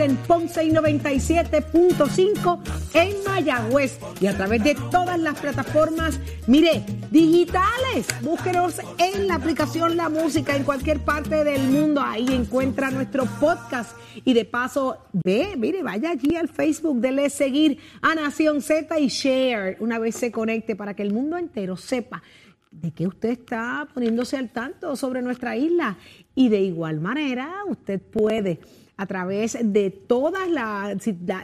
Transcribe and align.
en 0.00 0.16
Ponce 0.16 0.64
y 0.64 0.70
97.5 0.70 2.58
en 2.94 3.24
Mayagüez. 3.24 3.98
Y 4.20 4.26
a 4.26 4.36
través 4.36 4.64
de 4.64 4.74
todas 4.90 5.18
las 5.18 5.38
plataformas, 5.38 6.18
mire, 6.46 6.84
digitales. 7.10 8.06
Búsquenos 8.22 8.80
en 8.98 9.28
la 9.28 9.36
aplicación 9.36 9.96
La 9.96 10.08
Música 10.08 10.56
en 10.56 10.64
cualquier 10.64 11.00
parte 11.00 11.44
del 11.44 11.68
mundo. 11.68 12.00
Ahí 12.00 12.26
encuentra 12.30 12.90
nuestro 12.90 13.26
podcast. 13.38 13.96
Y 14.24 14.34
de 14.34 14.44
paso, 14.44 14.98
ve, 15.12 15.54
mire, 15.56 15.82
vaya 15.82 16.10
allí 16.10 16.36
al 16.36 16.48
Facebook, 16.48 17.00
dele 17.00 17.30
seguir 17.30 17.78
a 18.02 18.14
Nación 18.14 18.60
Z 18.62 18.98
y 18.98 19.08
share 19.08 19.76
una 19.80 19.98
vez 19.98 20.16
se 20.16 20.32
conecte 20.32 20.76
para 20.76 20.94
que 20.94 21.02
el 21.02 21.12
mundo 21.12 21.36
entero 21.36 21.76
sepa 21.76 22.22
de 22.70 22.92
que 22.92 23.06
usted 23.06 23.30
está 23.30 23.88
poniéndose 23.92 24.36
al 24.36 24.50
tanto 24.50 24.96
sobre 24.96 25.22
nuestra 25.22 25.56
isla. 25.56 25.98
Y 26.34 26.48
de 26.48 26.60
igual 26.60 27.00
manera, 27.00 27.52
usted 27.68 28.00
puede, 28.00 28.60
a 29.00 29.06
través 29.06 29.56
de 29.62 29.90
toda 29.90 30.46
la, 30.46 30.94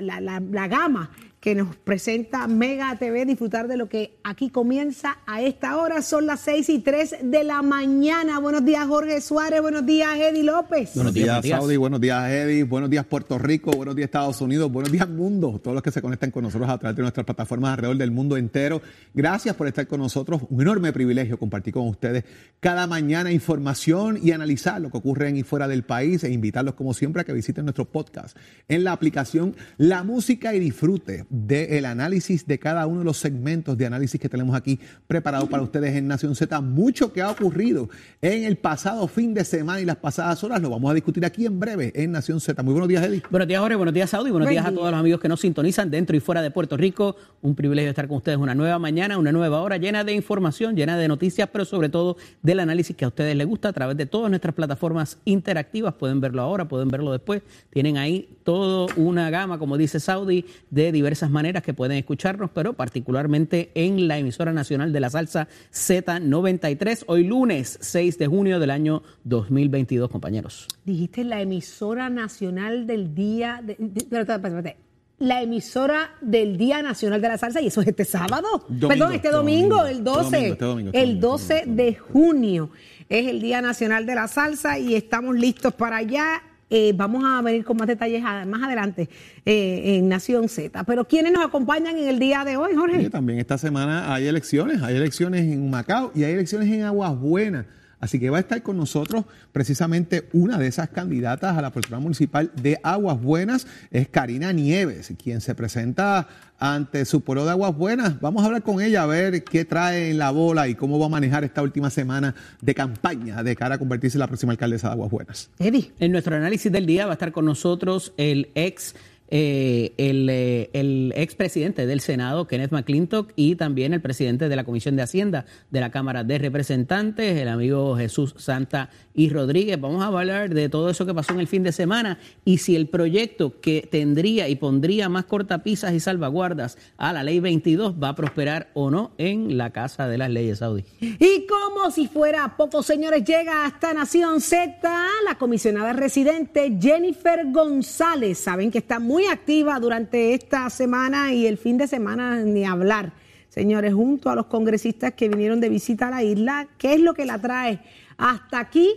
la, 0.01 0.21
la, 0.21 0.41
la 0.41 0.69
gama 0.69 1.11
que 1.47 1.55
nos 1.55 1.77
presenta 1.77 2.49
Mega 2.49 2.97
TV, 2.99 3.25
disfrutar 3.25 3.69
de 3.69 3.77
lo 3.77 3.89
que 3.89 4.19
aquí 4.25 4.51
comienza 4.51 5.19
a 5.27 5.43
esta 5.43 5.77
hora. 5.77 6.03
Son 6.03 6.27
las 6.27 6.41
6 6.41 6.69
y 6.71 6.79
3 6.81 7.19
de 7.23 7.45
la 7.45 7.63
mañana. 7.63 8.41
Buenos 8.41 8.65
días, 8.65 8.85
Jorge 8.89 9.21
Suárez. 9.21 9.63
Buenos 9.63 9.87
días, 9.87 10.09
Eddie 10.17 10.43
López. 10.43 10.97
Buenos 10.97 11.15
días, 11.15 11.47
Saudi. 11.47 11.77
Buenos 11.77 12.01
días, 12.01 12.29
Eddie. 12.29 12.65
Buenos 12.65 12.91
días, 12.91 13.07
Puerto 13.07 13.39
Rico. 13.39 13.71
Buenos 13.71 13.95
días, 13.95 14.07
Estados 14.07 14.41
Unidos. 14.41 14.73
Buenos 14.73 14.91
días, 14.91 15.09
mundo. 15.09 15.61
Todos 15.63 15.77
los 15.77 15.85
que 15.85 15.93
se 15.93 16.03
conectan 16.03 16.33
con 16.33 16.43
nosotros 16.43 16.69
a 16.69 16.79
través 16.79 16.97
de 16.97 17.03
nuestras 17.03 17.25
plataformas 17.25 17.75
alrededor 17.75 17.97
del 17.97 18.11
mundo 18.11 18.37
entero. 18.37 18.83
Gracias 19.15 19.55
por 19.55 19.69
estar 19.69 19.87
con 19.87 20.01
nosotros. 20.01 20.43
Un 20.51 20.63
enorme 20.63 20.93
privilegio 20.93 21.39
compartir 21.39 21.75
con 21.75 21.87
ustedes 21.87 22.25
cada 22.59 22.89
mañana 22.89 23.31
información 23.31 24.19
y 24.21 24.33
analizar 24.33 24.81
lo 24.81 24.91
que 24.91 24.99
ocurre 24.99 25.29
en 25.29 25.37
y 25.37 25.45
fuera 25.45 25.69
del 25.69 25.85
país 25.85 26.25
e 26.25 26.33
invitarlos, 26.33 26.75
como 26.75 26.93
siempre, 26.93 27.23
a 27.23 27.25
que 27.25 27.33
visiten 27.33 27.67
nuestro 27.67 27.85
podcast 27.85 28.37
en 28.67 28.83
la 28.83 28.91
aplicación 28.91 29.55
La 29.77 30.03
Música 30.03 30.53
y 30.53 30.59
Disfrute 30.59 31.25
del 31.45 31.85
análisis 31.85 32.47
de 32.47 32.59
cada 32.59 32.87
uno 32.87 33.01
de 33.01 33.05
los 33.05 33.19
segmentos 33.19 33.77
de 33.77 33.87
análisis 33.87 34.21
que 34.21 34.29
tenemos 34.29 34.57
aquí 34.57 34.79
preparado 35.07 35.49
para 35.49 35.63
ustedes 35.63 35.95
en 35.95 36.09
Nación 36.09 36.35
Z. 36.35 36.61
Mucho 36.61 37.13
que 37.13 37.21
ha 37.21 37.31
ocurrido 37.31 37.89
en 38.23 38.45
el 38.45 38.57
pasado 38.57 39.07
fin 39.09 39.35
de 39.35 39.45
semana 39.45 39.81
y 39.81 39.85
las 39.85 39.97
pasadas 39.97 40.43
horas 40.45 40.63
lo 40.63 40.71
vamos 40.71 40.91
a 40.91 40.95
discutir 40.95 41.25
aquí 41.25 41.45
en 41.45 41.61
breve 41.61 41.93
en 41.95 42.13
Nación 42.13 42.41
Z. 42.41 42.63
Muy 42.63 42.73
buenos 42.73 42.89
días, 42.89 43.05
Eddie. 43.05 43.23
Buenos 43.31 43.49
días, 43.49 43.61
Jorge. 43.61 43.77
Buenos 43.77 43.95
días, 43.95 44.11
Saudi. 44.11 44.31
Buenos 44.31 44.49
días 44.49 44.65
a 44.65 44.73
todos 44.73 44.91
los 44.91 44.99
amigos 44.99 45.21
que 45.21 45.29
nos 45.29 45.41
sintonizan 45.41 45.91
dentro 45.91 46.17
y 46.17 46.21
fuera 46.21 46.41
de 46.41 46.51
Puerto 46.51 46.77
Rico. 46.77 47.17
Un 47.43 47.55
privilegio 47.55 47.91
estar 47.91 48.09
con 48.09 48.19
ustedes 48.19 48.39
una 48.39 48.55
nueva 48.55 48.79
mañana, 48.79 49.19
una 49.19 49.33
nueva 49.33 49.61
hora 49.61 49.77
llena 49.77 50.05
de 50.05 50.15
información, 50.15 50.75
llena 50.75 50.97
de 50.97 51.09
noticias, 51.09 51.49
pero 51.53 51.65
sobre 51.65 51.89
todo 51.89 52.17
del 52.43 52.61
análisis 52.61 52.97
que 52.97 53.05
a 53.05 53.09
ustedes 53.09 53.37
les 53.37 53.47
gusta 53.47 53.69
a 53.69 53.73
través 53.73 53.97
de 53.97 54.07
todas 54.07 54.31
nuestras 54.31 54.55
plataformas 54.55 55.19
interactivas. 55.25 55.95
Pueden 55.95 56.21
verlo 56.21 56.43
ahora, 56.43 56.69
pueden 56.69 56.89
verlo 56.89 57.13
después. 57.13 57.43
Tienen 57.71 57.99
ahí 57.99 58.37
toda 58.45 58.93
una 58.97 59.31
gama, 59.31 59.59
como 59.59 59.77
dice 59.77 60.01
Saudi, 60.01 60.47
de 60.71 60.93
diversas 60.93 61.26
maneras 61.31 61.63
que 61.63 61.75
pueden 61.75 61.99
escucharnos, 61.99 62.51
pero 62.53 62.75
particularmente 62.75 63.71
en 63.75 64.09
la 64.09 64.19
emisora 64.19 64.53
nacional 64.53 64.93
de 64.93 65.01
la 65.01 65.11
salsa 65.11 65.49
Z93, 65.73 67.05
hoy 67.07 67.25
lunes 67.25 67.79
6 67.81 68.19
de 68.19 68.27
junio 68.27 68.59
del 68.59 68.71
año 68.71 69.03
2022, 69.25 70.11
compañeros. 70.11 70.67
Dijiste 70.85 71.25
la 71.25 71.41
emisora 71.41 72.09
nacional 72.09 72.87
del 72.87 73.15
día... 73.15 73.61
De, 73.65 73.77
de, 73.79 73.99
espérate, 73.99 74.33
espérate, 74.33 74.77
la 75.19 75.41
emisora 75.41 76.11
del 76.21 76.59
Día 76.59 76.83
Nacional 76.83 77.23
de 77.23 77.29
la 77.29 77.39
Salsa 77.39 77.61
y 77.61 77.69
eso 77.69 77.81
es 77.81 77.89
este 77.89 78.05
sábado. 78.05 78.65
Domingo, 78.69 78.89
Perdón, 78.89 79.13
este 79.15 79.31
domingo, 79.31 79.77
domingo, 79.77 79.87
el 79.87 80.05
12. 80.05 80.25
este 80.27 80.37
domingo, 80.37 80.51
este 80.51 80.65
domingo, 80.67 80.91
este 80.91 81.03
el 81.03 81.21
domingo, 81.21 81.29
12 81.31 81.55
este 81.55 81.67
domingo. 81.67 81.83
de 81.83 81.95
junio 81.95 82.71
es 83.09 83.27
el 83.29 83.41
Día 83.41 83.63
Nacional 83.63 84.05
de 84.05 84.15
la 84.15 84.29
Salsa 84.29 84.79
y 84.79 84.95
estamos 84.95 85.37
listos 85.37 85.73
para 85.75 85.97
allá. 85.99 86.43
Eh, 86.69 86.93
vamos 86.97 87.23
a 87.25 87.43
venir 87.43 87.65
con 87.65 87.77
más 87.77 87.87
detalles 87.87 88.23
más 88.23 88.63
adelante 88.63 89.09
eh, 89.45 89.97
en 89.97 90.09
Nación 90.09 90.49
Z. 90.49 90.83
Pero 90.85 91.07
¿quiénes 91.07 91.33
nos 91.33 91.45
acompañan 91.45 91.97
en 91.97 92.09
el 92.09 92.19
día 92.19 92.45
de 92.45 92.57
hoy, 92.57 92.75
Jorge? 92.75 92.99
Oye, 92.99 93.11
también 93.11 93.39
esta 93.39 93.57
semana 93.57 94.13
hay 94.13 94.27
elecciones, 94.27 94.83
hay 94.83 94.97
elecciones 94.97 95.43
en 95.43 95.71
Macao 95.71 96.11
y 96.15 96.25
hay 96.25 96.33
elecciones 96.33 96.69
en 96.69 96.83
Aguas 96.83 97.17
Buenas. 97.19 97.67
Así 98.01 98.19
que 98.21 98.31
va 98.31 98.37
a 98.37 98.41
estar 98.41 98.63
con 98.63 98.77
nosotros 98.77 99.25
precisamente 99.53 100.29
una 100.33 100.59
de 100.59 100.67
esas 100.67 100.91
candidatas 100.91 101.57
a 101.57 101.63
la 101.63 101.71
Procuraduría 101.71 102.03
Municipal 102.03 102.53
de 102.61 102.79
Aguas 102.83 103.21
Buenas, 103.21 103.67
es 103.91 104.09
Karina 104.09 104.53
Nieves, 104.53 105.13
quien 105.23 105.41
se 105.41 105.55
presenta 105.55 106.29
ante 106.59 107.05
su 107.05 107.23
pueblo 107.23 107.45
de 107.45 107.53
Aguas 107.53 107.77
Buenas. 107.77 108.21
Vamos 108.21 108.43
a 108.43 108.47
hablar 108.47 108.63
con 108.63 108.81
ella 108.81 109.03
a 109.03 109.07
ver 109.07 109.45
qué 109.45 109.65
trae 109.65 110.11
en 110.11 110.19
la 110.19 110.31
bola 110.31 110.69
y 110.69 110.75
cómo 110.75 110.99
va 110.99 111.07
a 111.07 111.11
manejar 111.11 111.45
esta 111.45 111.63
última 111.63 111.91
semana 111.91 112.35
de 112.61 112.75
campaña 112.75 113.43
de 113.43 113.57
cara 113.57 113.77
a 113.77 113.79
convertirse 113.79 114.17
en 114.17 114.21
la 114.21 114.27
próxima 114.27 114.53
alcaldesa 114.53 114.89
de 114.89 114.93
Aguas 114.93 115.11
Buenas. 115.11 115.51
Eddie. 115.59 115.93
En 115.99 116.13
nuestro 116.13 116.37
análisis 116.37 116.71
del 116.71 116.87
día 116.87 117.07
va 117.07 117.13
a 117.13 117.15
estar 117.15 117.33
con 117.33 117.45
nosotros 117.45 118.13
el 118.17 118.51
ex 118.55 118.95
eh, 119.29 119.93
el, 119.99 120.29
eh, 120.31 120.71
el 120.73 121.13
expresidente 121.17 121.87
del 121.87 122.01
Senado, 122.01 122.47
Kenneth 122.47 122.73
McClintock, 122.73 123.33
y 123.37 123.57
también 123.57 123.93
el 123.93 124.01
presidente 124.01 124.49
de 124.49 124.57
la 124.57 124.65
Comisión 124.65 124.97
de 124.97 125.03
Hacienda 125.03 125.47
de 125.71 125.81
la 125.81 125.91
Cámara 125.91 126.25
de 126.25 126.39
Representantes, 126.39 127.41
el 127.41 127.49
amigo 127.49 127.97
Jesús 127.97 128.35
Santa 128.39 128.91
y 129.15 129.31
Rodríguez. 129.31 129.81
Vamos 129.81 130.03
a 130.03 130.07
hablar 130.07 130.55
de 130.55 130.69
todo 130.69 130.91
eso 130.91 131.07
que 131.07 131.15
pasó 131.15 131.33
en 131.33 131.41
el 131.41 131.49
fin 131.49 131.63
de 131.63 131.73
semana 131.73 132.19
y 132.45 132.59
si 132.59 132.77
el 132.77 132.89
proyecto 132.89 133.61
que 133.61 133.89
tendría 133.91 134.49
y 134.49 134.57
pondría 134.57 135.09
más 135.09 135.25
cortapisas 135.25 135.93
y 135.95 136.01
salvaguardas 136.01 136.79
a 136.97 137.13
la 137.13 137.23
ley 137.23 137.41
22 137.41 137.95
va 138.03 138.11
a 138.11 138.15
prosperar 138.15 138.71
o 138.75 138.91
no 138.91 139.13
en 139.19 139.57
la 139.57 139.71
Casa 139.71 140.07
de 140.09 140.19
las 140.19 140.31
Leyes 140.31 140.59
Saudí. 140.59 140.85
Y 141.01 141.47
como 141.47 141.91
si 141.91 142.07
fuera 142.07 142.57
poco, 142.57 142.83
señores, 142.83 143.25
llega 143.25 143.65
hasta 143.65 143.95
Nación 143.95 144.41
Z 144.41 144.79
la 145.25 145.39
comisionada 145.39 145.93
residente 145.93 146.77
Jennifer 146.81 147.51
González. 147.51 148.39
Saben 148.39 148.71
que 148.71 148.79
está 148.79 148.99
muy 148.99 149.16
activa 149.25 149.81
durante 149.81 150.35
esta 150.35 150.69
semana 150.69 151.33
y 151.33 151.47
el 151.47 151.57
fin 151.57 151.79
de 151.79 151.89
semana 151.89 152.37
ni 152.41 152.67
hablar. 152.67 153.15
Señores, 153.49 153.95
junto 153.95 154.29
a 154.29 154.35
los 154.35 154.47
congresistas 154.47 155.15
que 155.15 155.31
vinieron 155.31 155.61
de 155.61 155.71
visita 155.71 156.09
a 156.09 156.11
la 156.11 156.23
isla, 156.23 156.69
¿qué 156.77 156.93
es 156.93 157.01
lo 157.01 157.15
que 157.15 157.25
la 157.25 157.41
trae 157.41 157.81
hasta 158.19 158.59
aquí? 158.59 158.95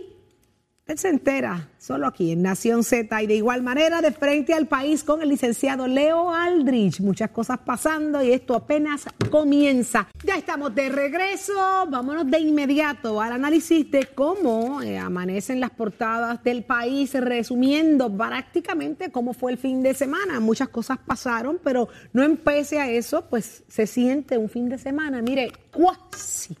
Él 0.90 0.98
se 0.98 1.08
entera 1.08 1.68
solo 1.78 2.08
aquí 2.08 2.32
en 2.32 2.42
Nación 2.42 2.82
Z 2.82 3.22
y 3.22 3.28
de 3.28 3.36
igual 3.36 3.62
manera 3.62 4.02
de 4.02 4.10
frente 4.10 4.54
al 4.54 4.66
país 4.66 5.04
con 5.04 5.22
el 5.22 5.28
licenciado 5.28 5.86
Leo 5.86 6.34
Aldrich. 6.34 6.98
Muchas 6.98 7.30
cosas 7.30 7.58
pasando 7.58 8.20
y 8.20 8.32
esto 8.32 8.56
apenas 8.56 9.06
comienza. 9.30 10.08
Ya 10.24 10.34
estamos 10.34 10.74
de 10.74 10.88
regreso. 10.88 11.52
Vámonos 11.88 12.28
de 12.28 12.40
inmediato 12.40 13.20
al 13.20 13.34
análisis 13.34 13.88
de 13.88 14.06
cómo 14.06 14.82
eh, 14.82 14.98
amanecen 14.98 15.60
las 15.60 15.70
portadas 15.70 16.42
del 16.42 16.64
país, 16.64 17.14
resumiendo 17.14 18.12
prácticamente 18.12 19.12
cómo 19.12 19.32
fue 19.32 19.52
el 19.52 19.58
fin 19.58 19.84
de 19.84 19.94
semana. 19.94 20.40
Muchas 20.40 20.70
cosas 20.70 20.98
pasaron, 20.98 21.60
pero 21.62 21.88
no 22.12 22.24
empecé 22.24 22.80
a 22.80 22.90
eso, 22.90 23.26
pues 23.30 23.62
se 23.68 23.86
siente 23.86 24.36
un 24.36 24.48
fin 24.48 24.68
de 24.68 24.76
semana. 24.76 25.22
Mire, 25.22 25.52
cuasi 25.70 26.56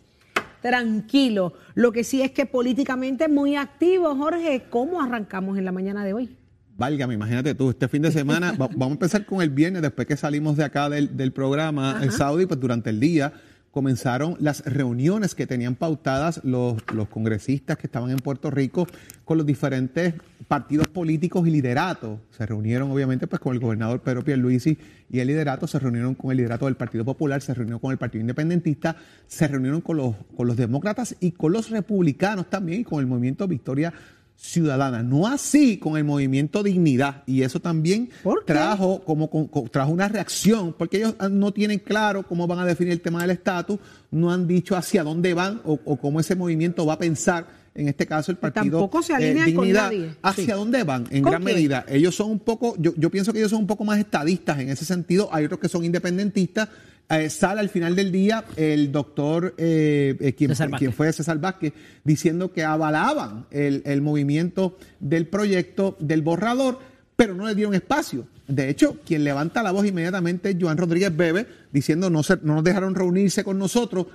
tranquilo. 0.60 1.54
Lo 1.74 1.92
que 1.92 2.04
sí 2.04 2.22
es 2.22 2.30
que 2.32 2.46
políticamente 2.46 3.28
muy 3.28 3.56
activo, 3.56 4.14
Jorge. 4.16 4.64
¿Cómo 4.70 5.00
arrancamos 5.02 5.58
en 5.58 5.64
la 5.64 5.72
mañana 5.72 6.04
de 6.04 6.12
hoy? 6.14 6.36
Válgame, 6.76 7.12
imagínate 7.14 7.54
tú, 7.54 7.70
este 7.70 7.88
fin 7.88 8.00
de 8.02 8.10
semana, 8.10 8.52
va- 8.60 8.68
vamos 8.68 8.88
a 8.88 8.92
empezar 8.92 9.26
con 9.26 9.42
el 9.42 9.50
viernes, 9.50 9.82
después 9.82 10.06
que 10.06 10.16
salimos 10.16 10.56
de 10.56 10.64
acá 10.64 10.88
del, 10.88 11.14
del 11.16 11.32
programa 11.32 12.00
el 12.02 12.10
Saudi, 12.10 12.46
pues 12.46 12.58
durante 12.58 12.88
el 12.90 12.98
día 13.00 13.32
comenzaron 13.70 14.36
las 14.40 14.64
reuniones 14.64 15.34
que 15.34 15.46
tenían 15.46 15.76
pautadas 15.76 16.40
los, 16.44 16.76
los 16.92 17.08
congresistas 17.08 17.78
que 17.78 17.86
estaban 17.86 18.10
en 18.10 18.18
Puerto 18.18 18.50
Rico 18.50 18.86
con 19.24 19.38
los 19.38 19.46
diferentes 19.46 20.14
partidos 20.48 20.88
políticos 20.88 21.46
y 21.46 21.50
lideratos. 21.50 22.18
Se 22.36 22.44
reunieron 22.44 22.90
obviamente 22.90 23.28
pues 23.28 23.40
con 23.40 23.54
el 23.54 23.60
gobernador 23.60 24.00
Pedro 24.00 24.24
Pierluisi 24.24 24.76
y 25.08 25.20
el 25.20 25.28
liderato, 25.28 25.66
se 25.66 25.78
reunieron 25.78 26.14
con 26.14 26.32
el 26.32 26.38
liderato 26.38 26.64
del 26.64 26.76
Partido 26.76 27.04
Popular, 27.04 27.40
se 27.40 27.54
reunieron 27.54 27.78
con 27.80 27.92
el 27.92 27.98
Partido 27.98 28.20
Independentista, 28.20 28.96
se 29.26 29.46
reunieron 29.46 29.80
con 29.80 29.96
los, 29.96 30.16
con 30.36 30.48
los 30.48 30.56
demócratas 30.56 31.14
y 31.20 31.32
con 31.32 31.52
los 31.52 31.70
republicanos 31.70 32.50
también 32.50 32.80
y 32.80 32.84
con 32.84 32.98
el 33.00 33.06
movimiento 33.06 33.46
Victoria 33.46 33.92
ciudadana, 34.42 35.02
no 35.02 35.26
así 35.26 35.76
con 35.76 35.96
el 35.98 36.04
movimiento 36.04 36.62
Dignidad. 36.62 37.22
Y 37.26 37.42
eso 37.42 37.60
también 37.60 38.08
trajo 38.46 39.02
como 39.04 39.28
con- 39.28 39.48
trajo 39.68 39.92
una 39.92 40.08
reacción, 40.08 40.74
porque 40.76 40.96
ellos 40.96 41.14
ah, 41.18 41.28
no 41.28 41.52
tienen 41.52 41.78
claro 41.78 42.26
cómo 42.26 42.46
van 42.46 42.58
a 42.58 42.64
definir 42.64 42.92
el 42.94 43.00
tema 43.02 43.20
del 43.20 43.30
estatus, 43.32 43.78
no 44.10 44.32
han 44.32 44.46
dicho 44.46 44.76
hacia 44.76 45.04
dónde 45.04 45.34
van 45.34 45.60
o, 45.64 45.78
o 45.84 45.96
cómo 45.98 46.20
ese 46.20 46.34
movimiento 46.36 46.86
va 46.86 46.94
a 46.94 46.98
pensar. 46.98 47.59
En 47.74 47.88
este 47.88 48.04
caso, 48.06 48.32
el 48.32 48.38
partido 48.38 48.64
eh, 48.66 48.70
tampoco 48.70 49.02
se 49.02 49.14
alinean 49.14 49.52
con 49.52 49.64
Dignidad. 49.64 49.84
nadie. 49.84 50.14
¿Hacia 50.22 50.44
Sí. 50.44 50.50
dónde 50.50 50.82
van? 50.82 51.06
En 51.10 51.22
¿Con 51.22 51.30
gran 51.32 51.42
quién? 51.44 51.54
medida. 51.54 51.84
Ellos 51.88 52.14
son 52.16 52.30
un 52.32 52.40
poco, 52.40 52.74
yo, 52.78 52.92
yo 52.96 53.10
pienso 53.10 53.32
que 53.32 53.38
ellos 53.38 53.50
son 53.50 53.60
un 53.60 53.66
poco 53.66 53.84
más 53.84 53.98
estadistas 53.98 54.58
en 54.58 54.70
ese 54.70 54.84
sentido. 54.84 55.28
Hay 55.32 55.44
otros 55.44 55.60
que 55.60 55.68
son 55.68 55.84
independentistas. 55.84 56.68
Eh, 57.08 57.28
sale 57.30 57.60
al 57.60 57.68
final 57.68 57.96
del 57.96 58.12
día 58.12 58.44
el 58.56 58.92
doctor, 58.92 59.54
eh, 59.58 60.16
eh, 60.20 60.32
quien, 60.34 60.52
quien 60.78 60.92
fue 60.92 61.12
César 61.12 61.38
Vázquez, 61.40 61.72
diciendo 62.04 62.52
que 62.52 62.62
avalaban 62.64 63.46
el, 63.50 63.82
el 63.84 64.00
movimiento 64.00 64.76
del 65.00 65.26
proyecto 65.26 65.96
del 66.00 66.22
borrador, 66.22 66.78
pero 67.16 67.34
no 67.34 67.46
le 67.46 67.54
dieron 67.54 67.74
espacio. 67.74 68.26
De 68.46 68.68
hecho, 68.68 68.96
quien 69.04 69.22
levanta 69.24 69.62
la 69.62 69.70
voz 69.72 69.86
inmediatamente 69.86 70.50
es 70.50 70.56
Joan 70.60 70.76
Rodríguez 70.76 71.16
Bebe, 71.16 71.46
diciendo 71.72 72.10
no, 72.10 72.22
se, 72.22 72.36
no 72.42 72.54
nos 72.56 72.64
dejaron 72.64 72.94
reunirse 72.94 73.42
con 73.44 73.58
nosotros. 73.58 74.06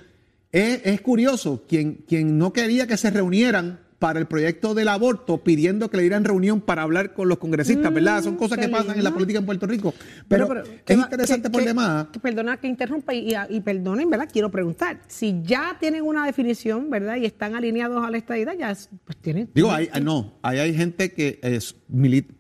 Es, 0.52 0.82
es 0.86 1.02
curioso, 1.02 1.66
quien, 1.68 2.06
quien 2.08 2.38
no 2.38 2.54
quería 2.54 2.88
que 2.88 2.98
se 2.98 3.10
reunieran 3.10 3.85
para 4.00 4.20
el 4.20 4.26
proyecto 4.26 4.74
del 4.74 4.90
aborto 4.90 5.44
pidiendo 5.44 5.90
que 5.90 5.98
le 5.98 6.04
dieran 6.04 6.26
reunión 6.26 6.62
para 6.62 6.82
hablar 6.82 7.14
con 7.14 7.30
los 7.30 7.38
congresistas, 7.38 7.94
¿verdad? 7.94 8.24
Son 8.24 8.36
cosas 8.36 8.58
que 8.58 8.68
pasan 8.68 8.98
en 8.98 9.04
la 9.04 9.12
política 9.12 9.40
en 9.40 9.46
Puerto 9.46 9.66
Rico. 9.68 9.94
Pero, 10.28 10.64
es 10.64 10.98
interesante 10.98 11.50
por 11.50 11.64
demás. 11.64 12.08
perdona 12.22 12.58
que 12.58 12.68
interrumpa 12.68 13.14
y, 13.14 13.34
y, 13.50 13.62
perdonen, 13.62 14.10
¿verdad? 14.10 14.28
Quiero 14.32 14.52
preguntar, 14.52 15.00
si 15.08 15.42
ya 15.44 15.78
tienen 15.80 16.04
una 16.04 16.26
definición, 16.26 16.90
¿verdad? 16.90 17.16
Y 17.18 17.26
están 17.26 17.56
alineados 17.56 18.04
a 18.06 18.12
la 18.12 18.18
estadidad, 18.18 18.54
ya 18.58 18.76
pues 19.06 19.18
tienen... 19.22 19.50
Digo, 19.54 19.72
hay, 19.72 19.90
no, 20.02 20.38
hay, 20.42 20.60
hay 20.60 20.76
gente 20.76 21.14
que 21.14 21.40
es, 21.42 21.76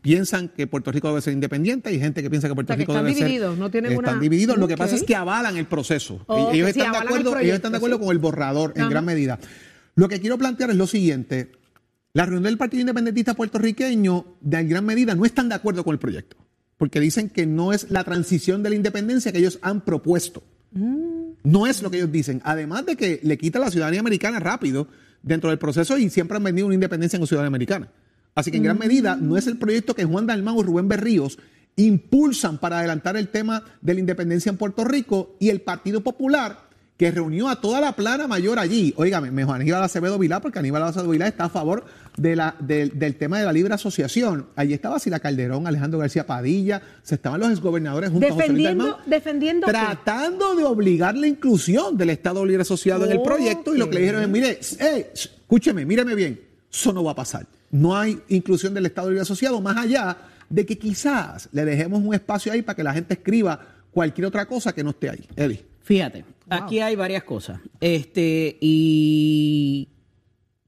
piensan 0.01 0.49
que 0.49 0.67
Puerto 0.67 0.91
Rico 0.91 1.07
debe 1.07 1.21
ser 1.21 1.33
independiente 1.33 1.91
y 1.93 1.99
gente 1.99 2.21
que 2.21 2.29
piensa 2.29 2.47
que 2.47 2.55
Puerto 2.55 2.75
Rico 2.75 2.93
debe 2.93 3.13
divididos, 3.13 3.51
ser... 3.51 3.59
No 3.59 3.71
tienen 3.71 3.93
están 3.93 4.19
divididos, 4.19 4.57
lo 4.57 4.67
que 4.67 4.77
pasa 4.77 4.95
es 4.95 5.03
que 5.03 5.15
avalan 5.15 5.57
el 5.57 5.65
proceso. 5.65 6.25
ellos, 6.51 6.69
están 6.69 6.91
de 6.91 6.97
acuerdo, 6.97 7.39
ellos 7.39 7.55
están 7.55 7.71
de 7.71 7.77
acuerdo 7.77 7.99
con 7.99 8.09
el 8.09 8.19
borrador 8.19 8.73
en 8.75 8.89
gran 8.89 9.05
medida. 9.05 9.39
Lo 9.95 10.09
que 10.09 10.19
quiero 10.19 10.37
plantear 10.37 10.69
es 10.69 10.75
lo 10.75 10.87
siguiente. 10.87 11.51
La 12.13 12.25
reunión 12.25 12.43
del 12.43 12.57
Partido 12.57 12.81
Independentista 12.81 13.33
puertorriqueño, 13.33 14.37
de 14.41 14.63
gran 14.65 14.85
medida, 14.85 15.15
no 15.15 15.25
están 15.25 15.49
de 15.49 15.55
acuerdo 15.55 15.83
con 15.83 15.93
el 15.93 15.99
proyecto, 15.99 16.37
porque 16.77 16.99
dicen 16.99 17.29
que 17.29 17.45
no 17.45 17.73
es 17.73 17.89
la 17.89 18.03
transición 18.03 18.63
de 18.63 18.69
la 18.69 18.75
independencia 18.75 19.31
que 19.31 19.39
ellos 19.39 19.59
han 19.61 19.81
propuesto. 19.81 20.43
Mm. 20.71 21.25
No 21.43 21.67
es 21.67 21.81
lo 21.81 21.91
que 21.91 21.97
ellos 21.97 22.11
dicen. 22.11 22.41
Además 22.43 22.85
de 22.85 22.95
que 22.95 23.19
le 23.23 23.37
quita 23.37 23.59
la 23.59 23.71
ciudadanía 23.71 23.99
americana 24.01 24.39
rápido 24.39 24.87
dentro 25.23 25.49
del 25.49 25.59
proceso 25.59 25.97
y 25.97 26.09
siempre 26.09 26.37
han 26.37 26.43
vendido 26.43 26.67
una 26.67 26.75
independencia 26.75 27.17
en 27.17 27.27
ciudadanía 27.27 27.47
americana. 27.47 27.91
Así 28.33 28.51
que 28.51 28.57
en 28.57 28.63
gran 28.63 28.77
medida 28.77 29.15
no 29.15 29.37
es 29.37 29.47
el 29.47 29.57
proyecto 29.57 29.95
que 29.95 30.03
Juan 30.03 30.27
Dalmau 30.27 30.59
y 30.59 30.63
Rubén 30.63 30.89
Berríos 30.89 31.39
impulsan 31.77 32.57
para 32.57 32.79
adelantar 32.79 33.17
el 33.17 33.29
tema 33.29 33.63
de 33.81 33.93
la 33.93 33.99
independencia 33.99 34.49
en 34.49 34.57
Puerto 34.57 34.83
Rico 34.83 35.37
y 35.39 35.49
el 35.49 35.61
Partido 35.61 36.01
Popular 36.01 36.64
que 36.97 37.11
reunió 37.11 37.49
a 37.49 37.59
toda 37.59 37.81
la 37.81 37.93
plana 37.93 38.27
mayor 38.27 38.57
allí. 38.57 38.93
Óigame, 38.95 39.29
mejor 39.29 39.55
Aníbal 39.55 39.83
Acevedo 39.83 40.17
Vilá, 40.17 40.39
porque 40.39 40.59
Aníbal 40.59 40.83
Acevedo 40.83 41.09
Vilá 41.09 41.27
está 41.27 41.45
a 41.45 41.49
favor 41.49 41.85
de 42.15 42.35
la, 42.35 42.55
del 42.59 43.15
tema 43.15 43.39
de 43.39 43.45
la 43.45 43.51
libre 43.51 43.73
asociación. 43.73 44.47
Allí 44.55 44.73
estaba 44.73 44.99
Sila 44.99 45.19
Calderón, 45.19 45.67
Alejandro 45.67 45.99
García 45.99 46.25
Padilla, 46.25 46.81
se 47.03 47.15
estaban 47.15 47.41
los 47.41 47.51
exgobernadores 47.51 48.11
juntos 48.11 48.37
defendiendo, 48.37 48.95
a 48.95 49.03
defendiendo 49.05 49.67
tratando 49.67 50.55
de 50.55 50.63
obligar 50.63 51.17
la 51.17 51.27
inclusión 51.27 51.97
del 51.97 52.11
Estado 52.11 52.45
libre 52.45 52.61
asociado 52.61 53.05
en 53.05 53.11
el 53.11 53.21
proyecto 53.21 53.75
y 53.75 53.77
lo 53.77 53.89
que 53.89 53.95
le 53.95 54.01
dijeron 54.01 54.21
es, 54.21 54.29
mire, 54.29 54.59
escúcheme, 55.13 55.85
míreme 55.85 56.15
bien, 56.15 56.39
eso 56.71 56.93
no 56.93 57.03
va 57.03 57.11
a 57.11 57.15
pasar. 57.15 57.45
No 57.71 57.97
hay 57.97 58.21
inclusión 58.29 58.73
del 58.73 58.85
Estado 58.85 59.09
libre 59.09 59.23
asociado 59.23 59.59
más 59.59 59.75
allá 59.75 60.15
de 60.49 60.65
que 60.65 60.77
quizás 60.77 61.49
le 61.51 61.65
dejemos 61.65 62.01
un 62.01 62.13
espacio 62.13 62.53
ahí 62.53 62.61
para 62.61 62.77
que 62.77 62.83
la 62.83 62.93
gente 62.93 63.15
escriba 63.15 63.59
cualquier 63.91 64.27
otra 64.27 64.45
cosa 64.45 64.73
que 64.73 64.83
no 64.83 64.91
esté 64.91 65.09
ahí. 65.09 65.27
Eli. 65.35 65.61
Fíjate, 65.83 66.23
aquí 66.49 66.79
hay 66.79 66.95
varias 66.95 67.23
cosas. 67.23 67.59
Este, 67.79 68.57
y 68.61 69.89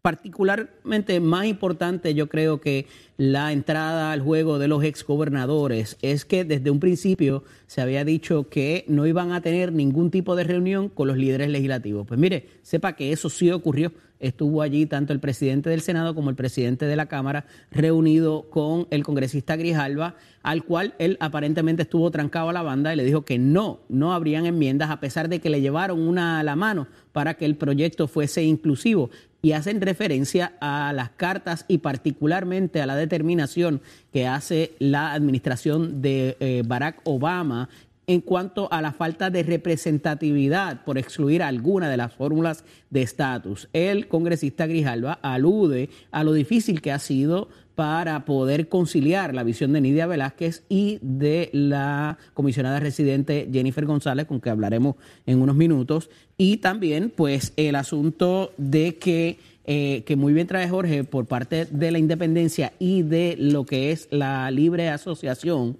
particularmente 0.08 1.20
más 1.20 1.48
importante, 1.48 2.14
yo 2.14 2.30
creo 2.30 2.62
que 2.62 2.86
la 3.18 3.52
entrada 3.52 4.14
al 4.14 4.22
juego 4.22 4.58
de 4.58 4.70
los 4.70 4.84
exgobernadores 4.86 5.98
es 6.02 6.24
que 6.24 6.46
desde 6.46 6.72
un 6.72 6.80
principio 6.80 7.44
se 7.66 7.82
había 7.82 8.06
dicho 8.06 8.48
que 8.48 8.86
no 8.88 9.06
iban 9.06 9.34
a 9.34 9.42
tener 9.42 9.74
ningún 9.74 10.10
tipo 10.10 10.36
de 10.38 10.46
reunión 10.46 10.88
con 10.88 11.10
los 11.10 11.18
líderes 11.18 11.50
legislativos. 11.50 12.08
Pues 12.08 12.20
mire, 12.20 12.48
sepa 12.62 12.94
que 12.94 13.12
eso 13.12 13.30
sí 13.30 13.52
ocurrió. 13.52 13.92
Estuvo 14.20 14.62
allí 14.62 14.86
tanto 14.86 15.14
el 15.14 15.20
presidente 15.20 15.70
del 15.70 15.82
Senado 15.82 16.16
como 16.16 16.30
el 16.30 16.36
presidente 16.36 16.86
de 16.86 16.96
la 16.96 17.06
Cámara 17.06 17.46
reunido 17.72 18.50
con 18.50 18.88
el 18.90 19.04
congresista 19.04 19.56
Grijalva, 19.56 20.16
al 20.44 20.64
cual 20.64 20.96
él 20.98 21.18
aparentemente 21.20 21.84
estuvo 21.84 22.10
trancado 22.10 22.50
a 22.50 22.54
la 22.54 22.64
banda 22.64 22.94
y 22.94 22.98
le 22.98 23.04
dijo 23.04 23.26
que 23.26 23.38
no, 23.38 23.82
no 23.90 24.14
habrían 24.14 24.46
enmiendas 24.46 24.90
a 24.90 25.00
pesar 25.00 25.30
de 25.30 25.40
que 25.40 25.50
le 25.50 25.62
llevaron 25.62 26.00
una 26.00 26.40
a 26.40 26.44
la 26.44 26.56
mano 26.56 26.88
para 27.12 27.36
que 27.36 27.46
el 27.46 27.56
proyecto 27.56 28.08
fuese 28.08 28.44
inclusivo. 28.44 29.10
Y 29.42 29.52
hacen 29.52 29.82
referencia 29.82 30.54
a 30.60 30.92
las 30.94 31.12
cartas 31.12 31.66
y 31.68 31.78
particularmente 31.78 32.82
a 32.82 32.88
la 32.88 32.96
determinación 32.96 33.82
que 34.12 34.26
hace 34.26 34.74
la 34.80 35.14
administración 35.14 36.02
de 36.02 36.36
eh, 36.40 36.64
Barack 36.66 37.02
Obama 37.04 37.70
en 38.08 38.22
cuanto 38.22 38.72
a 38.72 38.82
la 38.82 38.94
falta 38.94 39.30
de 39.30 39.44
representatividad 39.44 40.86
por 40.86 40.98
excluir 40.98 41.44
alguna 41.44 41.90
de 41.90 41.98
las 41.98 42.14
fórmulas 42.14 42.64
de 42.90 43.02
estatus. 43.02 43.68
El 43.74 44.08
congresista 44.08 44.66
Grijalva 44.66 45.20
alude 45.22 45.90
a 46.12 46.24
lo 46.24 46.32
difícil 46.32 46.82
que 46.82 46.94
ha 46.94 47.00
sido 47.00 47.50
para 47.76 48.24
poder 48.24 48.70
conciliar 48.70 49.36
la 49.36 49.44
visión 49.44 49.74
de 49.74 49.82
Nidia 49.82 50.08
Velázquez 50.08 50.64
y 50.70 51.00
de 51.02 51.50
la 51.52 52.18
comisionada 52.34 52.80
residente 52.80 53.48
Jennifer 53.52 53.86
González, 53.86 54.26
con 54.26 54.40
que 54.42 54.50
hablaremos 54.50 54.96
en 55.26 55.42
unos 55.42 55.56
minutos, 55.56 56.10
y 56.38 56.58
también 56.58 57.12
pues 57.16 57.54
el 57.56 57.76
asunto 57.76 58.52
de 58.58 58.96
que, 58.96 59.38
eh, 59.66 60.04
que 60.08 60.16
muy 60.16 60.34
bien 60.34 60.48
trae 60.48 60.68
Jorge 60.68 61.04
por 61.04 61.28
parte 61.28 61.66
de 61.66 61.92
la 61.92 62.00
independencia 62.00 62.74
y 62.80 63.04
de 63.04 63.36
lo 63.38 63.66
que 63.66 63.92
es 63.92 64.08
la 64.12 64.50
libre 64.50 64.90
asociación, 64.90 65.78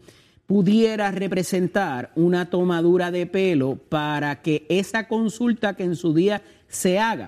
pudiera 0.48 1.12
representar 1.12 2.12
una 2.16 2.50
tomadura 2.50 3.12
de 3.12 3.28
pelo 3.28 3.76
para 3.76 4.42
que 4.42 4.66
esa 4.70 5.08
consulta 5.08 5.76
que 5.76 5.84
en 5.84 5.96
su 5.96 6.14
día 6.14 6.42
se 6.68 6.98
haga 6.98 7.28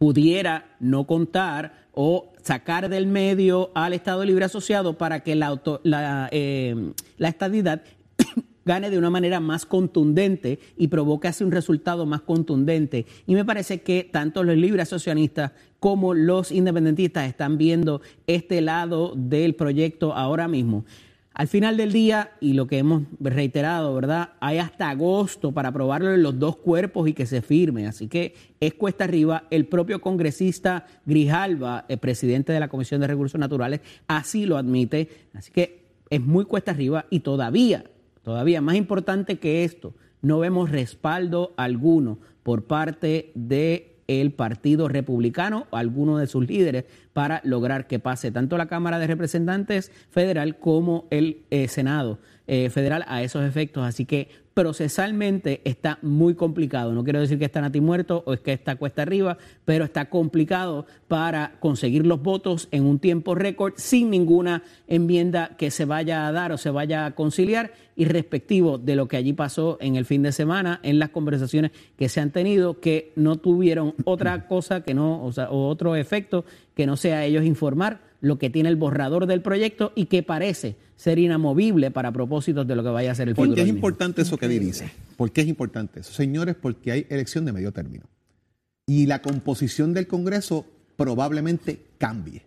pudiera 0.00 0.64
no 0.80 1.06
contar 1.06 1.74
o 1.92 2.32
sacar 2.40 2.88
del 2.88 3.06
medio 3.06 3.70
al 3.74 3.92
Estado 3.92 4.24
Libre 4.24 4.46
Asociado 4.46 4.96
para 4.96 5.20
que 5.20 5.34
la, 5.34 5.60
la, 5.82 6.28
eh, 6.32 6.92
estadidad 7.18 7.82
gane 8.64 8.88
de 8.88 8.96
una 8.96 9.10
manera 9.10 9.40
más 9.40 9.66
contundente 9.66 10.58
y 10.78 10.88
provoque 10.88 11.28
así 11.28 11.44
un 11.44 11.52
resultado 11.52 12.06
más 12.06 12.22
contundente. 12.22 13.04
Y 13.26 13.34
me 13.34 13.44
parece 13.44 13.82
que 13.82 14.08
tanto 14.10 14.42
los 14.42 14.56
libres 14.56 14.88
asociacionistas 14.88 15.52
como 15.78 16.14
los 16.14 16.50
independentistas 16.50 17.28
están 17.28 17.58
viendo 17.58 18.00
este 18.26 18.62
lado 18.62 19.12
del 19.14 19.54
proyecto 19.54 20.14
ahora 20.14 20.48
mismo. 20.48 20.86
Al 21.32 21.46
final 21.46 21.76
del 21.76 21.92
día, 21.92 22.32
y 22.40 22.54
lo 22.54 22.66
que 22.66 22.78
hemos 22.78 23.04
reiterado, 23.20 23.94
¿verdad? 23.94 24.30
Hay 24.40 24.58
hasta 24.58 24.90
agosto 24.90 25.52
para 25.52 25.68
aprobarlo 25.68 26.12
en 26.12 26.22
los 26.22 26.38
dos 26.38 26.56
cuerpos 26.56 27.08
y 27.08 27.12
que 27.12 27.24
se 27.24 27.40
firme. 27.40 27.86
Así 27.86 28.08
que 28.08 28.34
es 28.58 28.74
cuesta 28.74 29.04
arriba. 29.04 29.44
El 29.50 29.66
propio 29.66 30.00
congresista 30.00 30.86
Grijalva, 31.06 31.84
el 31.88 31.98
presidente 31.98 32.52
de 32.52 32.60
la 32.60 32.68
Comisión 32.68 33.00
de 33.00 33.06
Recursos 33.06 33.38
Naturales, 33.38 33.80
así 34.08 34.44
lo 34.44 34.56
admite. 34.56 35.08
Así 35.32 35.52
que 35.52 35.84
es 36.10 36.20
muy 36.20 36.44
cuesta 36.44 36.72
arriba 36.72 37.06
y 37.10 37.20
todavía, 37.20 37.84
todavía 38.22 38.60
más 38.60 38.74
importante 38.74 39.38
que 39.38 39.62
esto, 39.64 39.94
no 40.22 40.40
vemos 40.40 40.70
respaldo 40.70 41.54
alguno 41.56 42.18
por 42.42 42.64
parte 42.64 43.30
de 43.36 43.89
el 44.10 44.32
Partido 44.32 44.88
Republicano 44.88 45.66
o 45.70 45.76
alguno 45.76 46.18
de 46.18 46.26
sus 46.26 46.46
líderes 46.46 46.84
para 47.12 47.40
lograr 47.44 47.86
que 47.86 48.00
pase 48.00 48.32
tanto 48.32 48.58
la 48.58 48.66
Cámara 48.66 48.98
de 48.98 49.06
Representantes 49.06 49.92
Federal 50.10 50.58
como 50.58 51.06
el 51.10 51.42
eh, 51.50 51.68
Senado 51.68 52.18
eh, 52.48 52.70
Federal 52.70 53.04
a 53.06 53.22
esos 53.22 53.44
efectos. 53.44 53.84
Así 53.84 54.06
que 54.06 54.28
procesalmente 54.60 55.62
está 55.64 55.98
muy 56.02 56.34
complicado. 56.34 56.92
No 56.92 57.02
quiero 57.02 57.18
decir 57.18 57.38
que 57.38 57.46
está 57.46 57.62
Nati 57.62 57.80
muerto 57.80 58.22
o 58.26 58.34
es 58.34 58.40
que 58.40 58.52
está 58.52 58.76
cuesta 58.76 59.00
arriba, 59.00 59.38
pero 59.64 59.86
está 59.86 60.10
complicado 60.10 60.84
para 61.08 61.52
conseguir 61.60 62.06
los 62.06 62.22
votos 62.22 62.68
en 62.70 62.84
un 62.84 62.98
tiempo 62.98 63.34
récord 63.34 63.72
sin 63.76 64.10
ninguna 64.10 64.62
enmienda 64.86 65.56
que 65.56 65.70
se 65.70 65.86
vaya 65.86 66.26
a 66.26 66.32
dar 66.32 66.52
o 66.52 66.58
se 66.58 66.68
vaya 66.68 67.06
a 67.06 67.14
conciliar 67.14 67.72
y 67.96 68.04
respectivo 68.04 68.76
de 68.76 68.96
lo 68.96 69.08
que 69.08 69.16
allí 69.16 69.32
pasó 69.32 69.78
en 69.80 69.96
el 69.96 70.04
fin 70.04 70.22
de 70.22 70.32
semana 70.32 70.78
en 70.82 70.98
las 70.98 71.08
conversaciones 71.08 71.70
que 71.96 72.10
se 72.10 72.20
han 72.20 72.30
tenido 72.30 72.80
que 72.80 73.14
no 73.16 73.36
tuvieron 73.36 73.94
otra 74.04 74.46
cosa 74.46 74.82
que 74.82 74.92
no, 74.92 75.24
o, 75.24 75.32
sea, 75.32 75.48
o 75.50 75.68
otro 75.68 75.96
efecto 75.96 76.44
que 76.74 76.84
no 76.84 76.98
sea 76.98 77.24
ellos 77.24 77.46
informar 77.46 78.09
lo 78.20 78.38
que 78.38 78.50
tiene 78.50 78.68
el 78.68 78.76
borrador 78.76 79.26
del 79.26 79.42
proyecto 79.42 79.92
y 79.94 80.06
que 80.06 80.22
parece 80.22 80.76
ser 80.96 81.18
inamovible 81.18 81.90
para 81.90 82.12
propósitos 82.12 82.66
de 82.66 82.76
lo 82.76 82.82
que 82.82 82.90
vaya 82.90 83.12
a 83.12 83.14
ser 83.14 83.28
el 83.28 83.34
futuro. 83.34 83.50
¿Por 83.50 83.56
qué 83.56 83.62
es 83.62 83.68
importante 83.68 84.22
eso 84.22 84.36
que 84.36 84.48
dice? 84.48 84.90
¿Por 85.16 85.32
qué 85.32 85.40
es 85.40 85.48
importante 85.48 86.00
eso? 86.00 86.12
Señores, 86.12 86.56
porque 86.60 86.92
hay 86.92 87.06
elección 87.08 87.44
de 87.44 87.52
medio 87.52 87.72
término. 87.72 88.04
Y 88.86 89.06
la 89.06 89.22
composición 89.22 89.94
del 89.94 90.06
Congreso 90.06 90.66
probablemente 90.96 91.80
cambie. 91.96 92.42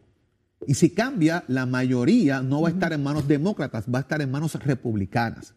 Y 0.68 0.76
si 0.76 0.92
cambia, 0.92 1.44
la 1.48 1.66
mayoría 1.66 2.42
no 2.42 2.62
va 2.62 2.70
a 2.70 2.72
estar 2.72 2.94
en 2.94 3.04
manos 3.04 3.28
demócratas, 3.28 3.86
va 3.94 4.00
a 4.00 4.02
estar 4.02 4.22
en 4.22 4.32
manos 4.32 4.54
republicanas. 4.64 5.54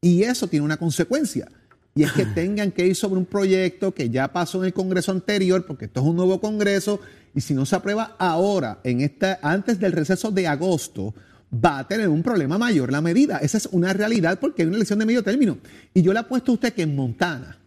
Y 0.00 0.22
eso 0.22 0.46
tiene 0.48 0.64
una 0.64 0.76
consecuencia. 0.76 1.48
Y 1.94 2.02
es 2.02 2.12
que 2.12 2.26
tengan 2.34 2.72
que 2.72 2.86
ir 2.86 2.94
sobre 2.94 3.18
un 3.18 3.26
proyecto 3.26 3.94
que 3.94 4.10
ya 4.10 4.32
pasó 4.32 4.58
en 4.58 4.66
el 4.66 4.72
Congreso 4.74 5.12
anterior, 5.12 5.64
porque 5.66 5.86
esto 5.86 6.00
es 6.00 6.06
un 6.06 6.16
nuevo 6.16 6.40
Congreso, 6.40 7.00
y 7.34 7.40
si 7.40 7.54
no 7.54 7.66
se 7.66 7.76
aprueba 7.76 8.16
ahora, 8.18 8.80
en 8.84 9.00
esta, 9.00 9.40
antes 9.42 9.80
del 9.80 9.92
receso 9.92 10.30
de 10.30 10.46
agosto, 10.46 11.14
va 11.52 11.80
a 11.80 11.88
tener 11.88 12.08
un 12.08 12.22
problema 12.22 12.58
mayor 12.58 12.92
la 12.92 13.00
medida. 13.00 13.38
Esa 13.38 13.58
es 13.58 13.66
una 13.72 13.92
realidad 13.92 14.38
porque 14.38 14.62
hay 14.62 14.68
una 14.68 14.76
elección 14.76 14.98
de 14.98 15.06
medio 15.06 15.22
término. 15.22 15.58
Y 15.92 16.02
yo 16.02 16.12
le 16.12 16.20
apuesto 16.20 16.52
a 16.52 16.54
usted 16.54 16.72
que 16.72 16.82
en 16.82 16.94
Montana, 16.94 17.58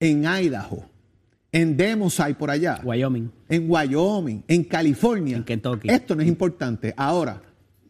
en 0.00 0.24
Idaho, 0.24 0.88
en 1.52 1.76
Demosay 1.76 2.34
por 2.34 2.50
allá, 2.50 2.80
Wyoming, 2.82 3.30
en 3.48 3.70
Wyoming, 3.70 4.42
en 4.48 4.64
California, 4.64 5.36
en 5.36 5.44
Kentucky. 5.44 5.88
Esto 5.88 6.16
no 6.16 6.22
es 6.22 6.28
importante. 6.28 6.92
Ahora, 6.96 7.40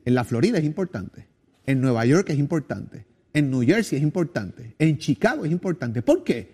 en 0.05 0.14
la 0.14 0.25
Florida 0.25 0.59
es 0.59 0.64
importante, 0.64 1.26
en 1.64 1.81
Nueva 1.81 2.05
York 2.05 2.29
es 2.29 2.38
importante, 2.38 3.07
en 3.33 3.50
New 3.50 3.62
Jersey 3.62 3.97
es 3.97 4.03
importante, 4.03 4.75
en 4.79 4.99
Chicago 4.99 5.47
es 5.47 5.50
importante. 5.50 6.03
¿Por 6.03 6.23
qué? 6.23 6.54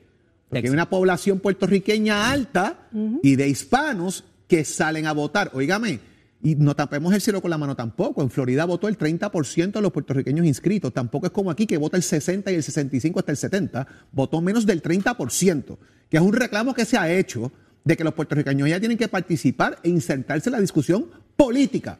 Porque 0.51 0.67
hay 0.67 0.73
una 0.73 0.91
población 0.91 1.41
puertorriqueña 1.41 2.31
alta 2.31 2.89
y 3.23 3.37
de 3.37 3.49
hispanos 3.49 4.25
que 4.49 4.65
salen 4.65 5.07
a 5.07 5.13
votar. 5.13 5.53
Óigame, 5.55 6.01
y 6.43 6.55
no 6.55 6.75
tapemos 6.75 7.13
el 7.13 7.21
cielo 7.21 7.41
con 7.41 7.51
la 7.51 7.59
mano 7.59 7.77
tampoco. 7.77 8.23
En 8.23 8.31
Florida 8.31 8.65
votó 8.65 8.89
el 8.89 8.99
30% 8.99 9.73
de 9.73 9.81
los 9.81 9.93
puertorriqueños 9.93 10.47
inscritos. 10.47 10.93
Tampoco 10.93 11.27
es 11.27 11.33
como 11.33 11.51
aquí 11.51 11.67
que 11.67 11.77
vota 11.77 11.97
el 11.97 12.03
60 12.03 12.51
y 12.51 12.55
el 12.55 12.63
65 12.63 13.19
hasta 13.19 13.33
el 13.33 13.37
70. 13.37 13.87
Votó 14.13 14.41
menos 14.41 14.67
del 14.67 14.83
30%, 14.83 15.79
que 16.09 16.17
es 16.17 16.23
un 16.23 16.33
reclamo 16.33 16.75
que 16.75 16.85
se 16.85 16.97
ha 16.97 17.13
hecho 17.13 17.53
de 17.85 17.97
que 17.97 18.05
los 18.05 18.15
puertorriqueños 18.15 18.69
ya 18.69 18.81
tienen 18.81 18.99
que 18.99 19.09
participar 19.09 19.79
e 19.83 19.89
insertarse 19.89 20.49
en 20.49 20.55
la 20.55 20.61
discusión 20.61 21.07
política, 21.37 21.99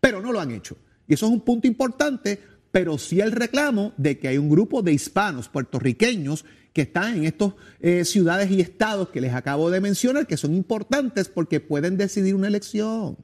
pero 0.00 0.20
no 0.20 0.32
lo 0.32 0.40
han 0.40 0.50
hecho. 0.52 0.76
Y 1.06 1.14
eso 1.14 1.26
es 1.26 1.32
un 1.32 1.40
punto 1.40 1.66
importante, 1.66 2.40
pero 2.70 2.96
sí 2.98 3.20
el 3.20 3.32
reclamo 3.32 3.92
de 3.96 4.18
que 4.18 4.28
hay 4.28 4.38
un 4.38 4.48
grupo 4.48 4.82
de 4.82 4.92
hispanos 4.92 5.48
puertorriqueños 5.48 6.44
que 6.72 6.82
están 6.82 7.18
en 7.18 7.24
estas 7.24 7.52
eh, 7.80 8.04
ciudades 8.04 8.50
y 8.50 8.60
estados 8.60 9.08
que 9.08 9.20
les 9.20 9.34
acabo 9.34 9.70
de 9.70 9.80
mencionar, 9.80 10.26
que 10.26 10.36
son 10.36 10.54
importantes 10.54 11.28
porque 11.28 11.60
pueden 11.60 11.96
decidir 11.96 12.34
una 12.34 12.48
elección. 12.48 13.16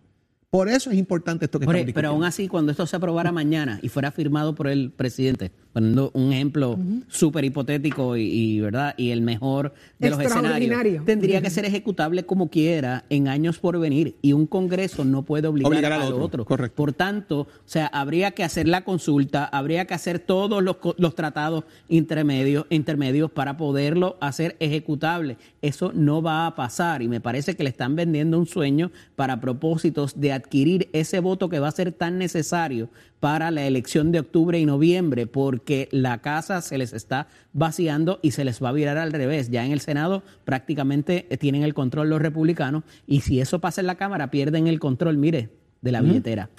Por 0.50 0.68
eso 0.68 0.90
es 0.90 0.96
importante 0.96 1.46
esto 1.46 1.58
que 1.58 1.64
estamos 1.66 1.92
Pero 1.92 2.08
aún 2.08 2.24
así, 2.24 2.46
cuando 2.46 2.70
esto 2.70 2.86
se 2.86 2.96
aprobara 2.96 3.32
mañana 3.32 3.80
y 3.82 3.88
fuera 3.88 4.12
firmado 4.12 4.54
por 4.54 4.68
el 4.68 4.92
presidente, 4.92 5.50
poniendo 5.72 6.12
un 6.14 6.32
ejemplo 6.32 6.78
súper 7.08 7.44
hipotético 7.44 8.16
y, 8.16 8.60
verdad 8.60 8.94
y 8.96 9.10
el 9.10 9.22
mejor 9.22 9.74
de 9.98 10.10
los 10.10 10.20
escenarios, 10.20 11.04
tendría 11.04 11.42
que 11.42 11.50
ser 11.50 11.64
ejecutable 11.64 12.24
como 12.24 12.48
quiera 12.48 13.04
en 13.10 13.26
años 13.26 13.58
por 13.58 13.78
venir 13.78 14.14
y 14.22 14.32
un 14.32 14.46
Congreso 14.46 15.04
no 15.04 15.24
puede 15.24 15.48
obligar, 15.48 15.92
a 15.92 16.02
al 16.02 16.12
otro. 16.14 16.46
Por 16.46 16.92
tanto, 16.92 17.40
o 17.40 17.48
sea, 17.64 17.88
habría 17.88 18.30
que 18.30 18.44
hacer 18.44 18.68
la 18.68 18.84
consulta, 18.84 19.44
habría 19.44 19.84
que 19.86 19.94
hacer 19.94 20.20
todos 20.20 20.62
los, 20.62 20.76
los 20.96 21.14
tratados 21.16 21.64
intermedios, 21.88 22.66
intermedios 22.70 23.32
para 23.32 23.56
poderlo 23.56 24.16
hacer 24.20 24.56
ejecutable. 24.60 25.36
Eso 25.60 25.90
no 25.92 26.22
va 26.22 26.46
a 26.46 26.54
pasar 26.54 27.02
y 27.02 27.08
me 27.08 27.20
parece 27.20 27.56
que 27.56 27.64
le 27.64 27.70
están 27.70 27.96
vendiendo 27.96 28.38
un 28.38 28.46
sueño 28.46 28.92
para 29.16 29.40
propósitos 29.40 30.18
de 30.18 30.35
adquirir 30.36 30.88
ese 30.92 31.20
voto 31.20 31.48
que 31.48 31.58
va 31.58 31.68
a 31.68 31.72
ser 31.72 31.92
tan 31.92 32.18
necesario 32.18 32.88
para 33.20 33.50
la 33.50 33.66
elección 33.66 34.12
de 34.12 34.20
octubre 34.20 34.58
y 34.60 34.66
noviembre, 34.66 35.26
porque 35.26 35.88
la 35.90 36.22
casa 36.22 36.60
se 36.60 36.78
les 36.78 36.92
está 36.92 37.28
vaciando 37.52 38.20
y 38.22 38.30
se 38.30 38.44
les 38.44 38.62
va 38.62 38.68
a 38.68 38.72
virar 38.72 38.98
al 38.98 39.12
revés. 39.12 39.50
Ya 39.50 39.64
en 39.64 39.72
el 39.72 39.80
Senado 39.80 40.22
prácticamente 40.44 41.26
tienen 41.40 41.62
el 41.62 41.74
control 41.74 42.10
los 42.10 42.22
republicanos 42.22 42.84
y 43.06 43.20
si 43.22 43.40
eso 43.40 43.60
pasa 43.60 43.80
en 43.80 43.88
la 43.88 43.96
Cámara 43.96 44.30
pierden 44.30 44.66
el 44.68 44.78
control, 44.78 45.16
mire, 45.16 45.50
de 45.82 45.92
la 45.92 46.00
billetera. 46.00 46.50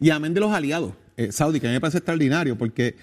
Y 0.00 0.10
amén 0.10 0.34
de 0.34 0.40
los 0.40 0.52
aliados, 0.52 0.92
eh, 1.16 1.32
Saudi, 1.32 1.60
que 1.60 1.66
a 1.66 1.70
mí 1.70 1.74
me 1.74 1.80
parece 1.80 1.98
extraordinario, 1.98 2.58
porque 2.58 2.96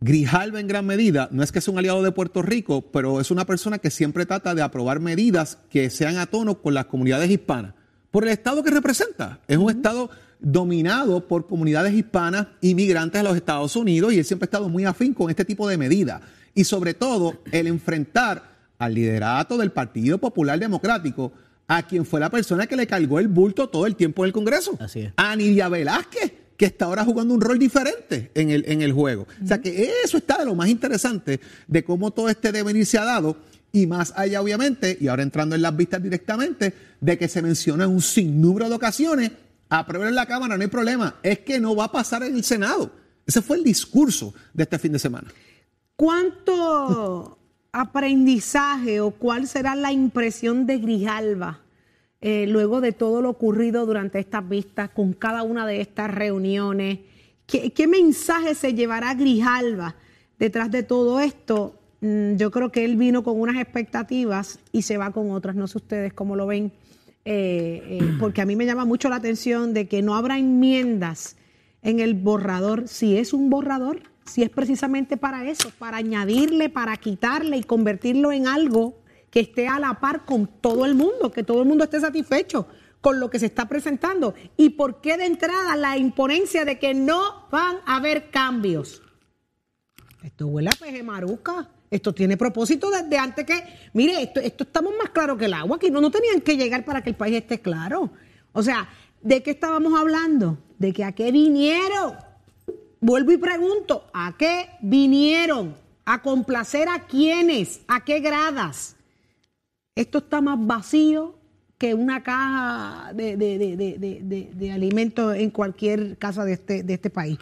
Grijalva 0.00 0.60
en 0.60 0.66
gran 0.66 0.86
medida 0.86 1.28
no 1.30 1.42
es 1.42 1.52
que 1.52 1.60
sea 1.60 1.72
un 1.72 1.78
aliado 1.78 2.02
de 2.02 2.10
Puerto 2.10 2.40
Rico, 2.40 2.90
pero 2.90 3.20
es 3.20 3.30
una 3.30 3.44
persona 3.44 3.78
que 3.78 3.90
siempre 3.90 4.24
trata 4.24 4.54
de 4.54 4.62
aprobar 4.62 4.98
medidas 4.98 5.58
que 5.70 5.90
sean 5.90 6.16
a 6.16 6.26
tono 6.26 6.62
con 6.62 6.72
las 6.72 6.86
comunidades 6.86 7.30
hispanas, 7.30 7.74
por 8.10 8.24
el 8.24 8.30
Estado 8.30 8.62
que 8.62 8.70
representa. 8.70 9.40
Es 9.46 9.56
un 9.58 9.70
Estado 9.70 10.10
dominado 10.40 11.26
por 11.26 11.46
comunidades 11.46 11.92
hispanas 11.92 12.48
inmigrantes 12.60 13.20
a 13.20 13.24
los 13.24 13.36
Estados 13.36 13.76
Unidos 13.76 14.12
y 14.12 14.18
él 14.18 14.24
siempre 14.24 14.44
ha 14.44 14.48
estado 14.48 14.68
muy 14.68 14.84
afín 14.84 15.12
con 15.12 15.30
este 15.30 15.44
tipo 15.44 15.68
de 15.68 15.76
medidas. 15.76 16.22
Y 16.54 16.64
sobre 16.64 16.94
todo 16.94 17.40
el 17.52 17.66
enfrentar 17.66 18.42
al 18.78 18.94
liderato 18.94 19.58
del 19.58 19.70
Partido 19.70 20.18
Popular 20.18 20.58
Democrático, 20.58 21.32
a 21.68 21.86
quien 21.86 22.04
fue 22.04 22.18
la 22.18 22.30
persona 22.30 22.66
que 22.66 22.74
le 22.74 22.86
cargó 22.86 23.20
el 23.20 23.28
bulto 23.28 23.68
todo 23.68 23.86
el 23.86 23.94
tiempo 23.94 24.24
en 24.24 24.28
el 24.28 24.32
Congreso. 24.32 24.76
Así 24.80 25.00
es. 25.00 25.12
A 25.16 25.36
Nidia 25.36 25.68
Velázquez, 25.68 26.32
que 26.56 26.64
está 26.64 26.86
ahora 26.86 27.04
jugando 27.04 27.32
un 27.32 27.40
rol 27.40 27.58
diferente 27.58 28.32
en 28.34 28.50
el, 28.50 28.64
en 28.66 28.82
el 28.82 28.92
juego. 28.92 29.28
O 29.42 29.46
sea 29.46 29.60
que 29.60 29.90
eso 30.02 30.16
está 30.16 30.38
de 30.38 30.46
lo 30.46 30.54
más 30.54 30.68
interesante 30.68 31.40
de 31.68 31.84
cómo 31.84 32.10
todo 32.10 32.28
este 32.28 32.50
devenir 32.50 32.86
se 32.86 32.98
ha 32.98 33.04
dado. 33.04 33.36
Y 33.72 33.86
más 33.86 34.12
allá, 34.16 34.42
obviamente, 34.42 34.98
y 35.00 35.06
ahora 35.06 35.22
entrando 35.22 35.54
en 35.54 35.62
las 35.62 35.76
vistas 35.76 36.02
directamente, 36.02 36.74
de 37.00 37.18
que 37.18 37.28
se 37.28 37.42
menciona 37.42 37.88
un 37.88 38.02
sinnúmero 38.02 38.68
de 38.68 38.74
ocasiones 38.74 39.32
aprueben 39.70 40.08
en 40.08 40.14
la 40.16 40.26
Cámara, 40.26 40.56
no 40.56 40.62
hay 40.62 40.68
problema. 40.68 41.14
Es 41.22 41.38
que 41.40 41.60
no 41.60 41.74
va 41.74 41.84
a 41.84 41.92
pasar 41.92 42.22
en 42.24 42.34
el 42.34 42.44
Senado. 42.44 42.90
Ese 43.24 43.40
fue 43.40 43.56
el 43.56 43.64
discurso 43.64 44.34
de 44.52 44.64
este 44.64 44.78
fin 44.78 44.92
de 44.92 44.98
semana. 44.98 45.28
¿Cuánto 45.96 47.38
aprendizaje 47.72 49.00
o 49.00 49.12
cuál 49.12 49.46
será 49.46 49.76
la 49.76 49.92
impresión 49.92 50.66
de 50.66 50.78
Grijalva 50.78 51.60
eh, 52.20 52.46
luego 52.48 52.80
de 52.80 52.92
todo 52.92 53.22
lo 53.22 53.30
ocurrido 53.30 53.86
durante 53.86 54.18
estas 54.18 54.46
vistas, 54.48 54.90
con 54.90 55.12
cada 55.12 55.42
una 55.42 55.66
de 55.66 55.80
estas 55.80 56.12
reuniones? 56.12 56.98
¿Qué, 57.46 57.72
qué 57.72 57.86
mensaje 57.86 58.54
se 58.54 58.74
llevará 58.74 59.14
Grijalva 59.14 59.94
detrás 60.38 60.70
de 60.70 60.82
todo 60.82 61.20
esto? 61.20 61.79
Mm, 62.00 62.36
yo 62.36 62.50
creo 62.50 62.72
que 62.72 62.84
él 62.84 62.96
vino 62.96 63.22
con 63.22 63.40
unas 63.40 63.56
expectativas 63.56 64.58
y 64.72 64.82
se 64.82 64.96
va 64.96 65.12
con 65.12 65.30
otras. 65.30 65.56
No 65.56 65.66
sé 65.66 65.78
ustedes 65.78 66.12
cómo 66.12 66.36
lo 66.36 66.46
ven. 66.46 66.72
Eh, 67.24 67.98
eh, 68.00 68.16
porque 68.18 68.40
a 68.40 68.46
mí 68.46 68.56
me 68.56 68.66
llama 68.66 68.84
mucho 68.84 69.08
la 69.08 69.16
atención 69.16 69.74
de 69.74 69.88
que 69.88 70.02
no 70.02 70.14
habrá 70.14 70.38
enmiendas 70.38 71.36
en 71.82 72.00
el 72.00 72.14
borrador, 72.14 72.88
si 72.88 73.16
es 73.16 73.32
un 73.32 73.48
borrador, 73.48 74.02
si 74.26 74.42
es 74.42 74.50
precisamente 74.50 75.16
para 75.16 75.48
eso, 75.48 75.70
para 75.78 75.96
añadirle, 75.96 76.68
para 76.68 76.96
quitarle 76.96 77.56
y 77.56 77.62
convertirlo 77.62 78.32
en 78.32 78.46
algo 78.46 79.00
que 79.30 79.40
esté 79.40 79.66
a 79.66 79.78
la 79.78 80.00
par 80.00 80.24
con 80.24 80.46
todo 80.46 80.84
el 80.84 80.94
mundo, 80.94 81.30
que 81.32 81.42
todo 81.42 81.62
el 81.62 81.68
mundo 81.68 81.84
esté 81.84 82.00
satisfecho 82.00 82.66
con 83.00 83.18
lo 83.18 83.30
que 83.30 83.38
se 83.38 83.46
está 83.46 83.66
presentando. 83.66 84.34
¿Y 84.56 84.70
por 84.70 85.00
qué 85.00 85.16
de 85.16 85.24
entrada 85.24 85.74
la 85.76 85.96
imponencia 85.96 86.64
de 86.64 86.78
que 86.78 86.92
no 86.92 87.48
van 87.50 87.76
a 87.86 87.96
haber 87.96 88.30
cambios? 88.30 89.02
Esto 90.22 90.48
huele 90.48 90.68
a 90.68 90.78
peje 90.78 91.02
maruca. 91.02 91.70
Esto 91.90 92.14
tiene 92.14 92.36
propósito 92.36 92.88
desde 92.90 93.18
antes 93.18 93.44
que, 93.44 93.64
mire, 93.94 94.22
esto, 94.22 94.38
esto 94.38 94.62
estamos 94.62 94.92
más 94.96 95.10
claro 95.10 95.36
que 95.36 95.46
el 95.46 95.54
agua, 95.54 95.78
que 95.78 95.90
no, 95.90 96.00
no 96.00 96.10
tenían 96.10 96.40
que 96.40 96.56
llegar 96.56 96.84
para 96.84 97.02
que 97.02 97.10
el 97.10 97.16
país 97.16 97.36
esté 97.36 97.60
claro. 97.60 98.10
O 98.52 98.62
sea, 98.62 98.88
¿de 99.20 99.42
qué 99.42 99.50
estábamos 99.50 99.98
hablando? 99.98 100.58
De 100.78 100.92
que 100.92 101.02
a 101.02 101.12
qué 101.12 101.32
vinieron. 101.32 102.14
Vuelvo 103.00 103.32
y 103.32 103.38
pregunto, 103.38 104.08
¿a 104.12 104.36
qué 104.38 104.68
vinieron? 104.80 105.76
¿A 106.04 106.22
complacer 106.22 106.88
a 106.88 107.06
quiénes? 107.06 107.80
¿A 107.88 108.04
qué 108.04 108.20
gradas? 108.20 108.94
Esto 109.96 110.18
está 110.18 110.40
más 110.40 110.64
vacío 110.64 111.34
que 111.76 111.94
una 111.94 112.22
caja 112.22 113.12
de, 113.14 113.36
de 113.36 114.72
alimentos 114.72 115.34
en 115.34 115.50
cualquier 115.50 116.18
casa 116.18 116.44
de 116.44 116.52
este, 116.52 116.82
de 116.84 116.94
este 116.94 117.10
país. 117.10 117.38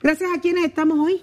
Gracias 0.00 0.30
a 0.36 0.40
quienes 0.40 0.64
estamos 0.64 0.98
hoy. 0.98 1.22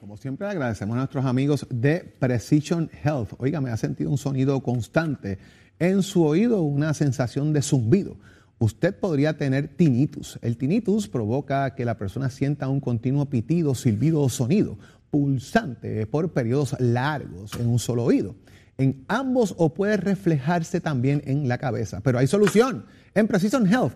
Como 0.00 0.18
siempre, 0.18 0.46
agradecemos 0.46 0.94
a 0.94 0.98
nuestros 0.98 1.24
amigos 1.24 1.66
de 1.70 2.00
Precision 2.18 2.90
Health. 3.02 3.32
Oiga, 3.38 3.60
me 3.62 3.70
ha 3.70 3.76
sentido 3.78 4.10
un 4.10 4.18
sonido 4.18 4.60
constante 4.62 5.38
en 5.78 6.02
su 6.02 6.24
oído, 6.24 6.60
una 6.62 6.92
sensación 6.92 7.52
de 7.54 7.62
zumbido. 7.62 8.18
Usted 8.58 8.94
podría 8.94 9.38
tener 9.38 9.68
tinnitus. 9.68 10.38
El 10.42 10.58
tinnitus 10.58 11.08
provoca 11.08 11.74
que 11.74 11.86
la 11.86 11.96
persona 11.96 12.28
sienta 12.28 12.68
un 12.68 12.80
continuo 12.80 13.26
pitido, 13.26 13.74
silbido 13.74 14.20
o 14.20 14.28
sonido 14.28 14.78
pulsante 15.10 16.06
por 16.06 16.32
periodos 16.32 16.76
largos 16.78 17.54
en 17.58 17.66
un 17.66 17.78
solo 17.78 18.04
oído. 18.04 18.34
En 18.76 19.04
ambos 19.08 19.54
o 19.56 19.72
puede 19.72 19.96
reflejarse 19.96 20.80
también 20.80 21.22
en 21.24 21.48
la 21.48 21.56
cabeza. 21.56 22.00
Pero 22.02 22.18
hay 22.18 22.26
solución. 22.26 22.84
En 23.14 23.26
Precision 23.26 23.66
Health 23.66 23.94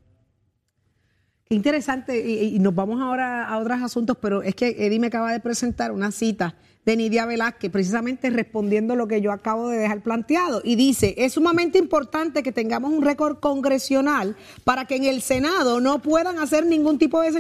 interesante, 1.53 2.19
y, 2.19 2.60
nos 2.60 2.75
vamos 2.75 3.01
ahora 3.01 3.48
a 3.48 3.57
otros 3.57 3.81
asuntos, 3.81 4.17
pero 4.19 4.41
es 4.43 4.55
que 4.55 4.75
Eddie 4.77 5.00
me 5.00 5.07
acaba 5.07 5.31
de 5.31 5.39
presentar 5.39 5.91
una 5.91 6.12
cita 6.12 6.55
de 6.86 6.98
Nidia 6.98 7.25
Velázquez, 7.25 7.72
precisamente 7.72 8.29
respondiendo 8.29 8.95
lo 8.95 9.07
que 9.07 9.22
yo 9.22 9.31
acabo 9.31 9.69
de 9.69 9.77
dejar 9.77 10.01
planteado. 10.01 10.62
Y 10.63 10.75
dice, 10.75 11.15
es 11.17 11.33
sumamente 11.33 11.77
importante 11.77 12.43
que 12.43 12.51
tengamos 12.51 12.91
un 12.91 13.01
récord 13.01 13.39
congresional 13.39 14.36
para 14.63 14.86
que 14.86 14.98
en 14.98 15.05
el 15.05 15.22
Senado 15.22 15.79
no 15.79 16.00
puedan 16.00 16.39
hacer 16.39 16.65
ningún 16.65 16.98
tipo 16.98 17.22
de 17.22 17.31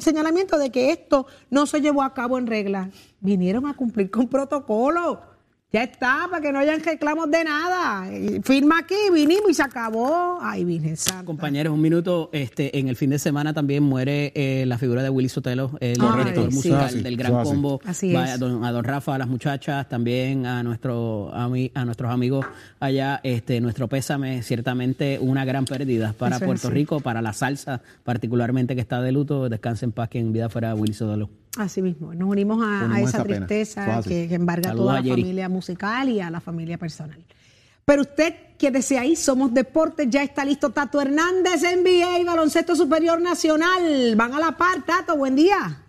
señalamiento 0.00 0.58
de 0.58 0.70
que 0.70 0.90
esto 0.90 1.26
no 1.50 1.66
se 1.66 1.80
llevó 1.80 2.02
a 2.02 2.14
cabo 2.14 2.38
en 2.38 2.46
regla. 2.46 2.90
Vinieron 3.20 3.66
a 3.66 3.74
cumplir 3.74 4.10
con 4.10 4.28
protocolo. 4.28 5.29
Ya 5.72 5.84
está, 5.84 6.26
para 6.28 6.42
que 6.42 6.50
no 6.50 6.58
hayan 6.58 6.82
reclamos 6.82 7.30
de 7.30 7.44
nada. 7.44 8.10
Firma 8.42 8.80
aquí, 8.80 8.96
vinimos 9.14 9.50
y 9.50 9.54
se 9.54 9.62
acabó. 9.62 10.40
Ay, 10.42 10.64
Virgen 10.64 10.96
Santa. 10.96 11.24
Compañeros, 11.24 11.72
un 11.72 11.80
minuto. 11.80 12.28
Este, 12.32 12.76
en 12.76 12.88
el 12.88 12.96
fin 12.96 13.10
de 13.10 13.20
semana 13.20 13.54
también 13.54 13.84
muere 13.84 14.32
eh, 14.34 14.64
la 14.66 14.78
figura 14.78 15.00
de 15.04 15.10
Willy 15.10 15.28
Sotelo, 15.28 15.70
el 15.78 15.94
director 15.94 16.52
musical 16.52 17.00
del 17.04 17.16
Gran 17.16 17.44
Combo. 17.44 17.80
Así 17.84 18.16
a, 18.16 18.36
don, 18.36 18.64
a, 18.64 18.72
don, 18.72 18.82
Rafa, 18.82 19.14
a 19.14 19.18
las 19.18 19.28
muchachas, 19.28 19.88
también 19.88 20.44
a 20.44 20.64
nuestro 20.64 21.30
a, 21.32 21.44
a 21.44 21.84
nuestros 21.84 22.10
amigos 22.10 22.44
allá. 22.80 23.20
Este, 23.22 23.60
nuestro 23.60 23.86
pésame, 23.86 24.42
ciertamente 24.42 25.20
una 25.20 25.44
gran 25.44 25.66
pérdida 25.66 26.14
para 26.18 26.40
Puerto 26.40 26.68
Rico, 26.68 26.98
para 26.98 27.22
la 27.22 27.32
salsa, 27.32 27.80
particularmente 28.02 28.74
que 28.74 28.80
está 28.80 29.00
de 29.02 29.12
luto. 29.12 29.48
Descanse 29.48 29.84
en 29.84 29.92
paz 29.92 30.08
que 30.08 30.18
en 30.18 30.32
vida 30.32 30.48
fuera 30.48 30.74
Willy 30.74 30.94
Sotelo. 30.94 31.30
Así 31.56 31.82
mismo, 31.82 32.14
nos 32.14 32.28
unimos 32.28 32.64
a, 32.64 33.00
esa, 33.00 33.24
tristeza 33.24 34.02
que, 34.02 34.32
embarga 34.32 34.70
a 34.70 34.74
toda 34.74 35.00
la 35.00 35.02
familia 35.02 35.48
musical 35.48 36.08
y 36.08 36.20
a 36.20 36.30
la 36.30 36.40
familia 36.40 36.78
personal. 36.78 37.18
Pero 37.84 38.02
usted, 38.02 38.34
que 38.56 38.70
desea 38.70 39.00
ahí, 39.00 39.16
somos 39.16 39.52
deportes, 39.52 40.06
ya 40.08 40.22
está 40.22 40.44
listo 40.44 40.70
Tato 40.70 41.00
Hernández, 41.00 41.62
NBA 41.62 42.20
y 42.20 42.24
Baloncesto 42.24 42.76
Superior 42.76 43.20
Nacional. 43.20 44.14
Van 44.14 44.32
a 44.32 44.38
la 44.38 44.56
par, 44.56 44.84
Tato, 44.86 45.16
buen 45.16 45.34
día. 45.34 45.82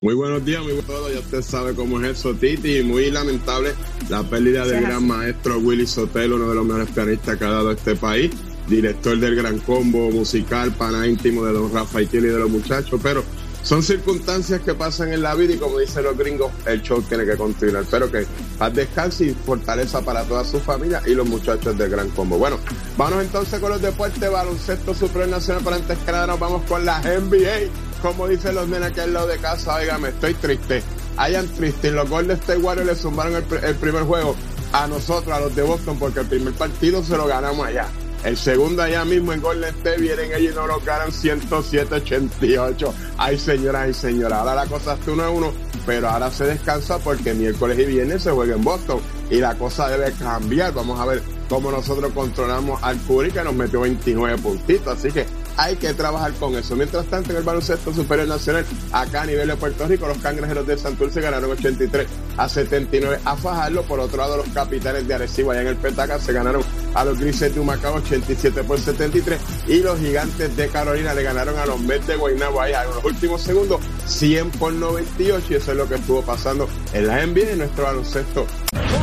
Muy 0.00 0.14
buenos 0.14 0.44
días, 0.44 0.60
muy 0.62 0.72
buenos 0.72 1.06
días. 1.06 1.12
Ya 1.12 1.20
usted 1.20 1.42
sabe 1.42 1.74
cómo 1.74 2.00
es 2.00 2.18
eso, 2.18 2.34
Titi. 2.34 2.78
Y 2.78 2.82
muy 2.82 3.12
lamentable 3.12 3.74
la 4.08 4.24
pérdida 4.24 4.66
del 4.66 4.82
gran 4.82 5.06
maestro 5.06 5.60
Willy 5.60 5.86
Sotelo, 5.86 6.34
uno 6.34 6.48
de 6.48 6.54
los 6.56 6.66
mejores 6.66 6.90
pianistas 6.90 7.38
que 7.38 7.44
ha 7.44 7.50
dado 7.50 7.70
este 7.70 7.94
país. 7.94 8.32
Director 8.68 9.16
del 9.16 9.36
gran 9.36 9.60
combo 9.60 10.10
musical, 10.10 10.72
pana 10.72 11.06
íntimo 11.06 11.44
de 11.44 11.52
don 11.52 11.72
Rafael 11.72 12.08
y 12.12 12.18
de 12.18 12.38
los 12.38 12.50
muchachos. 12.50 13.00
Pero 13.02 13.22
son 13.64 13.82
circunstancias 13.82 14.60
que 14.60 14.74
pasan 14.74 15.10
en 15.12 15.22
la 15.22 15.34
vida 15.34 15.54
y 15.54 15.56
como 15.56 15.78
dicen 15.78 16.04
los 16.04 16.16
gringos, 16.16 16.52
el 16.66 16.82
show 16.82 17.00
tiene 17.00 17.24
que 17.24 17.34
continuar. 17.34 17.82
Espero 17.82 18.12
que 18.12 18.26
paz 18.58 18.74
descanse 18.74 19.24
y 19.24 19.30
fortaleza 19.30 20.02
para 20.02 20.22
toda 20.24 20.44
su 20.44 20.60
familia 20.60 21.00
y 21.06 21.14
los 21.14 21.26
muchachos 21.26 21.76
del 21.76 21.90
Gran 21.90 22.10
Combo. 22.10 22.36
Bueno, 22.36 22.58
vamos 22.98 23.22
entonces 23.22 23.58
con 23.58 23.70
los 23.70 23.80
deportes, 23.80 24.30
baloncesto 24.30 24.94
superior 24.94 25.30
nacional, 25.30 25.62
pero 25.64 25.76
antes 25.76 25.98
que 25.98 26.12
nada 26.12 26.26
nos 26.26 26.38
vamos 26.38 26.62
con 26.68 26.84
la 26.84 27.00
NBA. 27.00 27.70
Como 28.02 28.28
dicen 28.28 28.54
los 28.54 28.68
nenes 28.68 28.92
que 28.92 29.00
al 29.00 29.14
lado 29.14 29.28
de 29.28 29.38
casa, 29.38 29.78
me 29.98 30.10
estoy 30.10 30.34
triste. 30.34 30.82
Hayan 31.16 31.48
triste. 31.48 31.90
Los 31.90 32.10
Golden 32.10 32.36
State 32.36 32.60
Warriors 32.60 32.86
le 32.86 32.96
sumaron 32.96 33.34
el, 33.34 33.64
el 33.64 33.74
primer 33.76 34.02
juego 34.02 34.36
a 34.74 34.86
nosotros, 34.86 35.34
a 35.34 35.40
los 35.40 35.56
de 35.56 35.62
Boston, 35.62 35.98
porque 35.98 36.20
el 36.20 36.26
primer 36.26 36.52
partido 36.52 37.02
se 37.02 37.16
lo 37.16 37.26
ganamos 37.26 37.66
allá. 37.66 37.88
El 38.24 38.38
segundo 38.38 38.82
allá 38.82 39.04
mismo 39.04 39.34
en 39.34 39.42
Golden 39.42 39.68
State 39.74 40.00
vienen 40.00 40.32
ellos 40.32 40.52
y 40.52 40.56
nos 40.56 40.66
lo 40.66 40.80
ganan 40.80 41.10
107-88. 41.10 42.92
Ay 43.18 43.38
señora, 43.38 43.82
ay 43.82 43.92
señora. 43.92 44.38
Ahora 44.38 44.54
la 44.54 44.66
cosa 44.66 44.94
está 44.94 45.10
1 45.10 45.22
a 45.22 45.30
1, 45.30 45.52
pero 45.84 46.08
ahora 46.08 46.30
se 46.30 46.44
descansa 46.46 46.98
porque 46.98 47.34
miércoles 47.34 47.78
y 47.78 47.84
viernes 47.84 48.22
se 48.22 48.30
juega 48.30 48.54
en 48.54 48.64
Boston 48.64 49.00
y 49.30 49.40
la 49.40 49.54
cosa 49.56 49.88
debe 49.88 50.10
cambiar. 50.12 50.72
Vamos 50.72 50.98
a 50.98 51.04
ver 51.04 51.22
cómo 51.50 51.70
nosotros 51.70 52.12
controlamos 52.14 52.82
al 52.82 52.98
Curry 53.02 53.30
que 53.30 53.44
nos 53.44 53.54
metió 53.54 53.82
29 53.82 54.38
puntitos. 54.38 54.98
Así 54.98 55.12
que 55.12 55.26
hay 55.58 55.76
que 55.76 55.92
trabajar 55.94 56.32
con 56.34 56.54
eso. 56.56 56.74
Mientras 56.76 57.04
tanto, 57.06 57.30
en 57.30 57.36
el 57.36 57.42
baloncesto 57.42 57.92
superior 57.92 58.26
nacional, 58.26 58.64
acá 58.92 59.22
a 59.22 59.26
nivel 59.26 59.48
de 59.48 59.56
Puerto 59.56 59.86
Rico, 59.86 60.06
los 60.06 60.18
cangrejeros 60.18 60.66
de 60.66 60.78
Santurce 60.78 61.20
ganaron 61.20 61.50
83 61.50 62.06
a 62.36 62.48
79 62.48 63.20
a 63.24 63.36
Fajarlo. 63.36 63.82
Por 63.82 64.00
otro 64.00 64.18
lado, 64.18 64.36
los 64.36 64.48
capitanes 64.48 65.06
de 65.06 65.14
Arecibo 65.14 65.52
allá 65.52 65.62
en 65.62 65.68
el 65.68 65.76
Petaca 65.76 66.18
se 66.18 66.32
ganaron 66.32 66.62
a 66.94 67.04
los 67.04 67.18
grises 67.18 67.54
de 67.54 67.60
Humacao 67.60 67.96
87 67.96 68.64
por 68.64 68.78
73 68.78 69.40
y 69.68 69.80
los 69.80 69.98
gigantes 69.98 70.56
de 70.56 70.68
Carolina 70.68 71.14
le 71.14 71.22
ganaron 71.22 71.58
a 71.58 71.66
los 71.66 71.80
Mets 71.80 72.06
de 72.06 72.16
Guaynabo 72.16 72.60
allá 72.60 72.84
en 72.84 72.90
los 72.90 73.04
últimos 73.04 73.42
segundos 73.42 73.80
100 74.06 74.50
por 74.52 74.72
98 74.72 75.46
y 75.50 75.54
eso 75.54 75.72
es 75.72 75.76
lo 75.76 75.88
que 75.88 75.96
estuvo 75.96 76.22
pasando 76.22 76.68
en 76.92 77.06
la 77.06 77.26
NBA 77.26 77.50
en 77.50 77.58
nuestro 77.58 77.84
baloncesto. 77.84 78.46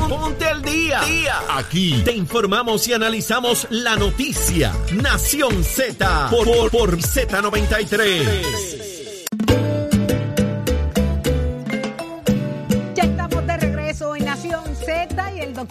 Ponte 0.09 0.45
al 0.45 0.61
día. 0.61 1.01
día. 1.01 1.39
Aquí 1.49 2.01
te 2.03 2.13
informamos 2.13 2.87
y 2.87 2.93
analizamos 2.93 3.67
la 3.69 3.95
noticia. 3.95 4.73
Nación 4.93 5.63
Z 5.63 6.27
por, 6.29 6.69
por 6.69 6.97
Z93. 6.97 9.00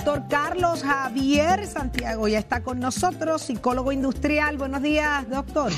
Doctor 0.04 0.22
Carlos 0.30 0.82
Javier 0.82 1.66
Santiago 1.66 2.26
ya 2.26 2.38
está 2.38 2.62
con 2.62 2.80
nosotros, 2.80 3.42
psicólogo 3.42 3.92
industrial. 3.92 4.56
Buenos 4.56 4.80
días, 4.80 5.28
doctor. 5.28 5.70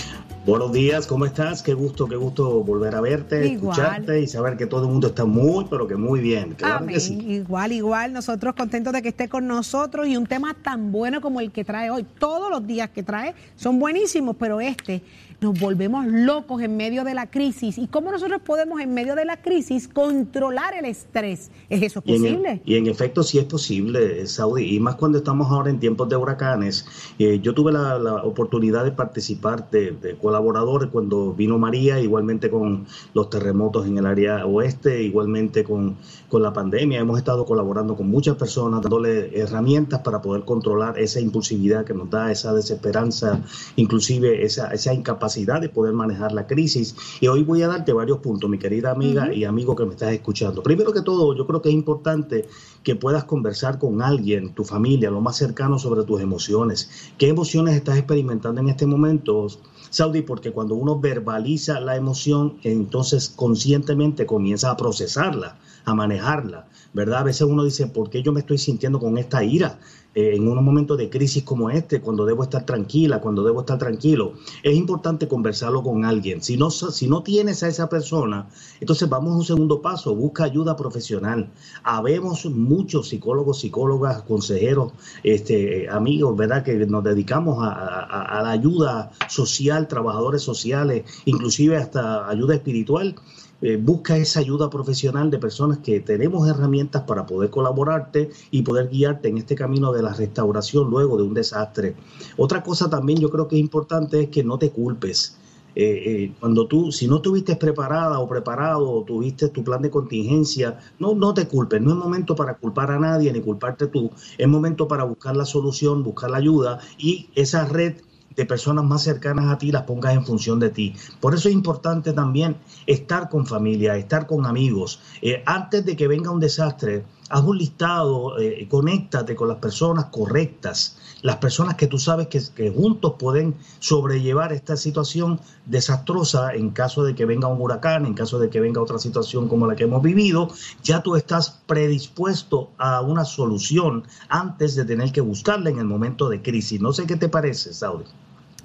Buenos 0.47 0.73
días, 0.73 1.09
¿cómo 1.09 1.27
estás? 1.27 1.61
Qué 1.61 1.75
gusto, 1.75 2.07
qué 2.07 2.15
gusto 2.15 2.63
volver 2.63 2.95
a 2.95 3.01
verte, 3.01 3.53
escucharte 3.53 4.21
y 4.21 4.29
saber 4.29 4.57
que 4.57 4.67
todo 4.67 4.85
el 4.85 4.91
mundo 4.91 5.09
está 5.09 5.25
muy, 5.25 5.65
pero 5.69 5.89
que 5.89 5.97
muy 5.97 6.21
bien. 6.21 6.55
Claro 6.55 6.87
que 6.87 7.01
sí. 7.01 7.15
Igual, 7.15 7.73
igual, 7.73 8.13
nosotros 8.13 8.55
contentos 8.55 8.93
de 8.93 9.03
que 9.03 9.09
esté 9.09 9.29
con 9.29 9.49
nosotros 9.49 10.07
y 10.07 10.17
un 10.17 10.27
tema 10.27 10.55
tan 10.55 10.93
bueno 10.93 11.21
como 11.21 11.41
el 11.41 11.51
que 11.51 11.65
trae 11.65 11.91
hoy. 11.91 12.07
Todos 12.21 12.49
los 12.49 12.65
días 12.65 12.91
que 12.91 13.03
trae 13.03 13.35
son 13.57 13.81
buenísimos, 13.81 14.37
pero 14.39 14.61
este 14.61 15.03
nos 15.43 15.59
volvemos 15.59 16.07
locos 16.07 16.63
en 16.63 16.77
medio 16.77 17.05
de 17.05 17.15
la 17.15 17.31
crisis. 17.31 17.77
¿Y 17.77 17.89
cómo 17.89 18.13
nosotros 18.13 18.41
podemos 18.43 18.81
en 18.81 18.95
medio 18.95 19.15
de 19.15 19.25
la 19.25 19.43
crisis 19.43 19.89
controlar 19.89 20.75
el 20.75 20.85
estrés? 20.85 21.51
¿Es 21.69 21.83
eso 21.83 22.01
posible? 22.01 22.63
Y 22.65 22.77
en, 22.77 22.87
efecto 22.87 23.23
sí 23.23 23.39
es 23.39 23.45
posible, 23.45 24.27
Saudi, 24.27 24.77
y 24.77 24.81
más 24.81 24.95
cuando 24.95 25.19
estamos 25.19 25.51
ahora 25.51 25.71
en 25.71 25.81
tiempos 25.81 26.09
de 26.09 26.17
huracanes. 26.17 26.87
Eh, 27.19 27.41
yo 27.43 27.55
tuve 27.55 27.73
la, 27.73 27.93
oportunidad 28.23 28.85
de 28.85 28.93
participar 28.93 29.69
de, 29.71 30.17
colaboradores 30.21 30.91
cuando 30.91 31.33
vino 31.33 31.59
María, 31.59 31.99
igualmente 31.99 32.49
con 32.49 32.87
los 33.15 33.29
terremotos 33.31 33.87
en 33.87 33.99
el 33.99 34.07
área 34.07 34.47
oeste, 34.47 35.03
igualmente 35.03 35.65
con, 35.65 35.97
con 36.33 36.43
la 36.43 36.55
pandemia. 36.55 36.99
Hemos 36.99 37.19
estado 37.19 37.45
colaborando 37.45 37.95
con 37.95 38.09
muchas 38.09 38.37
personas, 38.37 38.81
dándole 38.81 39.39
herramientas 39.39 40.01
para 40.01 40.23
poder 40.23 40.47
controlar 40.47 40.99
esa 40.99 41.21
impulsividad 41.21 41.85
que 41.85 41.93
nos 41.93 42.09
da, 42.09 42.33
esa 42.33 42.55
desesperanza, 42.55 43.43
inclusive 43.77 44.43
esa, 44.43 44.69
esa 44.69 44.95
incapacidad 44.95 45.61
de 45.61 45.69
poder 45.69 45.93
manejar 45.93 46.33
la 46.33 46.47
crisis. 46.47 46.97
Y 47.21 47.27
hoy 47.29 47.43
voy 47.43 47.61
a 47.61 47.69
darte 47.69 47.93
varios 47.93 48.21
puntos, 48.21 48.49
mi 48.49 48.59
querida 48.59 48.93
amiga 48.93 49.31
y 49.31 49.45
amigo 49.45 49.77
que 49.77 49.85
me 49.85 49.91
estás 49.91 50.11
escuchando. 50.15 50.63
Primero 50.63 50.95
que 50.95 51.03
todo, 51.03 51.37
yo 51.37 51.47
creo 51.47 51.61
que 51.61 51.69
es 51.69 51.75
importante 51.75 52.49
que 52.83 52.97
puedas 52.97 53.25
conversar 53.25 53.79
con 53.79 54.01
alguien, 54.01 54.55
tu 54.55 54.65
familia, 54.65 55.11
lo 55.11 55.21
más 55.21 55.37
cercano 55.37 55.79
sobre 55.79 56.03
tus 56.05 56.23
emociones. 56.23 57.13
¿Qué 57.19 57.29
emociones 57.29 57.75
estás 57.77 57.99
experimentando 57.99 58.59
en 58.59 58.71
este 58.71 58.87
momento? 58.87 59.49
Saudi, 59.93 60.23
porque 60.23 60.53
cuando 60.53 60.75
uno 60.75 60.99
verbaliza 60.99 61.79
la 61.79 61.97
emoción, 61.97 62.57
entonces 62.63 63.29
conscientemente 63.29 64.25
comienza 64.25 64.71
a 64.71 64.77
procesarla, 64.79 65.59
a 65.85 65.95
manejarla, 65.95 66.67
¿verdad? 66.95 67.21
A 67.21 67.25
veces 67.25 67.43
uno 67.43 67.63
dice, 67.63 67.87
¿por 67.89 68.09
qué 68.09 68.23
yo 68.23 68.33
me 68.33 68.41
estoy 68.41 68.57
sintiendo 68.57 68.99
con 68.99 69.19
esta 69.19 69.45
ira? 69.45 69.79
Eh, 70.15 70.37
en 70.37 70.47
unos 70.47 70.63
momentos 70.63 70.99
de 70.99 71.09
crisis 71.09 71.43
como 71.43 71.71
este, 71.71 72.03
cuando 72.03 72.27
debo 72.27 72.43
estar 72.43 72.67
tranquila, 72.67 73.23
cuando 73.23 73.43
debo 73.43 73.61
estar 73.61 73.79
tranquilo, 73.79 74.35
es 74.63 74.75
importante 74.77 75.27
conversarlo 75.27 75.83
con 75.83 76.05
alguien. 76.05 76.43
Si 76.43 76.59
no, 76.59 76.71
si 76.71 77.09
no 77.09 77.23
tienes 77.23 77.63
a 77.63 77.69
esa 77.69 77.89
persona, 77.89 78.47
entonces 78.79 79.09
vamos 79.09 79.33
a 79.33 79.37
un 79.37 79.45
segundo 79.45 79.81
paso, 79.81 80.15
busca 80.15 80.45
ayuda 80.45 80.77
profesional. 80.77 81.51
Habemos 81.83 82.45
muchos 82.45 83.09
psicólogos, 83.09 83.61
psicólogas, 83.61 84.23
consejeros, 84.23 84.93
este, 85.23 85.89
amigos, 85.89 86.37
¿verdad? 86.37 86.63
Que 86.63 86.75
nos 86.87 87.03
dedicamos 87.03 87.59
a 87.63 88.41
la 88.43 88.51
ayuda 88.51 89.13
social, 89.29 89.89
trabajadores 89.89 90.43
sociales, 90.43 91.05
inclusive 91.25 91.79
hasta 91.79 92.29
ayuda 92.29 92.55
espiritual. 92.55 93.17
Eh, 93.63 93.77
busca 93.77 94.17
esa 94.17 94.41
ayuda 94.41 94.69
profesional 94.69 95.31
de 95.31 95.39
personas 95.39 95.79
que 95.79 96.01
tenemos 96.01 96.49
herramientas 96.49 97.03
para 97.03 97.25
poder 97.27 97.49
colaborarte 97.51 98.31
y 98.51 98.63
poder 98.63 98.89
guiarte 98.89 99.29
en 99.29 99.39
este 99.39 99.55
camino 99.55 99.93
de 99.93 100.03
la 100.03 100.13
restauración 100.13 100.91
luego 100.91 101.17
de 101.17 101.23
un 101.23 101.33
desastre. 101.33 101.95
Otra 102.37 102.65
cosa 102.65 102.91
también 102.91 103.21
yo 103.21 103.31
creo 103.31 103.47
que 103.47 103.55
es 103.55 103.61
importante 103.61 104.23
es 104.23 104.29
que 104.31 104.43
no 104.43 104.59
te 104.59 104.71
culpes. 104.71 105.39
Eh, 105.75 106.03
eh, 106.05 106.33
cuando 106.39 106.67
tú, 106.67 106.93
si 106.93 107.07
no 107.07 107.17
estuviste 107.17 107.57
preparada 107.57 108.19
o 108.19 108.29
preparado 108.29 108.91
o 108.91 109.05
tuviste 109.05 109.49
tu 109.49 109.65
plan 109.65 109.81
de 109.81 109.91
contingencia, 109.91 110.79
no, 110.99 111.15
no 111.15 111.33
te 111.33 111.47
culpes, 111.49 111.81
no 111.81 111.93
es 111.93 111.97
momento 111.97 112.37
para 112.37 112.55
culpar 112.55 112.91
a 112.91 112.99
nadie 112.99 113.33
ni 113.33 113.41
culparte 113.41 113.87
tú, 113.87 114.11
es 114.37 114.49
momento 114.49 114.87
para 114.87 115.05
buscar 115.05 115.35
la 115.35 115.47
solución, 115.47 116.03
buscar 116.03 116.31
la 116.31 116.39
ayuda 116.39 116.81
y 116.99 117.29
esa 117.35 117.65
red 117.65 117.95
de 118.37 118.47
personas 118.47 118.85
más 118.85 119.03
cercanas 119.03 119.53
a 119.53 119.59
ti 119.59 119.73
las 119.73 119.83
pongas 119.83 120.15
en 120.15 120.25
función 120.25 120.59
de 120.59 120.71
ti. 120.71 120.95
Por 121.21 121.35
eso 121.35 121.49
es 121.49 121.55
importante 121.55 122.13
también 122.13 122.57
estar 122.87 123.29
con 123.29 123.47
familia, 123.47 123.97
estar 123.97 124.27
con 124.27 124.47
amigos. 124.47 125.01
Eh, 125.21 125.43
antes 125.47 125.85
de 125.85 125.97
que 125.97 126.09
venga 126.09 126.31
un 126.31 126.41
desastre, 126.41 127.05
haz 127.29 127.43
un 127.43 127.59
listado, 127.59 128.39
eh, 128.39 128.67
conéctate 128.69 129.35
con 129.35 129.49
las 129.49 129.59
personas 129.59 130.07
correctas, 130.07 130.99
las 131.23 131.37
personas 131.37 131.77
que 131.77 131.87
tú 131.87 131.99
sabes 131.99 132.27
que, 132.27 132.71
juntos 132.71 133.15
pueden 133.19 133.55
sobrellevar 133.79 134.53
esta 134.53 134.77
situación 134.77 135.41
desastrosa 135.67 136.53
en 136.55 136.71
caso 136.71 137.05
de 137.05 137.15
que 137.15 137.25
venga 137.25 137.49
un 137.49 137.61
huracán, 137.61 138.07
en 138.07 138.15
caso 138.15 138.39
de 138.39 138.51
que 138.51 138.61
venga 138.61 138.83
otra 138.83 138.99
situación 138.99 139.49
como 139.49 139.67
la 139.67 139.77
que 139.77 139.85
hemos 139.85 140.03
vivido, 140.03 140.49
ya 140.83 141.03
tú 141.03 141.17
estás 141.17 141.63
predispuesto 141.67 142.71
a 142.79 143.01
una 143.01 143.25
solución 143.25 144.05
antes 144.29 144.75
de 144.75 144.85
tener 144.85 145.13
que 145.13 145.21
buscarla 145.21 145.71
en 145.71 145.79
el 145.79 145.87
momento 145.87 146.29
de 146.29 146.43
crisis. 146.43 146.81
No 146.81 146.93
sé 146.93 147.07
qué 147.07 147.17
te 147.17 147.29
parece, 147.29 147.73
Saudi. 147.73 148.05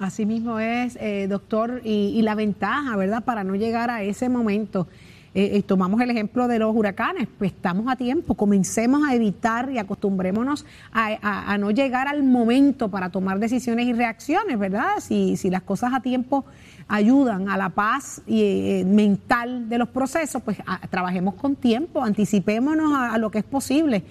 Así 0.00 0.26
mismo 0.26 0.60
es, 0.60 0.96
eh, 1.00 1.26
doctor, 1.28 1.80
y, 1.84 2.22
la 2.22 2.36
ventaja, 2.36 2.96
¿verdad? 2.96 3.24
Para 3.24 3.42
no 3.42 3.56
llegar 3.56 3.90
a 3.90 4.02
ese 4.02 4.28
momento. 4.28 4.86
Eh, 5.34 5.62
tomamos 5.62 6.00
el 6.00 6.10
ejemplo 6.10 6.48
de 6.48 6.58
los 6.58 6.74
huracanes, 6.74 7.28
pues 7.38 7.52
estamos 7.52 7.86
a 7.88 7.96
tiempo, 7.96 8.34
comencemos 8.34 9.06
a 9.06 9.14
evitar 9.14 9.70
y 9.70 9.78
acostumbrémonos 9.78 10.64
a, 10.92 11.56
no 11.58 11.70
llegar 11.70 12.08
al 12.08 12.22
momento 12.22 12.88
para 12.88 13.10
tomar 13.10 13.38
decisiones 13.38 13.86
y 13.86 13.92
reacciones, 13.92 14.58
¿verdad? 14.58 15.00
Si, 15.00 15.36
si 15.36 15.50
las 15.50 15.62
cosas 15.62 15.92
a 15.94 16.00
tiempo 16.00 16.44
ayudan 16.88 17.48
a 17.48 17.56
la 17.56 17.68
paz 17.68 18.22
y, 18.26 18.82
mental 18.84 19.68
de 19.68 19.78
los 19.78 19.88
procesos, 19.88 20.42
pues 20.42 20.58
trabajemos 20.90 21.34
con 21.34 21.56
tiempo, 21.56 22.02
anticipémonos 22.02 22.92
a, 22.94 23.18
lo 23.18 23.30
que 23.30 23.38
es 23.38 23.44
posible, 23.44 24.02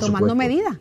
tomando 0.00 0.34
medidas. 0.34 0.76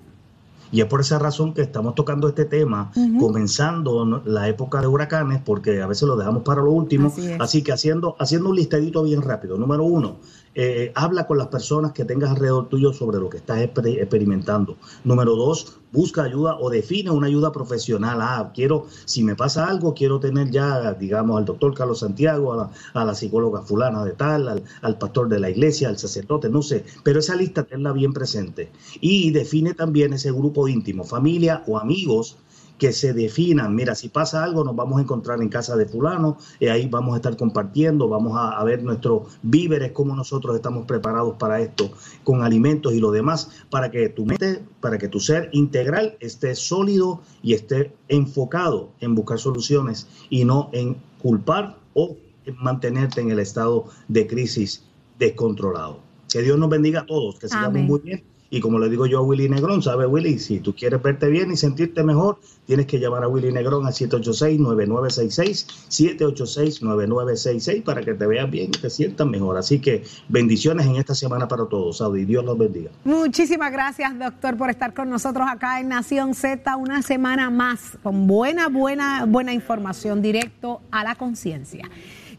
Y 0.71 0.81
es 0.81 0.88
por 0.88 1.01
esa 1.01 1.19
razón 1.19 1.53
que 1.53 1.62
estamos 1.62 1.95
tocando 1.95 2.27
este 2.27 2.45
tema, 2.45 2.91
comenzando 3.19 4.21
la 4.25 4.47
época 4.47 4.81
de 4.81 4.88
huracanes, 4.88 5.41
porque 5.43 5.81
a 5.81 5.88
veces 5.88 6.03
lo 6.03 6.15
dejamos 6.15 6.43
para 6.43 6.62
lo 6.62 6.71
último. 6.71 7.13
Así, 7.39 7.62
que 7.62 7.71
haciendo, 7.71 8.15
haciendo 8.19 8.49
un 8.49 8.55
listadito 8.55 9.03
bien 9.03 9.21
rápido. 9.21 9.57
Número 9.57 9.84
uno, 9.84 10.17
eh, 10.53 10.91
habla 10.95 11.27
con 11.27 11.37
las 11.37 11.47
personas 11.47 11.93
que 11.93 12.05
tengas 12.05 12.31
alrededor 12.31 12.67
tuyo 12.67 12.93
sobre 12.93 13.19
lo 13.19 13.29
que 13.29 13.37
estás 13.37 13.59
experimentando. 13.59 14.77
Número 15.03 15.35
dos, 15.35 15.79
busca 15.91 16.23
ayuda 16.23 16.57
o 16.59 16.69
define 16.69 17.11
una 17.11 17.27
ayuda 17.27 17.51
profesional. 17.51 18.19
Ah, 18.21 18.51
quiero, 18.53 18.87
si 19.05 19.23
me 19.23 19.35
pasa 19.35 19.67
algo, 19.67 19.93
quiero 19.93 20.19
tener 20.19 20.51
ya, 20.51 20.93
digamos, 20.93 21.37
al 21.37 21.45
doctor 21.45 21.73
Carlos 21.73 21.99
Santiago, 21.99 22.53
a 22.93 23.05
la, 23.05 23.15
psicóloga 23.15 23.61
fulana 23.61 24.03
de 24.03 24.13
tal, 24.13 24.47
al, 24.47 24.63
al, 24.81 24.97
pastor 24.97 25.29
de 25.29 25.39
la 25.39 25.49
iglesia, 25.49 25.89
al 25.89 25.97
sacerdote, 25.97 26.49
no 26.49 26.61
sé. 26.61 26.83
Pero 27.03 27.19
esa 27.19 27.35
lista 27.35 27.63
tenla 27.63 27.93
bien 27.93 28.13
presente. 28.13 28.71
Y 28.99 29.31
define 29.31 29.73
también 29.73 30.13
ese 30.13 30.31
grupo 30.31 30.67
íntimo, 30.67 31.03
familia 31.03 31.63
o 31.67 31.77
amigos 31.77 32.37
que 32.81 32.93
se 32.93 33.13
definan, 33.13 33.75
mira, 33.75 33.93
si 33.93 34.09
pasa 34.09 34.43
algo 34.43 34.63
nos 34.63 34.75
vamos 34.75 34.97
a 34.97 35.03
encontrar 35.03 35.39
en 35.39 35.49
casa 35.49 35.75
de 35.75 35.85
fulano, 35.85 36.39
y 36.59 36.65
ahí 36.65 36.87
vamos 36.87 37.13
a 37.13 37.17
estar 37.17 37.37
compartiendo, 37.37 38.09
vamos 38.09 38.33
a, 38.35 38.63
ver 38.63 38.81
nuestros 38.81 39.37
víveres, 39.43 39.91
cómo 39.91 40.15
nosotros 40.15 40.55
estamos 40.55 40.87
preparados 40.87 41.35
para 41.37 41.61
esto, 41.61 41.91
con 42.23 42.41
alimentos 42.41 42.91
y 42.95 42.99
lo 42.99 43.11
demás, 43.11 43.51
para 43.69 43.91
que 43.91 44.09
tu 44.09 44.25
mente, 44.25 44.63
para 44.79 44.97
que 44.97 45.07
tu 45.07 45.19
ser 45.19 45.51
integral 45.53 46.17
esté 46.21 46.55
sólido 46.55 47.21
y 47.43 47.53
esté 47.53 47.93
enfocado 48.07 48.89
en 48.99 49.13
buscar 49.13 49.37
soluciones 49.37 50.07
y 50.31 50.43
no 50.43 50.71
en 50.71 50.97
culpar 51.21 51.77
o 51.93 52.17
en 52.47 52.55
mantenerte 52.55 53.21
en 53.21 53.29
el 53.29 53.37
estado 53.37 53.85
de 54.07 54.25
crisis 54.25 54.85
descontrolado. 55.19 55.99
Que 56.33 56.41
Dios 56.41 56.57
nos 56.57 56.71
bendiga 56.71 57.01
a 57.01 57.05
todos, 57.05 57.37
que 57.37 57.47
sigamos 57.47 57.83
muy 57.83 57.99
bien 57.99 58.30
y 58.53 58.59
como 58.59 58.77
le 58.79 58.89
digo 58.89 59.05
yo 59.05 59.19
a 59.19 59.21
Willy 59.21 59.47
Negrón, 59.47 59.81
¿sabe 59.81 60.05
Willy? 60.05 60.37
Si 60.37 60.59
tú 60.59 60.75
quieres 60.75 61.01
verte 61.01 61.29
bien 61.29 61.51
y 61.51 61.57
sentirte 61.57 62.03
mejor, 62.03 62.37
tienes 62.65 62.85
que 62.85 62.99
llamar 62.99 63.23
a 63.23 63.29
Willy 63.29 63.49
Negrón 63.53 63.87
al 63.87 63.93
786-9966, 63.93 65.65
786-9966 65.89 67.81
para 67.81 68.01
que 68.01 68.13
te 68.13 68.27
veas 68.27 68.51
bien 68.51 68.65
y 68.67 68.71
te 68.77 68.89
sientas 68.89 69.25
mejor. 69.25 69.57
Así 69.57 69.79
que 69.79 70.03
bendiciones 70.27 70.85
en 70.85 70.97
esta 70.97 71.15
semana 71.15 71.47
para 71.47 71.65
todos, 71.67 71.99
Saudi. 71.99 72.25
Dios 72.25 72.43
los 72.43 72.57
bendiga. 72.57 72.91
Muchísimas 73.05 73.71
gracias, 73.71 74.19
doctor, 74.19 74.57
por 74.57 74.69
estar 74.69 74.93
con 74.93 75.09
nosotros 75.09 75.47
acá 75.49 75.79
en 75.79 75.87
Nación 75.87 76.35
Z 76.35 76.75
una 76.75 77.01
semana 77.01 77.49
más 77.49 77.97
con 78.03 78.27
buena, 78.27 78.67
buena, 78.67 79.25
buena 79.25 79.53
información 79.53 80.21
directo 80.21 80.81
a 80.91 81.05
la 81.05 81.15
conciencia. 81.15 81.89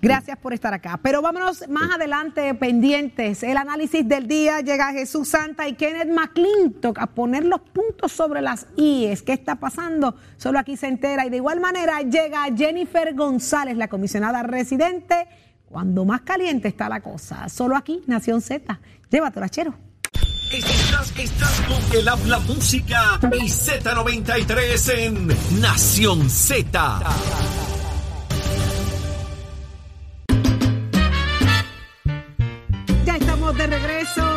Gracias 0.02 0.36
por 0.36 0.52
estar 0.52 0.74
acá. 0.74 0.98
Pero 1.00 1.22
vámonos 1.22 1.68
más 1.68 1.92
adelante 1.94 2.52
pendientes. 2.54 3.44
El 3.44 3.56
análisis 3.56 4.06
del 4.06 4.26
día 4.26 4.60
llega 4.60 4.88
a 4.88 4.92
Jesús 4.92 5.28
Santa 5.28 5.68
y 5.68 5.74
Kenneth 5.74 6.08
McClintock 6.08 6.98
a 6.98 7.06
poner 7.06 7.44
los 7.44 7.60
puntos 7.60 8.10
sobre 8.10 8.42
las 8.42 8.66
IES. 8.76 9.22
¿Qué 9.22 9.32
está 9.32 9.54
pasando? 9.54 10.16
Solo 10.36 10.58
aquí 10.58 10.76
se 10.76 10.88
entera. 10.88 11.24
Y 11.24 11.30
de 11.30 11.36
igual 11.36 11.60
manera 11.60 12.00
llega 12.00 12.44
Jennifer 12.54 13.14
González, 13.14 13.76
la 13.76 13.86
comisionada 13.86 14.42
residente, 14.42 15.28
cuando 15.66 16.04
más 16.04 16.22
caliente 16.22 16.66
está 16.66 16.88
la 16.88 17.00
cosa. 17.00 17.48
Solo 17.48 17.76
aquí, 17.76 18.02
Nación 18.08 18.40
Z. 18.40 18.80
Llévatelo, 19.08 19.46
chero. 19.48 19.74
Estás, 20.52 21.16
estás 21.16 21.60
con 21.60 21.96
el 21.96 22.08
habla 22.08 22.40
música 22.40 23.20
y 23.32 23.48
Z93 23.48 24.98
en 24.98 25.60
Nación 25.60 26.28
Z. 26.28 27.00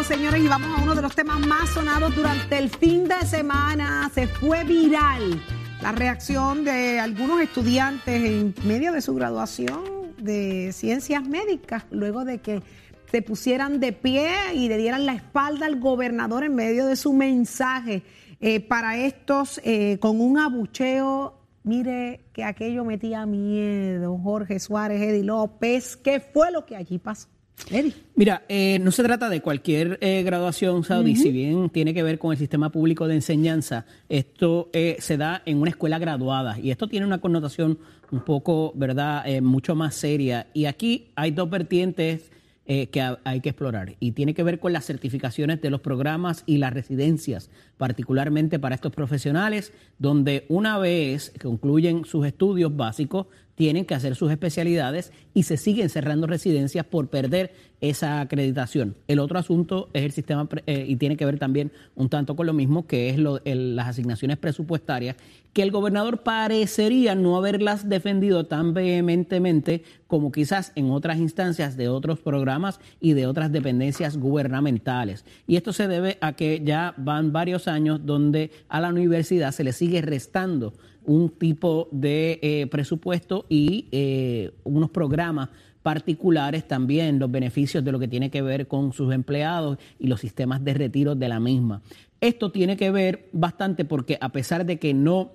señores, 0.08 0.44
y 0.44 0.48
vamos 0.48 0.78
a 0.78 0.84
uno 0.84 0.94
de 0.94 1.02
los 1.02 1.16
temas 1.16 1.40
más 1.48 1.70
sonados 1.72 2.16
durante 2.16 2.60
el 2.60 2.70
fin 2.70 3.08
de 3.08 3.26
semana. 3.26 4.10
Se 4.14 4.28
fue 4.28 4.64
viral 4.64 5.42
la 5.82 5.94
reacción 5.94 6.64
de 6.64 7.00
algunos 7.00 7.42
estudiantes 7.42 8.24
en 8.24 8.54
medio 8.66 8.92
de 8.92 9.02
su 9.02 9.16
graduación 9.16 10.14
de 10.20 10.72
ciencias 10.74 11.28
médicas, 11.28 11.86
luego 11.90 12.24
de 12.24 12.38
que 12.38 12.62
se 13.12 13.24
pusieran 13.24 13.80
de 13.80 13.94
pie 13.94 14.30
y 14.54 14.68
le 14.68 14.78
dieran 14.78 15.08
la 15.08 15.14
espalda 15.14 15.66
al 15.66 15.80
gobernador 15.80 16.44
en 16.44 16.54
medio 16.54 16.86
de 16.86 16.98
su 16.98 17.12
mensaje 17.12 18.04
eh, 18.42 18.60
para 18.60 18.98
estos 18.98 19.60
eh, 19.64 19.98
con 20.00 20.22
un 20.22 20.38
abucheo. 20.38 21.40
Mire 21.64 22.26
que 22.32 22.44
aquello 22.44 22.86
metía 22.86 23.26
miedo, 23.26 24.20
Jorge 24.20 24.60
Suárez, 24.60 25.02
Eddie 25.02 25.24
López, 25.24 25.98
¿qué 25.98 26.20
fue 26.20 26.52
lo 26.52 26.64
que 26.64 26.76
allí 26.76 27.00
pasó? 27.00 27.28
Mira, 28.16 28.44
eh, 28.48 28.80
no 28.80 28.92
se 28.92 29.04
trata 29.04 29.30
de 29.30 29.42
cualquier 29.42 29.98
eh, 30.02 30.24
graduación 30.24 30.84
saudí, 30.84 31.16
si 31.16 31.32
bien 31.32 31.70
tiene 31.70 31.94
que 31.94 32.04
ver 32.04 32.20
con 32.20 32.32
el 32.32 32.38
sistema 32.38 32.70
público 32.72 33.08
de 33.08 33.16
enseñanza, 33.16 33.86
esto 34.10 34.70
eh, 34.74 34.98
se 35.00 35.18
da 35.18 35.42
en 35.46 35.58
una 35.58 35.70
escuela 35.70 35.98
graduada 35.98 36.60
y 36.60 36.72
esto 36.72 36.88
tiene 36.88 37.06
una 37.06 37.20
connotación 37.20 37.80
un 38.12 38.20
poco, 38.24 38.72
¿verdad?, 38.76 39.26
mucho 39.42 39.74
más 39.74 39.96
seria. 39.96 40.48
Y 40.54 40.66
aquí 40.66 41.08
hay 41.16 41.32
dos 41.32 41.50
vertientes 41.50 42.32
eh, 42.68 42.88
que 42.88 43.16
hay 43.24 43.42
que 43.42 43.50
explorar. 43.50 43.96
Y 44.00 44.14
tiene 44.14 44.34
que 44.34 44.42
ver 44.42 44.60
con 44.60 44.74
las 44.74 44.86
certificaciones 44.86 45.62
de 45.62 45.70
los 45.70 45.82
programas 45.82 46.42
y 46.48 46.58
las 46.58 46.74
residencias, 46.74 47.52
particularmente 47.78 48.58
para 48.58 48.74
estos 48.74 48.92
profesionales, 48.92 49.72
donde 50.00 50.48
una 50.50 50.80
vez 50.80 51.32
concluyen 51.40 52.06
sus 52.06 52.26
estudios 52.26 52.76
básicos, 52.76 53.28
tienen 53.56 53.86
que 53.86 53.96
hacer 53.96 54.16
sus 54.16 54.32
especialidades 54.32 55.12
y 55.34 55.44
se 55.44 55.58
siguen 55.58 55.90
cerrando 55.90 56.28
residencias 56.28 56.86
por 56.86 57.08
perder 57.08 57.54
esa 57.82 58.22
acreditación. 58.22 58.96
El 59.08 59.20
otro 59.20 59.40
asunto 59.40 59.90
es 59.94 60.04
el 60.04 60.12
sistema, 60.12 60.48
eh, 60.66 60.86
y 60.88 60.96
tiene 60.96 61.18
que 61.18 61.26
ver 61.26 61.40
también 61.40 61.72
un 61.96 62.10
tanto 62.10 62.36
con 62.36 62.46
lo 62.46 62.54
mismo, 62.54 62.88
que 62.88 63.10
es 63.10 63.18
las 63.18 63.88
asignaciones 63.88 64.38
presupuestarias, 64.38 65.18
que 65.54 65.62
el 65.62 65.72
gobernador 65.72 66.24
parecería 66.24 67.16
no 67.16 67.38
haberlas 67.38 67.88
defendido 67.88 68.46
tan 68.46 68.74
vehementemente 68.74 69.84
como 70.08 70.32
quizás 70.32 70.72
en 70.76 70.90
otras 70.92 71.18
instancias 71.18 71.78
de 71.78 71.90
otros 71.90 72.20
programas 72.20 72.80
y 73.00 73.14
de 73.14 73.28
otras 73.28 73.52
dependencias 73.52 74.18
gubernamentales. 74.18 75.26
Y 75.48 75.56
esto 75.56 75.72
se 75.72 75.88
debe 75.88 76.18
a 76.22 76.34
que 76.34 76.62
ya 76.64 76.94
van 76.98 77.32
varios 77.32 77.68
años 77.68 78.06
donde 78.06 78.52
a 78.68 78.82
la 78.82 78.90
universidad 78.90 79.52
se 79.52 79.64
le 79.64 79.74
sigue 79.74 80.02
restando 80.02 80.74
un 81.06 81.30
tipo 81.30 81.88
de 81.92 82.40
eh, 82.42 82.68
presupuesto 82.68 83.46
y 83.50 83.88
eh, 83.92 84.52
unos 84.64 84.90
programas 84.90 85.50
particulares 85.84 86.68
también 86.68 87.20
los 87.20 87.30
beneficios 87.30 87.84
de 87.84 87.92
lo 87.92 88.00
que 88.00 88.08
tiene 88.08 88.32
que 88.32 88.42
ver 88.42 88.68
con 88.68 88.92
sus 88.92 89.14
empleados 89.14 89.78
y 90.00 90.08
los 90.08 90.20
sistemas 90.20 90.64
de 90.64 90.74
retiro 90.74 91.14
de 91.14 91.30
la 91.30 91.40
misma. 91.40 91.82
Esto 92.22 92.52
tiene 92.52 92.76
que 92.76 92.90
ver 92.90 93.30
bastante 93.34 93.86
porque 93.86 94.18
a 94.20 94.30
pesar 94.30 94.66
de 94.66 94.80
que 94.80 94.96
no 94.96 95.32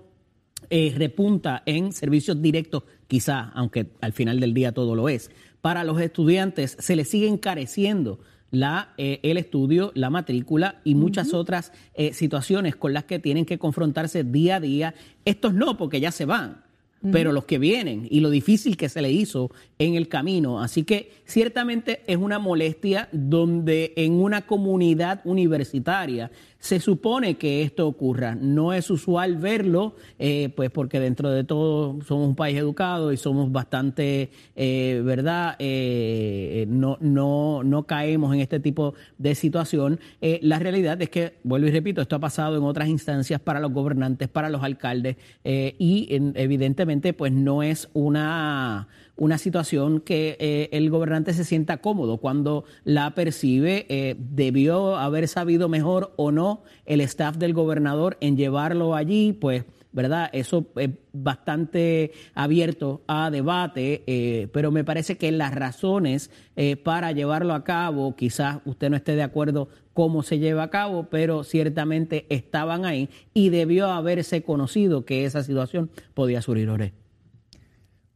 eh, 0.68 0.92
repunta 0.96 1.62
en 1.66 1.92
servicios 1.92 2.42
directos, 2.42 2.82
quizá, 3.06 3.50
aunque 3.54 3.92
al 4.00 4.12
final 4.12 4.40
del 4.40 4.52
día 4.52 4.72
todo 4.72 4.96
lo 4.96 5.08
es, 5.08 5.30
para 5.60 5.84
los 5.84 6.00
estudiantes 6.00 6.76
se 6.80 6.96
les 6.96 7.08
sigue 7.08 7.28
encareciendo 7.28 8.18
la, 8.50 8.94
eh, 8.98 9.20
el 9.22 9.36
estudio, 9.36 9.92
la 9.94 10.10
matrícula 10.10 10.80
y 10.84 10.94
muchas 10.94 11.34
otras 11.34 11.72
eh, 11.94 12.12
situaciones 12.12 12.76
con 12.76 12.92
las 12.92 13.04
que 13.04 13.18
tienen 13.18 13.44
que 13.44 13.58
confrontarse 13.58 14.24
día 14.24 14.56
a 14.56 14.60
día. 14.60 14.94
Estos 15.24 15.54
no, 15.54 15.76
porque 15.76 16.00
ya 16.00 16.10
se 16.10 16.24
van 16.24 16.70
pero 17.12 17.32
los 17.32 17.44
que 17.44 17.58
vienen 17.58 18.06
y 18.10 18.20
lo 18.20 18.28
difícil 18.30 18.76
que 18.76 18.88
se 18.88 19.00
le 19.00 19.10
hizo 19.10 19.50
en 19.78 19.94
el 19.94 20.08
camino. 20.08 20.60
Así 20.60 20.84
que 20.84 21.10
ciertamente 21.24 22.02
es 22.06 22.18
una 22.18 22.38
molestia 22.38 23.08
donde 23.12 23.94
en 23.96 24.12
una 24.12 24.42
comunidad 24.42 25.20
universitaria 25.24 26.30
se 26.60 26.78
supone 26.78 27.36
que 27.36 27.62
esto 27.62 27.88
ocurra. 27.88 28.34
No 28.34 28.74
es 28.74 28.90
usual 28.90 29.38
verlo, 29.38 29.96
eh, 30.18 30.50
pues 30.54 30.70
porque 30.70 31.00
dentro 31.00 31.30
de 31.30 31.42
todo 31.42 31.98
somos 32.02 32.28
un 32.28 32.36
país 32.36 32.56
educado 32.58 33.12
y 33.12 33.16
somos 33.16 33.50
bastante, 33.50 34.30
eh, 34.54 35.00
¿verdad? 35.02 35.56
Eh, 35.58 36.66
no, 36.68 36.98
no, 37.00 37.64
no 37.64 37.84
caemos 37.84 38.34
en 38.34 38.40
este 38.40 38.60
tipo 38.60 38.94
de 39.16 39.34
situación. 39.34 39.98
la 40.20 40.58
realidad 40.58 41.00
es 41.00 41.08
que, 41.08 41.38
vuelvo 41.44 41.66
y 41.66 41.70
repito, 41.70 42.02
esto 42.02 42.16
ha 42.16 42.20
pasado 42.20 42.58
en 42.58 42.62
otras 42.62 42.88
instancias 42.88 43.40
para 43.40 43.58
los 43.58 43.72
gobernantes, 43.72 44.28
para 44.28 44.50
los 44.50 44.62
alcaldes 44.62 45.16
y 45.42 46.08
evidentemente 46.34 47.14
pues 47.14 47.32
no 47.32 47.62
es 47.62 47.88
una 47.94 48.88
una 49.16 49.38
situación 49.38 50.00
que 50.00 50.36
eh, 50.40 50.68
el 50.72 50.90
gobernante 50.90 51.32
se 51.34 51.44
sienta 51.44 51.78
cómodo 51.78 52.18
cuando 52.18 52.64
la 52.84 53.14
percibe. 53.14 53.86
Eh, 53.88 54.16
debió 54.18 54.96
haber 54.96 55.28
sabido 55.28 55.68
mejor 55.68 56.12
o 56.16 56.32
no 56.32 56.62
el 56.86 57.00
staff 57.00 57.36
del 57.36 57.54
gobernador 57.54 58.16
en 58.20 58.36
llevarlo 58.36 58.94
allí, 58.94 59.32
pues 59.32 59.64
¿verdad? 59.92 60.30
Eso 60.32 60.66
es 60.76 60.90
bastante 61.12 62.12
abierto 62.34 63.02
a 63.06 63.30
debate, 63.30 64.04
eh, 64.06 64.48
pero 64.52 64.70
me 64.70 64.84
parece 64.84 65.16
que 65.16 65.32
las 65.32 65.54
razones 65.54 66.30
eh, 66.56 66.76
para 66.76 67.12
llevarlo 67.12 67.54
a 67.54 67.64
cabo, 67.64 68.14
quizás 68.14 68.58
usted 68.64 68.90
no 68.90 68.96
esté 68.96 69.16
de 69.16 69.22
acuerdo 69.22 69.68
cómo 69.92 70.22
se 70.22 70.38
lleva 70.38 70.64
a 70.64 70.70
cabo, 70.70 71.08
pero 71.10 71.42
ciertamente 71.42 72.26
estaban 72.28 72.84
ahí 72.84 73.08
y 73.34 73.48
debió 73.48 73.88
haberse 73.88 74.42
conocido 74.42 75.04
que 75.04 75.24
esa 75.24 75.42
situación 75.42 75.90
podía 76.14 76.40
surgir. 76.42 76.70
Ore. 76.70 76.92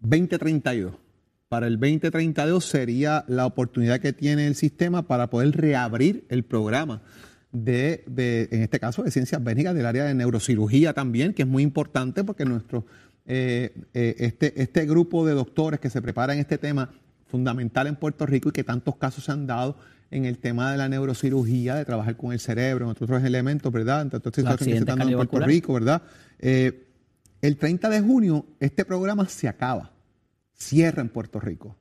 2032. 0.04 0.94
Para 1.48 1.66
el 1.66 1.78
2032 1.78 2.64
sería 2.64 3.24
la 3.28 3.46
oportunidad 3.46 4.00
que 4.00 4.12
tiene 4.12 4.46
el 4.46 4.54
sistema 4.54 5.06
para 5.06 5.30
poder 5.30 5.56
reabrir 5.56 6.24
el 6.28 6.44
programa 6.44 7.02
de, 7.52 8.04
en 8.50 8.62
este 8.62 8.80
caso, 8.80 9.02
de 9.02 9.10
ciencias 9.10 9.40
médicas 9.40 9.74
del 9.74 9.86
área 9.86 10.04
de 10.04 10.14
neurocirugía 10.14 10.92
también, 10.92 11.32
que 11.32 11.42
es 11.42 11.48
muy 11.48 11.62
importante 11.62 12.24
porque 12.24 12.44
nuestro, 12.44 12.84
eh, 13.26 13.74
eh, 13.94 14.16
este, 14.18 14.60
este 14.60 14.86
grupo 14.86 15.24
de 15.24 15.34
doctores 15.34 15.80
que 15.80 15.90
se 15.90 16.02
preparan 16.02 16.36
en 16.36 16.40
este 16.40 16.58
tema 16.58 16.90
fundamental 17.26 17.86
en 17.86 17.96
Puerto 17.96 18.26
Rico 18.26 18.48
y 18.48 18.52
que 18.52 18.64
tantos 18.64 18.96
casos 18.96 19.24
se 19.24 19.32
han 19.32 19.46
dado 19.46 19.76
en 20.10 20.24
el 20.24 20.38
tema 20.38 20.72
de 20.72 20.78
la 20.78 20.88
neurocirugía, 20.88 21.76
de 21.76 21.84
trabajar 21.84 22.16
con 22.16 22.32
el 22.32 22.40
cerebro, 22.40 22.88
entre 22.88 23.04
otros 23.04 23.22
elementos, 23.24 23.72
¿verdad? 23.72 24.02
Entre 24.02 24.18
otras 24.18 24.34
situaciones 24.34 24.58
que 24.58 24.72
se 24.72 24.78
están 24.78 24.98
dando 24.98 25.20
en 25.20 25.28
Puerto 25.28 25.46
Rico, 25.46 25.74
¿verdad? 25.74 26.02
Eh, 26.38 26.88
el 27.40 27.56
30 27.56 27.88
de 27.90 28.00
junio 28.00 28.46
este 28.58 28.84
programa 28.84 29.28
se 29.28 29.48
acaba, 29.48 29.93
cierra 30.54 31.02
en 31.02 31.08
Puerto 31.08 31.40
Rico 31.40 31.76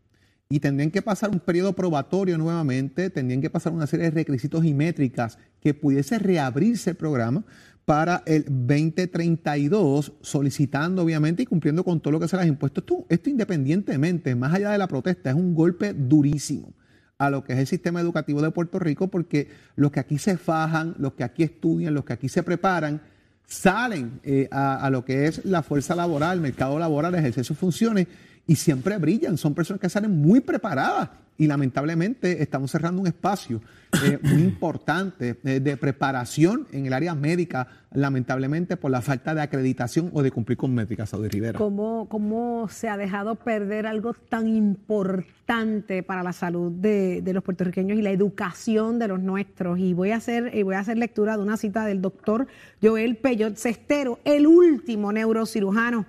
y 0.49 0.59
tendrían 0.59 0.91
que 0.91 1.01
pasar 1.01 1.31
un 1.31 1.39
periodo 1.39 1.73
probatorio 1.73 2.38
nuevamente, 2.38 3.09
tendrían 3.09 3.41
que 3.41 3.49
pasar 3.49 3.73
una 3.73 3.88
serie 3.88 4.05
de 4.05 4.12
requisitos 4.12 4.63
y 4.65 4.73
métricas 4.75 5.39
que 5.59 5.73
pudiese 5.73 6.19
reabrirse 6.19 6.91
el 6.91 6.95
programa 6.95 7.43
para 7.86 8.21
el 8.27 8.45
2032, 8.47 10.13
solicitando 10.21 11.01
obviamente 11.01 11.41
y 11.43 11.45
cumpliendo 11.47 11.83
con 11.83 11.99
todo 11.99 12.12
lo 12.12 12.19
que 12.19 12.27
se 12.27 12.38
les 12.38 12.45
ha 12.45 12.47
impuesto. 12.47 12.81
Esto, 12.81 13.05
esto 13.09 13.29
independientemente, 13.31 14.36
más 14.36 14.53
allá 14.53 14.69
de 14.69 14.77
la 14.77 14.88
protesta, 14.88 15.31
es 15.31 15.36
un 15.36 15.55
golpe 15.55 15.93
durísimo 15.93 16.73
a 17.17 17.31
lo 17.31 17.43
que 17.43 17.53
es 17.53 17.59
el 17.59 17.67
sistema 17.67 17.99
educativo 17.99 18.41
de 18.41 18.51
Puerto 18.51 18.79
Rico, 18.79 19.07
porque 19.07 19.49
los 19.75 19.91
que 19.91 20.01
aquí 20.01 20.17
se 20.17 20.38
fajan, 20.38 20.95
los 20.99 21.13
que 21.13 21.23
aquí 21.23 21.41
estudian, 21.41 21.93
los 21.93 22.05
que 22.05 22.13
aquí 22.13 22.29
se 22.29 22.43
preparan, 22.43 23.01
salen 23.45 24.19
eh, 24.23 24.47
a, 24.51 24.86
a, 24.86 24.89
lo 24.89 25.03
que 25.03 25.25
es 25.25 25.43
la 25.45 25.63
fuerza 25.63 25.95
laboral, 25.95 26.38
el 26.38 26.41
mercado 26.41 26.77
laboral, 26.77 27.15
ejercer 27.15 27.43
sus 27.43 27.57
funciones 27.57 28.07
y 28.47 28.56
siempre 28.56 28.97
brillan. 28.97 29.38
Son 29.38 29.53
personas 29.53 29.79
que 29.79 29.89
salen 29.89 30.21
muy 30.21 30.41
preparadas 30.41 31.10
y 31.38 31.47
lamentablemente 31.47 32.43
estamos 32.43 32.69
cerrando 32.71 33.01
un 33.01 33.08
espacio 33.08 33.60
eh, 34.03 34.19
muy 34.23 34.43
importante 34.43 35.36
eh, 35.43 35.60
de 35.60 35.77
preparación 35.77 36.67
en 36.71 36.86
el 36.86 36.93
área 36.93 37.15
médica, 37.15 37.67
lamentablemente 37.91 38.77
por 38.77 38.91
la 38.91 39.01
falta 39.01 39.34
de 39.34 39.41
acreditación 39.41 40.12
o 40.13 40.21
de 40.21 40.32
cumplir 40.32 40.58
con 40.58 40.73
métricas, 40.75 41.10
Saudi 41.10 41.29
Rivera. 41.29 41.58
¿Cómo, 41.58 42.08
¿Cómo 42.10 42.67
se 42.69 42.88
ha 42.88 42.97
dejado 42.97 43.36
perder 43.36 43.88
algo 43.88 44.13
tan 44.13 44.47
importante 44.47 46.03
para 46.03 46.21
la 46.21 46.34
salud 46.34 46.71
de, 46.71 47.21
de, 47.21 47.34
los 47.34 47.43
puertorriqueños 47.43 47.97
y 47.97 48.01
la 48.01 48.12
educación 48.12 48.99
de 48.99 49.08
los 49.08 49.19
nuestros? 49.19 49.79
Y 49.79 49.93
voy 49.93 50.12
a 50.12 50.17
hacer, 50.17 50.51
y 50.53 50.62
voy 50.62 50.75
a 50.75 50.79
hacer 50.79 50.97
lectura 50.97 51.36
de 51.36 51.43
una 51.43 51.58
cita 51.58 51.86
del 51.86 52.01
doctor 52.01 52.47
Joel 52.82 53.15
Peyot 53.17 53.56
Cestero, 53.58 54.19
el 54.23 54.45
último 54.45 55.12
neurocirujano 55.12 56.06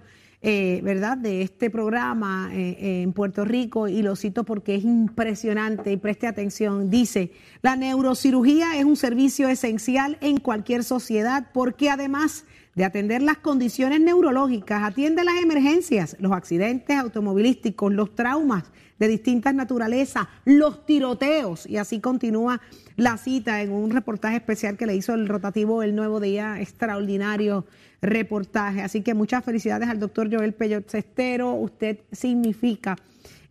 eh, 0.46 0.82
¿verdad?, 0.82 1.16
de 1.16 1.40
este 1.40 1.70
programa 1.70 2.50
eh, 2.52 3.00
en 3.02 3.14
Puerto 3.14 3.46
Rico 3.46 3.88
y 3.88 4.02
lo 4.02 4.14
cito 4.14 4.44
porque 4.44 4.74
es 4.74 4.84
impresionante 4.84 5.90
y 5.90 5.96
preste 5.96 6.26
atención. 6.26 6.90
Dice, 6.90 7.32
la 7.62 7.76
neurocirugía 7.76 8.76
es 8.76 8.84
un 8.84 8.96
servicio 8.96 9.48
esencial 9.48 10.18
en 10.20 10.36
cualquier 10.36 10.84
sociedad 10.84 11.48
porque 11.54 11.88
además 11.88 12.44
de 12.74 12.84
atender 12.84 13.22
las 13.22 13.38
condiciones 13.38 14.00
neurológicas, 14.00 14.82
atiende 14.82 15.24
las 15.24 15.42
emergencias, 15.42 16.14
los 16.20 16.32
accidentes 16.32 16.98
automovilísticos, 16.98 17.90
los 17.90 18.14
traumas 18.14 18.64
de 18.98 19.08
distintas 19.08 19.54
naturalezas, 19.54 20.26
los 20.44 20.84
tiroteos, 20.84 21.66
y 21.66 21.78
así 21.78 22.00
continúa 22.00 22.60
la 22.96 23.16
cita 23.16 23.62
en 23.62 23.72
un 23.72 23.90
reportaje 23.90 24.36
especial 24.36 24.76
que 24.76 24.86
le 24.86 24.94
hizo 24.94 25.14
el 25.14 25.26
rotativo 25.26 25.82
El 25.82 25.96
Nuevo 25.96 26.20
Día, 26.20 26.60
extraordinario 26.60 27.64
reportaje. 28.04 28.82
Así 28.82 29.02
que 29.02 29.14
muchas 29.14 29.44
felicidades 29.44 29.88
al 29.88 29.98
doctor 29.98 30.32
Joel 30.32 30.52
Peyot 30.52 30.88
Cestero. 30.88 31.54
Usted 31.54 31.98
significa 32.12 32.96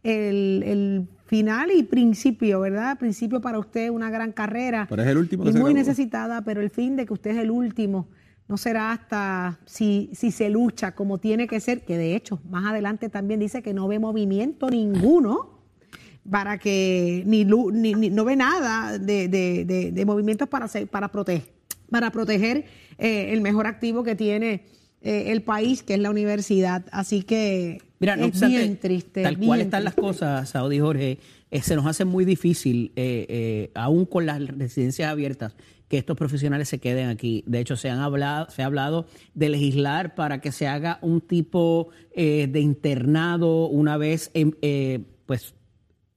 el, 0.03 1.07
final 1.25 1.71
y 1.71 1.83
principio, 1.83 2.59
¿verdad? 2.59 2.99
Principio 2.99 3.41
para 3.41 3.57
usted, 3.57 3.89
una 3.89 4.11
gran 4.11 4.31
carrera. 4.31 4.85
Pero 4.87 5.01
es 5.01 5.07
el 5.07 5.17
último. 5.17 5.49
y 5.49 5.53
muy 5.53 5.73
necesitada, 5.73 6.43
pero 6.43 6.61
el 6.61 6.69
fin 6.69 6.95
de 6.95 7.05
que 7.05 7.13
usted 7.13 7.31
es 7.31 7.37
el 7.37 7.49
último 7.49 8.07
no 8.47 8.57
será 8.57 8.91
hasta 8.91 9.59
si, 9.65 10.09
si 10.13 10.31
se 10.31 10.49
lucha 10.49 10.93
como 10.93 11.17
tiene 11.17 11.47
que 11.47 11.59
ser, 11.59 11.85
que 11.85 11.97
de 11.97 12.15
hecho 12.15 12.41
más 12.49 12.65
adelante 12.65 13.09
también 13.09 13.39
dice 13.39 13.63
que 13.63 13.73
no 13.73 13.87
ve 13.87 13.99
movimiento 13.99 14.69
ninguno 14.69 15.61
para 16.29 16.57
que 16.57 17.23
ni, 17.25 17.45
ni, 17.45 18.09
no 18.09 18.25
ve 18.25 18.35
nada 18.35 18.97
de, 18.97 19.27
de, 19.27 19.91
de, 19.91 20.05
movimientos 20.05 20.47
para, 20.47 20.67
para 20.89 21.09
proteger 21.09 21.52
para 21.93 22.09
proteger 22.09 22.65
eh, 22.97 23.33
el 23.33 23.41
mejor 23.41 23.67
activo 23.67 24.03
que 24.03 24.15
tiene 24.15 24.65
eh, 25.03 25.25
el 25.27 25.43
país, 25.43 25.83
que 25.83 25.93
es 25.93 25.99
la 25.99 26.09
universidad. 26.09 26.83
Así 26.91 27.21
que 27.21 27.83
Mira, 27.99 28.15
es 28.15 28.47
bien 28.47 28.77
triste. 28.77 29.21
Tal 29.21 29.37
cual 29.37 29.61
están 29.61 29.83
las 29.83 29.93
cosas, 29.93 30.49
Saudi 30.49 30.79
Jorge, 30.79 31.19
eh, 31.51 31.61
se 31.61 31.75
nos 31.75 31.85
hace 31.85 32.03
muy 32.03 32.25
difícil, 32.25 32.91
aún 33.75 34.07
con 34.07 34.25
las 34.25 34.43
residencias 34.57 35.07
abiertas, 35.07 35.55
que 35.87 35.99
estos 35.99 36.17
profesionales 36.17 36.67
se 36.67 36.79
queden 36.79 37.09
aquí. 37.09 37.43
De 37.45 37.59
hecho, 37.59 37.75
se, 37.75 37.91
han 37.91 37.99
hablado, 37.99 38.49
se 38.49 38.63
ha 38.63 38.65
hablado 38.65 39.05
de 39.35 39.49
legislar 39.49 40.15
para 40.15 40.41
que 40.41 40.51
se 40.51 40.65
haga 40.65 40.97
un 41.03 41.21
tipo 41.21 41.89
de 42.15 42.59
internado 42.59 43.67
una 43.67 43.97
vez, 43.97 44.31
pues, 45.27 45.53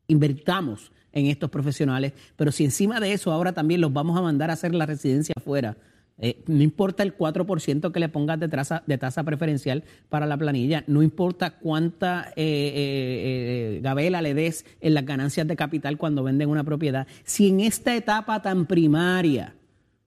invertamos 0.08 0.90
en 1.16 1.26
estos 1.26 1.50
profesionales, 1.50 2.12
pero 2.36 2.52
si 2.52 2.64
encima 2.64 3.00
de 3.00 3.12
eso 3.12 3.32
ahora 3.32 3.52
también 3.52 3.80
los 3.80 3.92
vamos 3.92 4.18
a 4.18 4.22
mandar 4.22 4.50
a 4.50 4.52
hacer 4.52 4.74
la 4.74 4.84
residencia 4.84 5.34
afuera, 5.36 5.76
eh, 6.18 6.42
no 6.46 6.62
importa 6.62 7.02
el 7.02 7.16
4% 7.16 7.92
que 7.92 8.00
le 8.00 8.08
pongas 8.08 8.38
de 8.38 8.48
tasa, 8.48 8.82
de 8.86 8.98
tasa 8.98 9.24
preferencial 9.24 9.84
para 10.10 10.26
la 10.26 10.36
planilla, 10.36 10.84
no 10.86 11.02
importa 11.02 11.58
cuánta 11.58 12.32
eh, 12.36 13.74
eh, 13.76 13.80
gabela 13.82 14.20
le 14.22 14.34
des 14.34 14.64
en 14.80 14.94
las 14.94 15.06
ganancias 15.06 15.46
de 15.46 15.56
capital 15.56 15.96
cuando 15.96 16.22
venden 16.22 16.50
una 16.50 16.64
propiedad, 16.64 17.06
si 17.24 17.48
en 17.48 17.60
esta 17.60 17.96
etapa 17.96 18.40
tan 18.42 18.66
primaria 18.66 19.54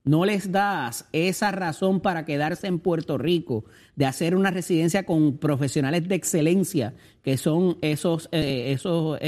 no 0.02 0.24
les 0.24 0.50
das 0.50 1.06
esa 1.12 1.50
razón 1.50 2.00
para 2.00 2.24
quedarse 2.24 2.68
en 2.68 2.78
Puerto 2.78 3.18
Rico, 3.18 3.64
de 3.96 4.06
hacer 4.06 4.34
una 4.34 4.50
residencia 4.50 5.04
con 5.04 5.38
profesionales 5.38 6.08
de 6.08 6.14
excelencia, 6.14 6.94
que 7.22 7.36
son 7.36 7.76
esos, 7.82 8.28
esos 8.32 9.20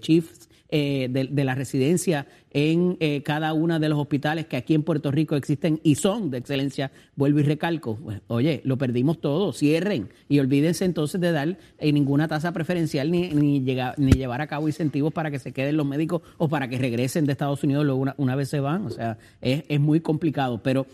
chiefs 0.00 0.49
eh, 0.70 1.08
de, 1.10 1.44
la 1.44 1.54
residencia 1.54 2.26
en 2.50 2.96
eh, 3.00 3.22
cada 3.22 3.52
uno 3.52 3.78
de 3.78 3.88
los 3.88 3.98
hospitales 3.98 4.46
que 4.46 4.56
aquí 4.56 4.74
en 4.74 4.82
Puerto 4.82 5.10
Rico 5.10 5.36
existen 5.36 5.80
y 5.82 5.94
son 5.94 6.30
de 6.30 6.38
excelencia, 6.38 6.90
vuelvo 7.16 7.40
y 7.40 7.42
recalco, 7.42 7.96
pues, 7.96 8.20
oye, 8.26 8.60
lo 8.64 8.76
perdimos 8.78 9.20
todo, 9.20 9.52
cierren. 9.52 10.08
Y 10.28 10.38
olvídense 10.40 10.84
entonces 10.84 11.20
de 11.20 11.32
dar 11.32 11.58
eh, 11.78 11.92
ninguna 11.92 12.28
tasa 12.28 12.52
preferencial 12.52 13.10
ni, 13.10 13.30
ni, 13.30 13.60
ni 13.60 14.12
llevar 14.12 14.40
a 14.40 14.46
cabo 14.46 14.68
incentivos 14.68 15.12
para 15.12 15.30
que 15.30 15.38
se 15.38 15.52
queden 15.52 15.76
los 15.76 15.86
médicos 15.86 16.22
o 16.38 16.48
para 16.48 16.68
que 16.68 16.78
regresen 16.78 17.26
de 17.26 17.32
Estados 17.32 17.62
Unidos 17.62 17.84
luego 17.84 18.00
una, 18.00 18.14
una 18.18 18.34
vez 18.36 18.48
se 18.48 18.60
van, 18.60 18.86
o 18.86 18.90
sea, 18.90 19.18
es, 19.40 19.64
es 19.68 19.80
muy 19.80 20.00
complicado, 20.00 20.60
pero 20.62 20.86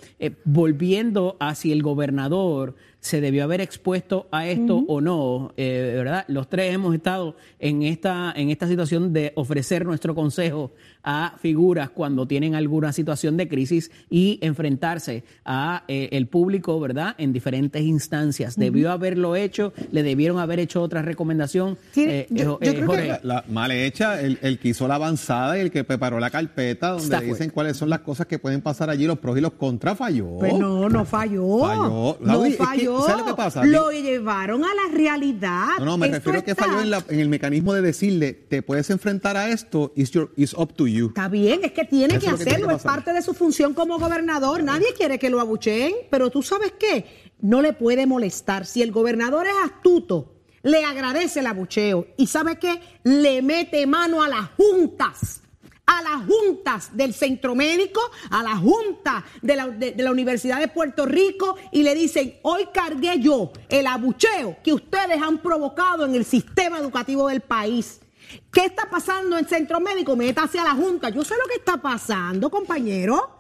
volviendo 0.45 1.37
a 1.41 1.55
si 1.55 1.73
el 1.73 1.83
gobernador 1.83 2.75
se 3.07 3.21
debió 3.21 3.45
haber 3.45 3.61
expuesto 3.61 4.27
a 4.33 4.49
esto 4.49 4.83
o 4.89 5.01
no, 5.01 5.53
eh, 5.57 5.93
¿verdad? 5.95 6.25
Los 6.27 6.49
tres 6.49 6.75
hemos 6.75 6.93
estado 6.93 7.37
en 7.61 7.83
esta, 7.83 8.33
en 8.35 8.51
esta 8.51 8.67
situación 8.67 9.13
de 9.13 9.33
ofrecer 9.37 9.87
nuestro 9.87 10.15
consejo 10.15 10.73
a 11.05 11.37
figuras 11.47 11.91
cuando 11.91 12.27
tienen 12.27 12.57
alguna 12.57 12.93
situación 12.93 13.37
de 13.37 13.47
crisis 13.47 13.93
y 14.11 14.41
enfrentarse 14.43 15.23
a 15.45 15.85
eh, 15.87 16.09
el 16.11 16.27
público, 16.27 16.81
¿verdad? 16.81 17.15
En 17.19 17.33
diferentes 17.33 17.83
instancias. 17.83 18.57
Debió 18.57 18.91
haberlo 18.91 19.37
hecho, 19.37 19.73
le 19.93 20.03
debieron 20.03 20.41
haber 20.41 20.59
hecho 20.59 20.83
otra 20.83 21.03
recomendación. 21.03 21.79
Eh, 21.95 22.27
yo, 22.31 22.59
creo 22.59 22.89
que 22.89 23.21
la, 23.23 23.45
mal 23.49 23.71
hecha, 23.71 24.21
el, 24.21 24.59
que 24.59 24.71
hizo 24.71 24.89
la 24.89 24.97
avanzada 24.97 25.57
y 25.57 25.61
el 25.61 25.71
que 25.71 25.85
preparó 25.85 26.19
la 26.19 26.31
carpeta 26.31 26.89
donde 26.91 27.21
dicen 27.21 27.51
cuáles 27.51 27.77
son 27.77 27.91
las 27.91 28.01
cosas 28.01 28.27
que 28.27 28.41
pueden 28.41 28.61
pasar 28.61 28.91
allí, 28.91 29.07
los 29.07 29.21
pros 29.21 29.39
y 29.39 29.41
los 29.41 29.53
contras, 29.53 29.97
falló. 29.97 30.39
Pues 30.41 30.53
no, 30.55 30.89
no 30.89 31.05
falló. 31.05 31.61
Falló. 31.61 32.19
No 32.21 32.45
falló. 32.59 33.03
¿Sabes 33.03 33.25
lo 33.25 33.27
que 33.27 33.35
pasa? 33.35 33.65
Lo 33.65 33.93
llevaron 33.93 34.65
a 34.65 34.75
la 34.75 34.93
realidad. 34.93 35.79
No, 35.79 35.85
no, 35.85 35.97
me 35.97 36.09
refiero 36.09 36.41
a 36.41 36.43
que 36.43 36.57
falló 36.57 36.81
en, 36.81 36.93
en, 37.09 37.21
el 37.21 37.29
mecanismo 37.29 37.73
de 37.73 37.83
decirle, 37.83 38.33
te 38.33 38.63
puedes 38.63 38.91
enfrentar 38.91 39.37
a 39.37 39.51
esto, 39.51 39.93
it's, 39.95 40.11
your, 40.11 40.33
it's 40.37 40.53
up 40.55 40.75
to 40.75 40.89
you. 40.89 41.07
Está 41.07 41.29
bien, 41.29 41.36
es 41.45 41.73
que 41.73 41.85
tiene 41.85 42.19
que 42.19 42.29
hacerlo, 42.29 42.71
es 42.71 42.83
parte 42.83 43.13
de 43.13 43.23
su 43.23 43.35
función 43.35 43.75
como 43.75 43.99
gobernador. 43.99 44.63
Nadie 44.63 44.95
quiere 44.97 45.19
que 45.19 45.31
lo 45.31 45.41
abucheen, 45.41 45.95
pero 46.11 46.31
tú 46.31 46.43
sabes 46.43 46.73
qué, 46.79 47.05
no 47.41 47.63
le 47.63 47.73
puede 47.73 48.07
molestar. 48.07 48.67
Si 48.67 48.83
el 48.83 48.93
gobernador 48.93 49.47
es 49.47 49.55
astuto, 49.65 50.35
le 50.63 50.85
agradece 50.85 51.41
el 51.41 51.47
abucheo 51.47 52.07
y 52.17 52.27
sabe 52.27 52.59
qué, 52.59 52.81
le 53.05 53.43
mete 53.43 53.87
mano 53.87 54.23
a 54.23 54.29
las 54.29 54.51
juntas 54.57 55.43
a 55.87 56.03
las 56.03 56.27
juntas 56.27 56.97
del 56.97 57.15
centro 57.15 57.55
médico, 57.55 58.01
a 58.31 58.43
la 58.43 58.57
junta 58.57 59.25
de 59.41 59.57
la, 59.57 59.69
de 59.69 59.95
la, 59.97 60.11
Universidad 60.11 60.59
de 60.59 60.67
Puerto 60.67 61.07
Rico 61.07 61.57
y 61.71 61.85
le 61.85 61.95
dicen, 61.95 62.35
hoy 62.43 62.67
cargué 62.75 63.21
yo 63.21 63.53
el 63.69 63.87
abucheo 63.87 64.57
que 64.65 64.73
ustedes 64.73 65.23
han 65.23 65.39
provocado 65.39 66.05
en 66.05 66.17
el 66.17 66.25
sistema 66.25 66.79
educativo 66.79 67.29
del 67.29 67.41
país. 67.41 68.01
¿Qué 68.53 68.67
está 68.67 68.89
pasando 68.91 69.39
en 69.39 69.47
centro 69.47 69.81
médico? 69.81 70.17
Métase 70.17 70.59
a 70.59 70.65
la 70.65 70.75
junta. 70.75 71.11
Yo 71.11 71.25
sé 71.25 71.35
lo 71.35 71.49
que 71.49 71.57
está 71.57 71.77
pasando, 71.77 72.51
compañero, 72.51 73.31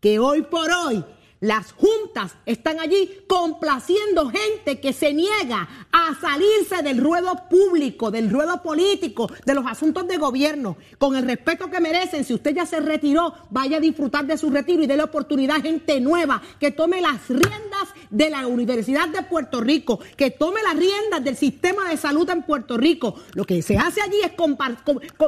que 0.00 0.18
hoy 0.18 0.42
por 0.42 0.70
hoy 0.70 1.04
las 1.40 1.72
juntas 1.72 2.36
están 2.46 2.80
allí 2.80 3.24
complaciendo 3.28 4.28
gente 4.30 4.80
que 4.80 4.92
se 4.92 5.12
niega 5.12 5.86
a 5.92 6.14
salirse 6.20 6.82
del 6.82 6.98
ruedo 6.98 7.44
público, 7.48 8.10
del 8.10 8.28
ruedo 8.30 8.60
político, 8.62 9.30
de 9.44 9.54
los 9.54 9.64
asuntos 9.66 10.08
de 10.08 10.16
gobierno. 10.16 10.76
Con 10.98 11.14
el 11.14 11.24
respeto 11.24 11.70
que 11.70 11.80
merecen, 11.80 12.24
si 12.24 12.34
usted 12.34 12.54
ya 12.54 12.66
se 12.66 12.80
retiró, 12.80 13.34
vaya 13.50 13.76
a 13.76 13.80
disfrutar 13.80 14.26
de 14.26 14.36
su 14.36 14.50
retiro 14.50 14.82
y 14.82 14.86
dé 14.86 14.96
la 14.96 15.04
oportunidad 15.04 15.58
a 15.58 15.62
gente 15.62 16.00
nueva 16.00 16.42
que 16.58 16.72
tome 16.72 17.00
las 17.00 17.28
riendas 17.28 17.88
de 18.10 18.30
la 18.30 18.46
Universidad 18.46 19.08
de 19.08 19.22
Puerto 19.22 19.60
Rico, 19.60 20.00
que 20.16 20.30
tome 20.30 20.62
las 20.62 20.76
riendas 20.76 21.22
del 21.22 21.36
sistema 21.36 21.88
de 21.88 21.96
salud 21.96 22.28
en 22.30 22.42
Puerto 22.42 22.76
Rico. 22.76 23.14
Lo 23.34 23.44
que 23.44 23.62
se 23.62 23.76
hace 23.76 24.00
allí 24.00 24.20
es, 24.22 24.32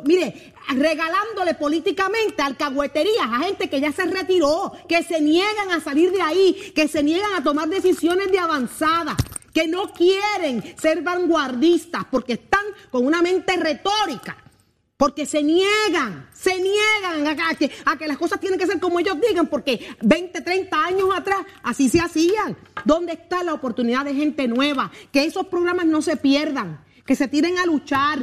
mire, 0.05 0.55
regalándole 0.69 1.55
políticamente 1.55 2.43
alcahueterías 2.43 3.27
a 3.31 3.40
gente 3.40 3.69
que 3.69 3.81
ya 3.81 3.93
se 3.93 4.05
retiró, 4.05 4.73
que 4.88 5.03
se 5.03 5.21
niegan 5.21 5.71
a 5.71 5.81
salir 5.81 6.12
de 6.12 6.23
ahí, 6.23 6.73
que 6.75 6.88
se 6.88 7.03
niegan 7.03 7.35
a 7.37 7.43
tomar 7.43 7.69
decisiones 7.69 8.31
de 8.31 8.38
avanzada, 8.38 9.16
que 9.53 9.66
no 9.66 9.93
quieren 9.93 10.62
ser 10.79 11.03
vanguardistas 11.03 12.05
porque 12.11 12.35
están 12.35 12.64
con 12.90 13.07
una 13.07 13.23
mente 13.23 13.57
retórica. 13.57 14.37
Porque 15.00 15.24
se 15.24 15.42
niegan, 15.42 16.28
se 16.34 16.60
niegan 16.60 17.26
a, 17.26 17.54
que, 17.54 17.70
a 17.86 17.96
que 17.96 18.06
las 18.06 18.18
cosas 18.18 18.38
tienen 18.38 18.58
que 18.58 18.66
ser 18.66 18.78
como 18.78 19.00
ellos 19.00 19.16
digan, 19.18 19.46
porque 19.46 19.96
20, 20.02 20.42
30 20.42 20.84
años 20.84 21.08
atrás 21.16 21.38
así 21.62 21.88
se 21.88 22.00
hacían. 22.00 22.54
¿Dónde 22.84 23.14
está 23.14 23.42
la 23.42 23.54
oportunidad 23.54 24.04
de 24.04 24.14
gente 24.14 24.46
nueva? 24.46 24.90
Que 25.10 25.24
esos 25.24 25.46
programas 25.46 25.86
no 25.86 26.02
se 26.02 26.18
pierdan, 26.18 26.84
que 27.06 27.16
se 27.16 27.28
tiren 27.28 27.56
a 27.56 27.64
luchar 27.64 28.18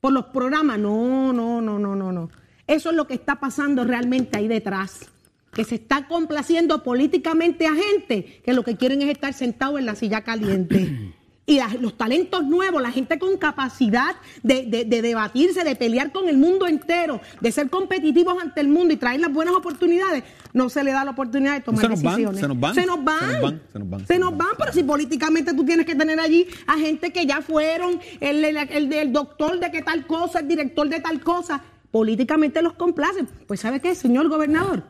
por 0.00 0.14
los 0.14 0.24
programas. 0.28 0.78
No, 0.78 1.34
no, 1.34 1.60
no, 1.60 1.78
no, 1.78 1.94
no, 1.94 2.10
no. 2.10 2.30
Eso 2.66 2.88
es 2.88 2.96
lo 2.96 3.06
que 3.06 3.12
está 3.12 3.38
pasando 3.38 3.84
realmente 3.84 4.38
ahí 4.38 4.48
detrás 4.48 5.10
que 5.52 5.64
se 5.64 5.74
está 5.74 6.08
complaciendo 6.08 6.82
políticamente 6.82 7.66
a 7.66 7.74
gente 7.74 8.40
que 8.44 8.54
lo 8.54 8.62
que 8.62 8.76
quieren 8.76 9.02
es 9.02 9.10
estar 9.10 9.34
sentados 9.34 9.78
en 9.78 9.84
la 9.84 9.94
silla 9.94 10.22
caliente. 10.22 11.14
Y 11.48 11.58
los 11.80 11.96
talentos 11.96 12.44
nuevos, 12.44 12.82
la 12.82 12.90
gente 12.90 13.18
con 13.18 13.38
capacidad 13.38 14.16
de, 14.42 14.66
debatirse, 14.86 15.64
de 15.64 15.76
pelear 15.76 16.12
con 16.12 16.28
el 16.28 16.36
mundo 16.36 16.66
entero, 16.66 17.22
de 17.40 17.50
ser 17.50 17.70
competitivos 17.70 18.36
ante 18.42 18.60
el 18.60 18.68
mundo 18.68 18.92
y 18.92 18.98
traer 18.98 19.20
las 19.20 19.32
buenas 19.32 19.54
oportunidades, 19.54 20.24
no 20.52 20.68
se 20.68 20.84
le 20.84 20.92
da 20.92 21.06
la 21.06 21.12
oportunidad 21.12 21.54
de 21.54 21.62
tomar 21.62 21.88
decisiones. 21.88 22.38
se, 22.38 22.48
nos 22.48 22.60
van, 22.60 22.74
se 22.74 22.84
nos 22.84 23.02
van. 23.02 23.24
Se 23.24 23.30
nos 23.32 23.40
van. 23.40 23.62
Se 23.72 23.78
nos 23.78 23.88
van. 23.88 24.06
Se 24.06 24.18
nos 24.18 24.36
van, 24.36 24.48
pero 24.58 24.74
si 24.74 24.82
políticamente 24.82 25.54
tú 25.54 25.64
tienes 25.64 25.86
que 25.86 25.94
tener 25.94 26.20
allí 26.20 26.46
a 26.66 26.76
gente 26.76 27.12
que 27.14 27.24
ya 27.24 27.40
fueron, 27.40 27.98
el, 28.20 28.44
el, 28.44 28.92
el 28.92 29.12
doctor 29.14 29.58
de 29.58 29.70
qué 29.70 29.80
tal 29.80 30.06
cosa, 30.06 30.40
el 30.40 30.48
director 30.48 30.86
de 30.86 31.00
tal 31.00 31.22
cosa, 31.22 31.62
políticamente 31.90 32.60
los 32.60 32.74
complacen. 32.74 33.26
Pues 33.46 33.60
¿sabe 33.60 33.80
qué, 33.80 33.94
señor 33.94 34.28
gobernador? 34.28 34.82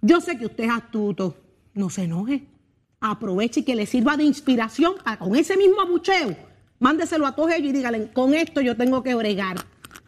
Yo 0.00 0.22
sé 0.22 0.38
que 0.38 0.46
usted 0.46 0.64
es 0.64 0.70
astuto, 0.70 1.36
no 1.74 1.90
se 1.90 2.04
enoje. 2.04 2.46
Aproveche 3.00 3.60
y 3.60 3.62
que 3.62 3.76
le 3.76 3.86
sirva 3.86 4.16
de 4.16 4.24
inspiración 4.24 4.94
con 5.18 5.36
ese 5.36 5.56
mismo 5.56 5.80
abucheo. 5.80 6.36
Mándeselo 6.80 7.26
a 7.26 7.34
todos 7.34 7.52
ellos 7.52 7.70
y 7.70 7.72
díganle, 7.72 8.10
con 8.12 8.34
esto 8.34 8.60
yo 8.60 8.76
tengo 8.76 9.02
que 9.02 9.14
bregar. 9.14 9.56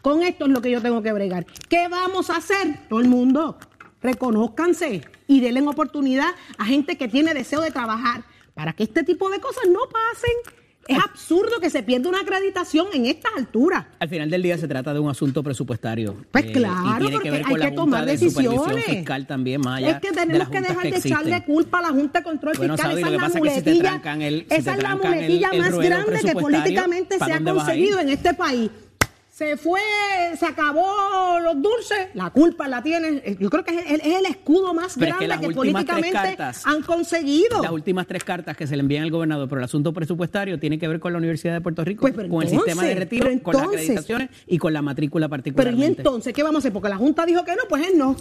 Con 0.03 0.22
esto 0.22 0.46
es 0.46 0.50
lo 0.50 0.62
que 0.62 0.70
yo 0.70 0.81
tengo 0.81 1.03
que 1.03 1.12
bregar. 1.12 1.46
¿Qué 1.68 1.88
vamos 1.88 2.31
a 2.31 2.37
hacer? 2.37 2.88
Todo 2.88 3.00
el 3.00 3.09
mundo, 3.09 3.59
reconózcanse 4.03 5.03
y 5.26 5.40
denle 5.40 5.61
oportunidad 5.66 6.31
a 6.59 6.64
gente 6.64 6.96
que 6.96 7.09
tiene 7.09 7.35
deseo 7.35 7.61
de 7.61 7.70
trabajar 7.70 8.24
para 8.55 8.72
que 8.72 8.83
este 8.83 9.05
tipo 9.05 9.31
de 9.31 9.40
cosas 9.40 9.64
no 9.68 9.81
pasen 9.88 10.60
es 10.90 10.98
absurdo 10.98 11.61
que 11.61 11.70
se 11.70 11.83
pierda 11.83 12.09
una 12.09 12.20
acreditación 12.20 12.88
en 12.92 13.07
estas 13.07 13.33
alturas. 13.37 13.87
Al 14.00 14.09
final 14.09 14.29
del 14.29 14.42
día 14.42 14.59
se 14.59 14.66
trata 14.66 14.92
de 14.92 14.98
un 14.98 15.09
asunto 15.09 15.42
presupuestario. 15.42 16.16
Pues 16.33 16.46
eh, 16.46 16.53
claro, 16.53 17.11
porque 17.12 17.31
hay 17.31 17.55
que 17.55 17.70
tomar 17.70 18.07
decisiones. 18.07 18.85
fiscal 18.85 19.26
también, 19.26 19.61
más 19.61 19.79
allá 19.79 19.90
Es 19.90 20.00
que 20.00 20.11
tenemos 20.12 20.48
que 20.48 20.61
dejar 20.61 20.90
de 20.90 20.96
echarle 20.96 21.44
culpa 21.44 21.79
a 21.79 21.83
la 21.83 21.88
Junta 21.88 22.18
de 22.18 22.24
Control 22.24 22.57
Fiscal. 22.57 22.98
esa 22.98 23.09
es 23.09 23.12
la 23.12 23.29
muletilla, 23.29 24.03
esa 24.48 24.74
es 24.74 24.83
la 24.83 24.96
muletilla 24.96 25.50
más 25.53 25.79
grande 25.79 26.20
que 26.22 26.33
políticamente 26.33 27.18
se 27.18 27.33
ha 27.33 27.40
conseguido 27.40 28.00
en 28.00 28.09
este 28.09 28.35
país 28.35 28.70
se 29.40 29.57
fue, 29.57 29.81
se 30.38 30.44
acabó 30.44 31.40
los 31.42 31.62
dulces, 31.62 32.09
la 32.12 32.29
culpa 32.29 32.68
la 32.68 32.83
tiene. 32.83 33.38
Yo 33.40 33.48
creo 33.48 33.64
que 33.64 33.70
es 33.74 34.05
el, 34.05 34.26
escudo 34.26 34.74
más 34.74 34.98
grande 34.98 35.31
que, 35.40 35.55
políticamente 35.55 36.37
han 36.64 36.83
conseguido. 36.83 37.62
Las 37.62 37.72
últimas 37.72 38.07
tres 38.07 38.22
cartas 38.22 38.55
que 38.55 38.66
se 38.66 38.76
le 38.76 38.83
envían 38.83 39.05
al 39.05 39.11
gobernador 39.11 39.48
por 39.48 39.57
el 39.57 39.64
asunto 39.64 39.94
presupuestario 39.94 40.61
tienen 40.61 40.79
que 40.79 40.87
ver 40.87 41.00
con 41.00 41.12
la 41.12 41.18
Universidad 41.18 41.55
de 41.55 41.62
Puerto 41.62 41.83
Rico, 41.83 42.03
pues, 42.03 42.29
con 42.29 42.42
el 42.42 42.50
sistema 42.50 42.85
de 42.85 42.94
retiro, 42.94 43.31
con 43.42 43.57
las 43.57 43.64
acreditaciones 43.64 44.29
y 44.46 44.59
con 44.59 44.74
la 44.74 44.83
matrícula 44.83 45.26
particular. 45.26 45.68
Pero 45.68 45.79
¿y 45.79 45.85
entonces 45.85 46.35
qué 46.35 46.42
vamos 46.42 46.57
a 46.57 46.59
hacer? 46.59 46.74
Porque 46.74 46.90
la 46.90 46.98
Junta 46.98 47.24
dijo 47.24 47.42
que 47.42 47.53
no, 47.53 47.62
pues 47.66 47.88
él 47.88 47.96
no. 47.96 48.16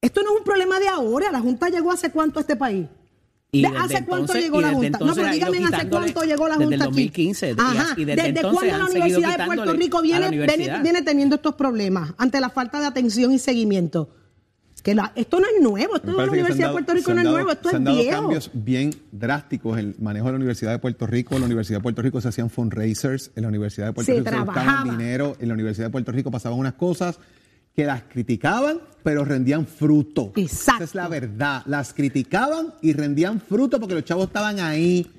Esto 0.00 0.22
no 0.22 0.30
es 0.30 0.38
un 0.38 0.44
problema 0.44 0.78
de 0.78 0.86
ahora. 0.86 1.32
La 1.32 1.40
Junta 1.40 1.70
llegó 1.70 1.90
hace 1.90 2.12
cuánto 2.12 2.38
a 2.38 2.42
este 2.42 2.54
país. 2.54 2.86
¿Hace 3.78 4.04
cuánto 4.04 4.34
llegó 4.34 4.60
la 4.60 4.72
Junta? 4.72 4.98
No, 4.98 5.14
pero 5.14 5.30
dígame 5.30 5.58
hace 5.64 5.88
cuánto 5.88 6.22
llegó 6.22 6.48
la 6.48 6.54
Junta 6.54 6.70
desde 6.70 6.84
el 6.84 6.90
2015, 6.90 7.46
aquí. 7.50 7.60
Ajá. 7.60 7.94
Y 7.96 8.04
desde, 8.04 8.32
¿Desde 8.32 8.42
cuándo 8.42 8.78
la 8.78 8.86
Universidad 8.86 9.38
de 9.38 9.44
Puerto 9.44 9.72
Rico 9.72 10.02
viene, 10.02 10.30
viene, 10.30 11.02
teniendo 11.02 11.36
estos 11.36 11.54
problemas 11.54 12.14
ante 12.18 12.40
la 12.40 12.50
falta 12.50 12.80
de 12.80 12.86
atención 12.86 13.32
y 13.32 13.38
seguimiento? 13.38 14.10
Que 14.82 14.94
la, 14.94 15.12
esto 15.14 15.38
no 15.38 15.46
es 15.46 15.62
nuevo, 15.62 15.96
esto 15.96 16.10
de 16.10 16.16
la 16.16 16.32
Universidad 16.32 16.68
de 16.68 16.72
Puerto 16.72 16.94
Rico 16.94 17.12
no 17.12 17.20
es 17.20 17.26
nuevo, 17.26 17.50
esto 17.50 17.68
se 17.68 17.76
han 17.76 17.84
dado 17.84 18.08
cambios 18.08 18.50
bien 18.54 18.94
drásticos 19.12 19.78
en 19.78 19.88
el 19.88 19.96
manejo 20.00 20.26
de 20.26 20.32
la 20.32 20.36
Universidad 20.36 20.70
de 20.70 20.78
Puerto 20.78 21.06
Rico. 21.06 21.34
En 21.34 21.40
la 21.40 21.46
Universidad 21.46 21.80
de 21.80 21.82
Puerto 21.82 22.00
Rico 22.00 22.20
se 22.22 22.28
hacían 22.28 22.48
fundraisers, 22.48 23.30
en 23.36 23.42
la 23.42 23.48
Universidad 23.48 23.88
de 23.88 23.92
Puerto 23.92 24.10
Rico 24.10 24.30
se 24.30 24.38
buscaban 24.38 24.96
dinero, 24.96 25.36
en 25.38 25.48
la 25.48 25.54
Universidad 25.54 25.88
de 25.88 25.90
Puerto 25.90 26.12
Rico 26.12 26.30
pasaban 26.30 26.58
unas 26.58 26.74
cosas 26.74 27.18
que 27.74 27.84
las 27.84 28.02
criticaban, 28.04 28.80
pero 29.02 29.24
rendían 29.24 29.66
fruto. 29.66 30.32
Exacto. 30.36 30.84
Esa 30.84 30.84
es 30.84 30.94
la 30.94 31.08
verdad. 31.08 31.62
Las 31.66 31.94
criticaban 31.94 32.74
y 32.82 32.92
rendían 32.92 33.40
fruto 33.40 33.78
porque 33.80 33.94
los 33.94 34.04
chavos 34.04 34.26
estaban 34.26 34.60
ahí. 34.60 35.10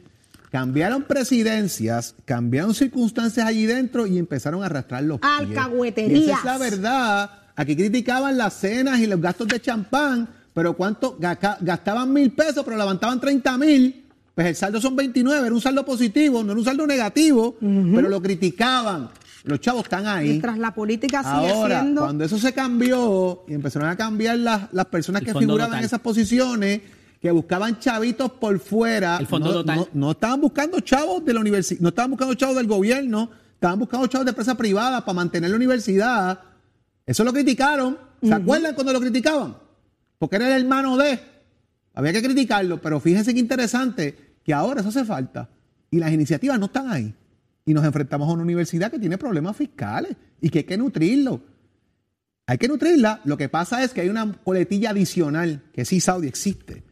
Cambiaron 0.51 1.03
presidencias, 1.03 2.13
cambiaron 2.25 2.73
circunstancias 2.73 3.45
allí 3.45 3.65
dentro 3.65 4.05
y 4.05 4.17
empezaron 4.17 4.63
a 4.63 4.65
arrastrar 4.65 5.03
los 5.03 5.19
pies. 5.19 5.31
Alcahueterías. 5.39 6.23
esa 6.23 6.37
es 6.37 6.43
la 6.43 6.57
verdad. 6.57 7.31
Aquí 7.55 7.75
criticaban 7.75 8.37
las 8.37 8.55
cenas 8.55 8.99
y 8.99 9.07
los 9.07 9.21
gastos 9.21 9.47
de 9.47 9.61
champán, 9.61 10.27
pero 10.53 10.75
¿cuánto? 10.75 11.17
Gastaban 11.19 12.11
mil 12.11 12.31
pesos, 12.31 12.63
pero 12.65 12.75
levantaban 12.75 13.19
30 13.21 13.57
mil. 13.57 14.05
Pues 14.35 14.47
el 14.47 14.55
saldo 14.55 14.81
son 14.81 14.95
29, 14.95 15.45
era 15.45 15.53
un 15.55 15.61
saldo 15.61 15.85
positivo, 15.85 16.43
no 16.43 16.51
era 16.51 16.59
un 16.59 16.65
saldo 16.65 16.87
negativo, 16.87 17.55
pero 17.59 18.09
lo 18.09 18.21
criticaban. 18.21 19.09
Los 19.43 19.59
chavos 19.59 19.83
están 19.83 20.05
ahí. 20.05 20.29
Mientras 20.29 20.57
la 20.57 20.73
política 20.73 21.23
sigue 21.23 21.51
Ahora, 21.51 21.85
cuando 21.95 22.23
eso 22.23 22.37
se 22.37 22.53
cambió 22.53 23.43
y 23.47 23.53
empezaron 23.53 23.89
a 23.89 23.95
cambiar 23.95 24.37
las, 24.37 24.71
las 24.71 24.85
personas 24.85 25.23
que 25.23 25.33
figuraban 25.33 25.79
en 25.79 25.85
esas 25.85 25.99
posiciones, 25.99 26.81
que 27.19 27.31
buscaban 27.31 27.79
chavitos 27.79 28.31
por 28.33 28.59
fuera, 28.59 29.17
el 29.17 29.27
fondo 29.27 29.47
no, 29.47 29.53
total. 29.53 29.87
No, 29.93 30.11
estaban 30.11 30.41
buscando 30.41 30.79
chavos 30.81 31.25
de 31.25 31.33
la 31.33 31.39
universidad, 31.39 31.81
no 31.81 31.89
estaban 31.89 32.11
buscando 32.11 32.33
chavos 32.35 32.55
del 32.55 32.67
gobierno, 32.67 33.31
estaban 33.53 33.79
buscando 33.79 34.07
chavos 34.07 34.25
de 34.25 34.29
empresa 34.29 34.55
privada 34.55 35.03
para 35.03 35.15
mantener 35.15 35.49
la 35.49 35.55
universidad. 35.55 36.39
Eso 37.05 37.23
lo 37.23 37.33
criticaron. 37.33 37.97
¿Se 38.21 38.33
acuerdan 38.33 38.75
cuando 38.75 38.93
lo 38.93 38.99
criticaban? 38.99 39.55
Porque 40.19 40.35
era 40.35 40.55
el 40.55 40.61
hermano 40.61 40.97
de. 40.97 41.19
Había 41.95 42.13
que 42.13 42.21
criticarlo, 42.21 42.79
pero 42.79 42.99
fíjense 42.99 43.33
qué 43.33 43.39
interesante 43.39 44.35
que 44.43 44.53
ahora 44.53 44.81
eso 44.81 44.89
hace 44.89 45.03
falta 45.03 45.49
y 45.89 45.97
las 45.97 46.11
iniciativas 46.11 46.59
no 46.59 46.67
están 46.67 46.89
ahí 46.89 47.13
y 47.65 47.73
nos 47.73 47.85
enfrentamos 47.85 48.27
a 48.27 48.33
una 48.33 48.43
universidad 48.43 48.91
que 48.91 48.99
tiene 48.99 49.17
problemas 49.17 49.55
fiscales 49.55 50.15
y 50.39 50.49
que 50.49 50.59
hay 50.59 50.63
que 50.65 50.77
nutrirlo. 50.77 51.41
Hay 52.47 52.57
que 52.57 52.67
nutrirla. 52.67 53.21
Lo 53.23 53.37
que 53.37 53.49
pasa 53.49 53.83
es 53.83 53.93
que 53.93 54.01
hay 54.01 54.09
una 54.09 54.31
coletilla 54.43 54.89
adicional 54.89 55.63
que 55.73 55.85
sí, 55.85 55.99
Saudi, 55.99 56.27
existe. 56.27 56.83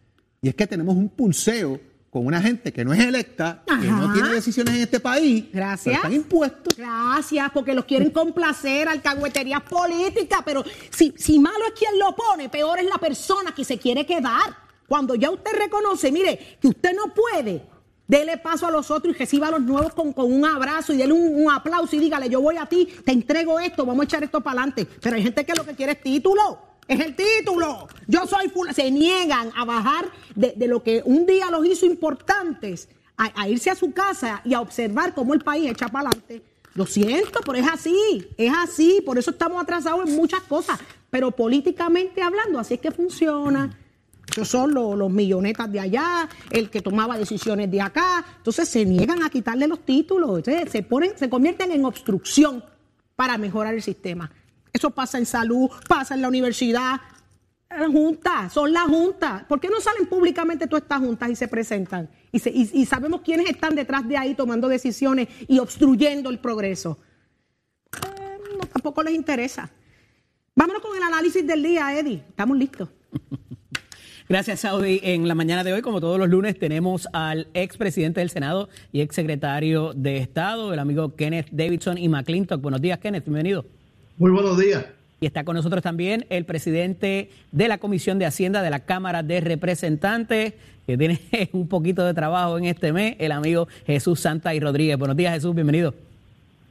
Y 0.41 0.49
es 0.49 0.55
que 0.55 0.67
tenemos 0.67 0.95
un 0.95 1.09
pulseo 1.09 1.79
con 2.09 2.25
una 2.25 2.41
gente 2.41 2.73
que 2.73 2.83
no 2.83 2.93
es 2.93 2.99
electa, 2.99 3.63
que 3.67 3.87
no 3.87 4.11
tiene 4.13 4.29
decisiones 4.29 4.75
en 4.75 4.81
este 4.81 4.99
país. 4.99 5.45
Gracias. 5.51 5.95
están 5.95 6.13
impuestos. 6.13 6.75
Gracias, 6.75 7.51
porque 7.53 7.73
los 7.73 7.85
quieren 7.85 8.11
complacer, 8.11 8.87
alcahueterías 8.87 9.61
políticas. 9.61 10.41
Pero 10.45 10.63
si, 10.89 11.13
si 11.17 11.39
malo 11.39 11.65
es 11.67 11.79
quien 11.79 11.99
lo 11.99 12.15
pone, 12.15 12.49
peor 12.49 12.79
es 12.79 12.85
la 12.85 12.97
persona 12.97 13.53
que 13.53 13.63
se 13.63 13.77
quiere 13.77 14.05
quedar. 14.05 14.55
Cuando 14.87 15.13
ya 15.13 15.29
usted 15.29 15.51
reconoce, 15.51 16.11
mire, 16.11 16.57
que 16.59 16.69
usted 16.69 16.95
no 16.95 17.13
puede 17.13 17.63
Dele 18.09 18.37
paso 18.37 18.65
a 18.65 18.71
los 18.71 18.89
otros 18.89 19.13
y 19.13 19.19
reciba 19.19 19.49
a 19.49 19.51
los 19.51 19.61
nuevos 19.61 19.93
con, 19.93 20.11
un 20.17 20.43
abrazo 20.43 20.93
y 20.93 20.97
dele 20.97 21.13
un, 21.13 21.51
aplauso 21.51 21.95
y 21.95 21.99
dígale, 21.99 22.27
yo 22.27 22.41
voy 22.41 22.57
a 22.57 22.65
ti, 22.65 22.87
te 23.05 23.11
entrego 23.11 23.59
esto, 23.59 23.85
vamos 23.85 24.01
a 24.01 24.05
echar 24.05 24.23
esto 24.23 24.41
para 24.41 24.61
adelante. 24.61 24.87
Pero 24.99 25.15
hay 25.15 25.21
gente 25.21 25.45
que 25.45 25.53
lo 25.53 25.63
que 25.63 25.75
quiere 25.75 25.91
es 25.91 26.01
título. 26.01 26.57
Es 26.87 26.99
el 26.99 27.15
título. 27.15 27.87
Yo 28.07 28.25
soy 28.25 28.49
full. 28.49 28.71
Se 28.71 28.89
niegan 28.89 29.51
a 29.55 29.63
bajar 29.63 30.09
de, 30.33 30.55
lo 30.67 30.81
que 30.81 31.03
un 31.05 31.27
día 31.27 31.51
los 31.51 31.63
hizo 31.67 31.85
importantes, 31.85 32.89
a, 33.15 33.47
irse 33.47 33.69
a 33.69 33.75
su 33.75 33.93
casa 33.93 34.41
y 34.43 34.55
a 34.55 34.61
observar 34.61 35.13
cómo 35.13 35.35
el 35.35 35.41
país 35.41 35.69
echa 35.69 35.87
para 35.87 36.09
adelante. 36.09 36.41
Lo 36.73 36.87
siento, 36.87 37.41
pero 37.45 37.59
es 37.59 37.67
así, 37.67 38.27
es 38.37 38.51
así, 38.57 39.03
por 39.05 39.19
eso 39.19 39.29
estamos 39.29 39.61
atrasados 39.61 40.09
en 40.09 40.15
muchas 40.15 40.41
cosas, 40.41 40.79
pero 41.11 41.29
políticamente 41.29 42.23
hablando, 42.23 42.57
así 42.57 42.73
es 42.73 42.79
que 42.79 42.89
funciona. 42.89 43.77
Esos 44.31 44.47
son 44.47 44.73
los, 44.73 45.11
millonetas 45.11 45.71
de 45.71 45.79
allá, 45.79 46.29
el 46.51 46.69
que 46.69 46.81
tomaba 46.81 47.17
decisiones 47.17 47.69
de 47.71 47.81
acá. 47.81 48.25
Entonces 48.37 48.69
se 48.69 48.85
niegan 48.85 49.23
a 49.23 49.29
quitarle 49.29 49.67
los 49.67 49.79
títulos, 49.85 50.43
se 50.43 50.83
ponen, 50.83 51.17
se 51.17 51.29
convierten 51.29 51.71
en 51.71 51.85
obstrucción 51.85 52.63
para 53.15 53.37
mejorar 53.37 53.73
el 53.73 53.81
sistema. 53.81 54.31
Eso 54.71 54.91
pasa 54.91 55.17
en 55.17 55.25
salud, 55.25 55.69
pasa 55.87 56.15
en 56.15 56.21
la 56.21 56.27
universidad. 56.27 57.01
La 57.69 57.87
junta, 57.87 58.49
son 58.49 58.73
las 58.73 58.85
juntas. 58.85 59.43
¿Por 59.43 59.59
qué 59.59 59.69
no 59.69 59.79
salen 59.79 60.07
públicamente 60.07 60.67
todas 60.67 60.83
estas 60.83 60.99
juntas 60.99 61.29
y 61.29 61.35
se 61.35 61.47
presentan? 61.47 62.09
Y, 62.31 62.85
sabemos 62.85 63.21
quiénes 63.21 63.49
están 63.49 63.75
detrás 63.75 64.07
de 64.07 64.17
ahí 64.17 64.35
tomando 64.35 64.67
decisiones 64.67 65.27
y 65.47 65.59
obstruyendo 65.59 66.29
el 66.29 66.39
progreso. 66.39 66.99
Tampoco 68.71 69.03
les 69.03 69.13
interesa. 69.13 69.69
Vámonos 70.55 70.81
con 70.81 70.95
el 70.95 71.03
análisis 71.03 71.45
del 71.45 71.63
día, 71.63 71.97
Eddie. 71.97 72.23
Estamos 72.29 72.57
listos. 72.57 72.89
Gracias, 74.31 74.59
Saudi. 74.59 74.99
En 75.01 75.27
la 75.27 75.33
mañana 75.33 75.63
de 75.63 75.73
hoy, 75.73 75.81
como 75.81 75.99
todos 75.99 76.19
los 76.19 76.29
lunes, 76.29 76.59
tenemos 76.59 77.09
al 77.13 77.47
expresidente 77.55 78.19
del 78.19 78.29
Senado 78.29 78.69
y 78.91 79.01
exsecretario 79.01 79.91
de 79.95 80.17
Estado, 80.17 80.71
el 80.71 80.77
amigo 80.77 81.15
Kenneth 81.15 81.47
Davidson 81.49 81.97
y 81.97 82.09
McClintock. 82.09 82.61
Buenos 82.61 82.79
días, 82.79 82.99
Kenneth. 82.99 83.23
Bienvenido. 83.23 83.65
Muy 84.19 84.29
buenos 84.29 84.55
días. 84.59 84.85
Y 85.19 85.25
está 85.25 85.43
con 85.43 85.55
nosotros 85.55 85.81
también 85.81 86.27
el 86.29 86.45
presidente 86.45 87.31
de 87.51 87.67
la 87.67 87.79
Comisión 87.79 88.19
de 88.19 88.27
Hacienda 88.27 88.61
de 88.61 88.69
la 88.69 88.85
Cámara 88.85 89.23
de 89.23 89.41
Representantes, 89.41 90.53
que 90.85 90.95
tiene 90.95 91.19
un 91.53 91.67
poquito 91.67 92.05
de 92.05 92.13
trabajo 92.13 92.59
en 92.59 92.65
este 92.65 92.93
mes, 92.93 93.15
el 93.17 93.31
amigo 93.31 93.67
Jesús 93.87 94.19
Santa 94.19 94.53
y 94.53 94.59
Rodríguez. 94.59 94.99
Buenos 94.99 95.17
días, 95.17 95.33
Jesús. 95.33 95.55
Bienvenido. 95.55 95.95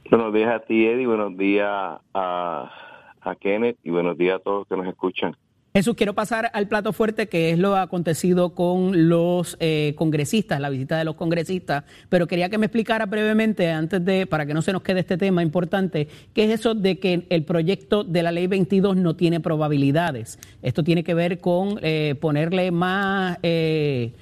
Buenos 0.09 0.33
días 0.33 0.49
a 0.49 0.59
ti, 0.59 0.85
Eddie. 0.85 1.07
Buenos 1.07 1.37
días 1.37 1.67
a, 1.67 2.71
a 3.19 3.35
Kenneth 3.35 3.75
y 3.83 3.89
buenos 3.89 4.17
días 4.17 4.37
a 4.37 4.39
todos 4.39 4.59
los 4.59 4.67
que 4.69 4.77
nos 4.77 4.87
escuchan. 4.87 5.35
Jesús, 5.71 5.93
quiero 5.95 6.15
pasar 6.15 6.49
al 6.53 6.67
plato 6.67 6.93
fuerte, 6.93 7.29
que 7.29 7.51
es 7.51 7.59
lo 7.59 7.75
acontecido 7.75 8.55
con 8.55 9.07
los 9.07 9.55
eh, 9.59 9.93
congresistas, 9.95 10.59
la 10.59 10.69
visita 10.71 10.97
de 10.97 11.03
los 11.03 11.13
congresistas, 11.13 11.83
pero 12.09 12.25
quería 12.25 12.49
que 12.49 12.57
me 12.57 12.65
explicara 12.65 13.05
brevemente, 13.05 13.69
antes 13.69 14.03
de, 14.03 14.25
para 14.25 14.47
que 14.47 14.55
no 14.55 14.63
se 14.63 14.73
nos 14.73 14.81
quede 14.81 15.01
este 15.01 15.15
tema 15.15 15.43
importante, 15.43 16.07
qué 16.33 16.45
es 16.45 16.59
eso 16.59 16.73
de 16.73 16.99
que 16.99 17.27
el 17.29 17.45
proyecto 17.45 18.03
de 18.03 18.23
la 18.23 18.31
ley 18.31 18.47
22 18.47 18.97
no 18.97 19.15
tiene 19.15 19.41
probabilidades. 19.41 20.39
Esto 20.63 20.83
tiene 20.83 21.03
que 21.03 21.13
ver 21.13 21.39
con 21.39 21.77
eh, 21.83 22.15
ponerle 22.19 22.71
más 22.71 23.37
eh, 23.43 24.13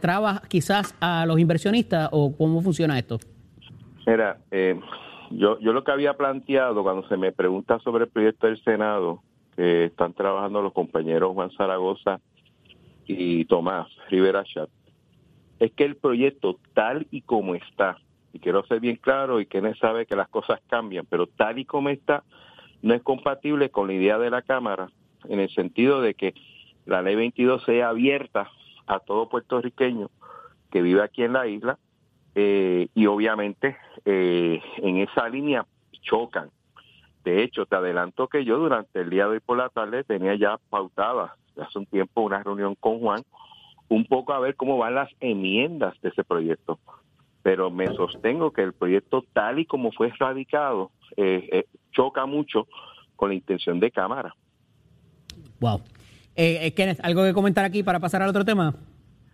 trabas 0.00 0.40
quizás 0.42 0.94
a 1.00 1.26
los 1.26 1.40
inversionistas, 1.40 2.10
o 2.12 2.36
cómo 2.36 2.62
funciona 2.62 2.96
esto. 2.96 3.18
Mira, 4.06 4.38
yo, 5.30 5.58
yo 5.58 5.72
lo 5.72 5.82
que 5.82 5.90
había 5.90 6.14
planteado 6.14 6.84
cuando 6.84 7.08
se 7.08 7.16
me 7.16 7.32
pregunta 7.32 7.80
sobre 7.80 8.04
el 8.04 8.10
proyecto 8.10 8.46
del 8.46 8.62
Senado, 8.62 9.20
están 9.60 10.14
trabajando 10.14 10.62
los 10.62 10.72
compañeros 10.72 11.34
Juan 11.34 11.50
Zaragoza 11.52 12.20
y 13.06 13.44
Tomás 13.44 13.88
Rivera 14.08 14.44
Chat, 14.44 14.70
es 15.58 15.72
que 15.72 15.84
el 15.84 15.96
proyecto 15.96 16.58
tal 16.74 17.06
y 17.10 17.22
como 17.22 17.54
está, 17.54 17.98
y 18.32 18.38
quiero 18.38 18.64
ser 18.64 18.80
bien 18.80 18.96
claro 18.96 19.40
y 19.40 19.46
que 19.46 19.60
sabe 19.74 20.06
que 20.06 20.16
las 20.16 20.28
cosas 20.28 20.60
cambian, 20.68 21.06
pero 21.08 21.26
tal 21.26 21.58
y 21.58 21.64
como 21.64 21.90
está, 21.90 22.24
no 22.82 22.94
es 22.94 23.02
compatible 23.02 23.70
con 23.70 23.88
la 23.88 23.94
idea 23.94 24.18
de 24.18 24.30
la 24.30 24.42
Cámara 24.42 24.90
en 25.28 25.40
el 25.40 25.50
sentido 25.50 26.00
de 26.00 26.14
que 26.14 26.34
la 26.86 27.02
ley 27.02 27.14
22 27.14 27.64
sea 27.64 27.90
abierta 27.90 28.50
a 28.86 29.00
todo 29.00 29.28
puertorriqueño 29.28 30.10
que 30.70 30.82
vive 30.82 31.02
aquí 31.02 31.22
en 31.22 31.34
la 31.34 31.46
isla 31.46 31.78
eh, 32.34 32.88
y 32.94 33.06
obviamente 33.06 33.76
eh, 34.04 34.62
en 34.78 34.96
esa 34.98 35.28
línea 35.28 35.66
chocan 36.02 36.50
de 37.24 37.42
hecho, 37.42 37.66
te 37.66 37.76
adelanto 37.76 38.28
que 38.28 38.44
yo 38.44 38.58
durante 38.58 39.00
el 39.00 39.10
día 39.10 39.24
de 39.24 39.32
hoy 39.32 39.40
por 39.40 39.58
la 39.58 39.68
tarde 39.68 40.04
tenía 40.04 40.34
ya 40.36 40.58
pautada 40.70 41.36
hace 41.60 41.78
un 41.78 41.86
tiempo 41.86 42.22
una 42.22 42.42
reunión 42.42 42.74
con 42.74 43.00
Juan, 43.00 43.22
un 43.88 44.06
poco 44.06 44.32
a 44.32 44.40
ver 44.40 44.56
cómo 44.56 44.78
van 44.78 44.94
las 44.94 45.10
enmiendas 45.20 45.94
de 46.00 46.10
ese 46.10 46.24
proyecto. 46.24 46.78
Pero 47.42 47.70
me 47.70 47.86
sostengo 47.88 48.52
que 48.52 48.62
el 48.62 48.72
proyecto 48.72 49.24
tal 49.32 49.58
y 49.58 49.66
como 49.66 49.92
fue 49.92 50.10
radicado 50.18 50.90
eh, 51.16 51.48
eh, 51.52 51.64
choca 51.92 52.26
mucho 52.26 52.66
con 53.16 53.30
la 53.30 53.34
intención 53.34 53.80
de 53.80 53.90
Cámara. 53.90 54.34
Wow. 55.60 55.80
Eh, 56.36 56.72
Kenneth, 56.72 57.00
¿algo 57.02 57.24
que 57.24 57.34
comentar 57.34 57.64
aquí 57.64 57.82
para 57.82 58.00
pasar 58.00 58.22
al 58.22 58.30
otro 58.30 58.44
tema? 58.44 58.74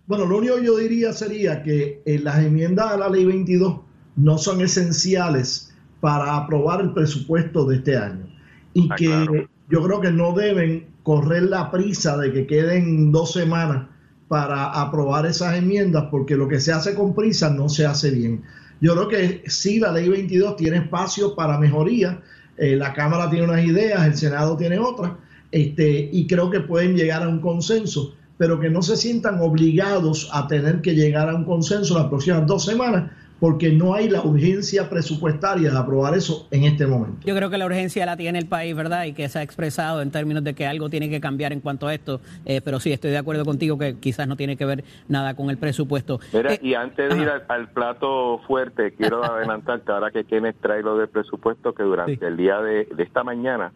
Bueno, 0.06 0.24
lo 0.24 0.38
único 0.38 0.56
que 0.56 0.64
yo 0.64 0.76
diría 0.76 1.12
sería 1.12 1.62
que 1.62 2.02
las 2.22 2.38
enmiendas 2.38 2.92
a 2.92 2.96
la 2.96 3.08
ley 3.08 3.24
22 3.24 3.80
no 4.16 4.38
son 4.38 4.60
esenciales 4.60 5.65
para 6.00 6.36
aprobar 6.36 6.80
el 6.80 6.92
presupuesto 6.92 7.64
de 7.64 7.76
este 7.76 7.96
año. 7.96 8.26
Y 8.74 8.88
ah, 8.90 8.94
que 8.96 9.48
yo 9.68 9.82
creo 9.82 10.00
que 10.00 10.10
no 10.10 10.32
deben 10.32 10.86
correr 11.02 11.44
la 11.44 11.70
prisa 11.70 12.16
de 12.16 12.32
que 12.32 12.46
queden 12.46 13.12
dos 13.12 13.32
semanas 13.32 13.86
para 14.28 14.66
aprobar 14.66 15.26
esas 15.26 15.56
enmiendas, 15.56 16.06
porque 16.10 16.36
lo 16.36 16.48
que 16.48 16.60
se 16.60 16.72
hace 16.72 16.94
con 16.94 17.14
prisa 17.14 17.50
no 17.50 17.68
se 17.68 17.86
hace 17.86 18.10
bien. 18.10 18.42
Yo 18.80 18.94
creo 18.94 19.08
que 19.08 19.42
sí, 19.46 19.78
la 19.78 19.92
ley 19.92 20.08
22 20.08 20.56
tiene 20.56 20.78
espacio 20.78 21.34
para 21.34 21.58
mejoría, 21.58 22.20
eh, 22.56 22.76
la 22.76 22.92
Cámara 22.92 23.30
tiene 23.30 23.46
unas 23.46 23.64
ideas, 23.64 24.04
el 24.04 24.16
Senado 24.16 24.56
tiene 24.56 24.78
otras, 24.78 25.12
este, 25.50 26.10
y 26.12 26.26
creo 26.26 26.50
que 26.50 26.60
pueden 26.60 26.96
llegar 26.96 27.22
a 27.22 27.28
un 27.28 27.40
consenso, 27.40 28.14
pero 28.36 28.60
que 28.60 28.68
no 28.68 28.82
se 28.82 28.96
sientan 28.96 29.40
obligados 29.40 30.28
a 30.32 30.46
tener 30.46 30.82
que 30.82 30.94
llegar 30.94 31.28
a 31.28 31.34
un 31.34 31.44
consenso 31.44 31.96
las 31.96 32.08
próximas 32.08 32.46
dos 32.46 32.64
semanas, 32.64 33.10
porque 33.40 33.70
no 33.70 33.94
hay 33.94 34.08
la 34.08 34.22
urgencia 34.22 34.88
presupuestaria 34.88 35.70
de 35.70 35.78
aprobar 35.78 36.16
eso 36.16 36.48
en 36.50 36.64
este 36.64 36.86
momento. 36.86 37.26
Yo 37.26 37.34
creo 37.36 37.50
que 37.50 37.58
la 37.58 37.66
urgencia 37.66 38.06
la 38.06 38.16
tiene 38.16 38.38
el 38.38 38.46
país, 38.46 38.74
¿verdad? 38.74 39.04
Y 39.04 39.12
que 39.12 39.28
se 39.28 39.38
ha 39.38 39.42
expresado 39.42 40.00
en 40.00 40.10
términos 40.10 40.42
de 40.42 40.54
que 40.54 40.66
algo 40.66 40.88
tiene 40.88 41.10
que 41.10 41.20
cambiar 41.20 41.52
en 41.52 41.60
cuanto 41.60 41.86
a 41.86 41.94
esto, 41.94 42.20
eh, 42.44 42.60
pero 42.64 42.80
sí, 42.80 42.92
estoy 42.92 43.10
de 43.10 43.18
acuerdo 43.18 43.44
contigo 43.44 43.78
que 43.78 43.96
quizás 43.98 44.26
no 44.26 44.36
tiene 44.36 44.56
que 44.56 44.64
ver 44.64 44.84
nada 45.08 45.34
con 45.34 45.50
el 45.50 45.58
presupuesto. 45.58 46.18
Mira, 46.32 46.54
eh, 46.54 46.60
y 46.62 46.74
antes 46.74 47.14
de 47.14 47.22
ir 47.22 47.30
al, 47.48 47.68
plato 47.68 48.40
fuerte, 48.46 48.94
quiero 48.94 49.22
adelantarte, 49.30 49.92
ahora 49.92 50.10
que 50.10 50.24
Kenneth 50.24 50.56
trae 50.60 50.82
lo 50.82 50.96
del 50.96 51.08
presupuesto, 51.08 51.74
que 51.74 51.82
durante 51.82 52.26
el 52.26 52.36
día 52.36 52.60
de, 52.60 52.88
esta 52.98 53.22
mañana 53.22 53.72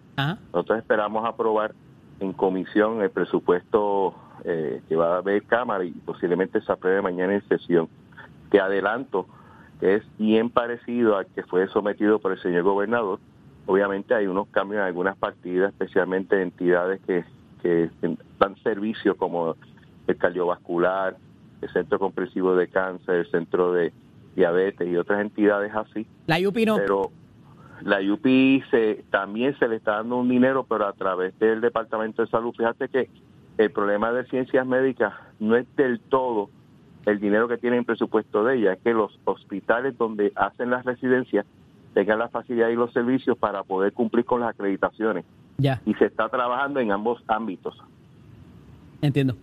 nosotros 0.52 0.78
esperamos 0.78 1.26
aprobar 1.26 1.72
en 2.20 2.32
comisión 2.32 3.02
el 3.02 3.10
presupuesto 3.10 4.14
eh, 4.44 4.82
que 4.88 4.96
va 4.96 5.14
a 5.14 5.18
haber 5.18 5.42
Cámara 5.44 5.84
y 5.84 5.90
posiblemente 5.90 6.60
se 6.60 6.72
apruebe 6.72 7.02
mañana 7.02 7.34
en 7.34 7.46
sesión. 7.48 7.88
Que 8.50 8.60
adelanto, 8.60 9.26
es 9.80 10.02
bien 10.18 10.50
parecido 10.50 11.16
al 11.16 11.26
que 11.26 11.42
fue 11.42 11.66
sometido 11.68 12.18
por 12.18 12.32
el 12.32 12.42
señor 12.42 12.62
gobernador. 12.62 13.18
Obviamente 13.66 14.14
hay 14.14 14.26
unos 14.26 14.48
cambios 14.48 14.80
en 14.80 14.86
algunas 14.86 15.16
partidas, 15.16 15.72
especialmente 15.72 16.40
entidades 16.42 17.00
que, 17.06 17.24
que 17.62 17.90
dan 18.38 18.56
servicio 18.62 19.16
como 19.16 19.56
el 20.06 20.16
cardiovascular, 20.16 21.16
el 21.62 21.68
Centro 21.70 21.98
Comprensivo 21.98 22.54
de 22.56 22.68
Cáncer, 22.68 23.16
el 23.16 23.30
Centro 23.30 23.72
de 23.72 23.92
Diabetes 24.34 24.88
y 24.88 24.96
otras 24.96 25.20
entidades 25.20 25.72
así. 25.74 26.06
La 26.26 26.38
UPI 26.38 26.66
no. 26.66 26.76
Pero 26.76 27.10
la 27.82 28.00
UPI 28.00 28.62
se, 28.70 29.04
también 29.10 29.58
se 29.58 29.68
le 29.68 29.76
está 29.76 29.96
dando 29.96 30.16
un 30.16 30.28
dinero, 30.28 30.64
pero 30.68 30.86
a 30.86 30.92
través 30.92 31.38
del 31.38 31.60
Departamento 31.60 32.22
de 32.22 32.28
Salud. 32.28 32.54
Fíjate 32.56 32.88
que 32.88 33.08
el 33.58 33.70
problema 33.70 34.12
de 34.12 34.24
ciencias 34.26 34.66
médicas 34.66 35.12
no 35.38 35.56
es 35.56 35.66
del 35.76 36.00
todo 36.00 36.50
el 37.06 37.20
dinero 37.20 37.48
que 37.48 37.56
tienen 37.56 37.80
en 37.80 37.84
presupuesto 37.84 38.44
de 38.44 38.58
ella, 38.58 38.72
es 38.74 38.78
que 38.80 38.92
los 38.92 39.18
hospitales 39.24 39.96
donde 39.96 40.32
hacen 40.36 40.70
las 40.70 40.84
residencias 40.84 41.46
tengan 41.94 42.18
la 42.18 42.28
facilidad 42.28 42.68
y 42.68 42.74
los 42.74 42.92
servicios 42.92 43.36
para 43.36 43.62
poder 43.64 43.92
cumplir 43.92 44.24
con 44.24 44.40
las 44.40 44.50
acreditaciones. 44.50 45.24
Ya. 45.58 45.80
Y 45.86 45.94
se 45.94 46.06
está 46.06 46.28
trabajando 46.28 46.80
en 46.80 46.92
ambos 46.92 47.22
ámbitos. 47.26 47.76
Entiendo. 49.02 49.36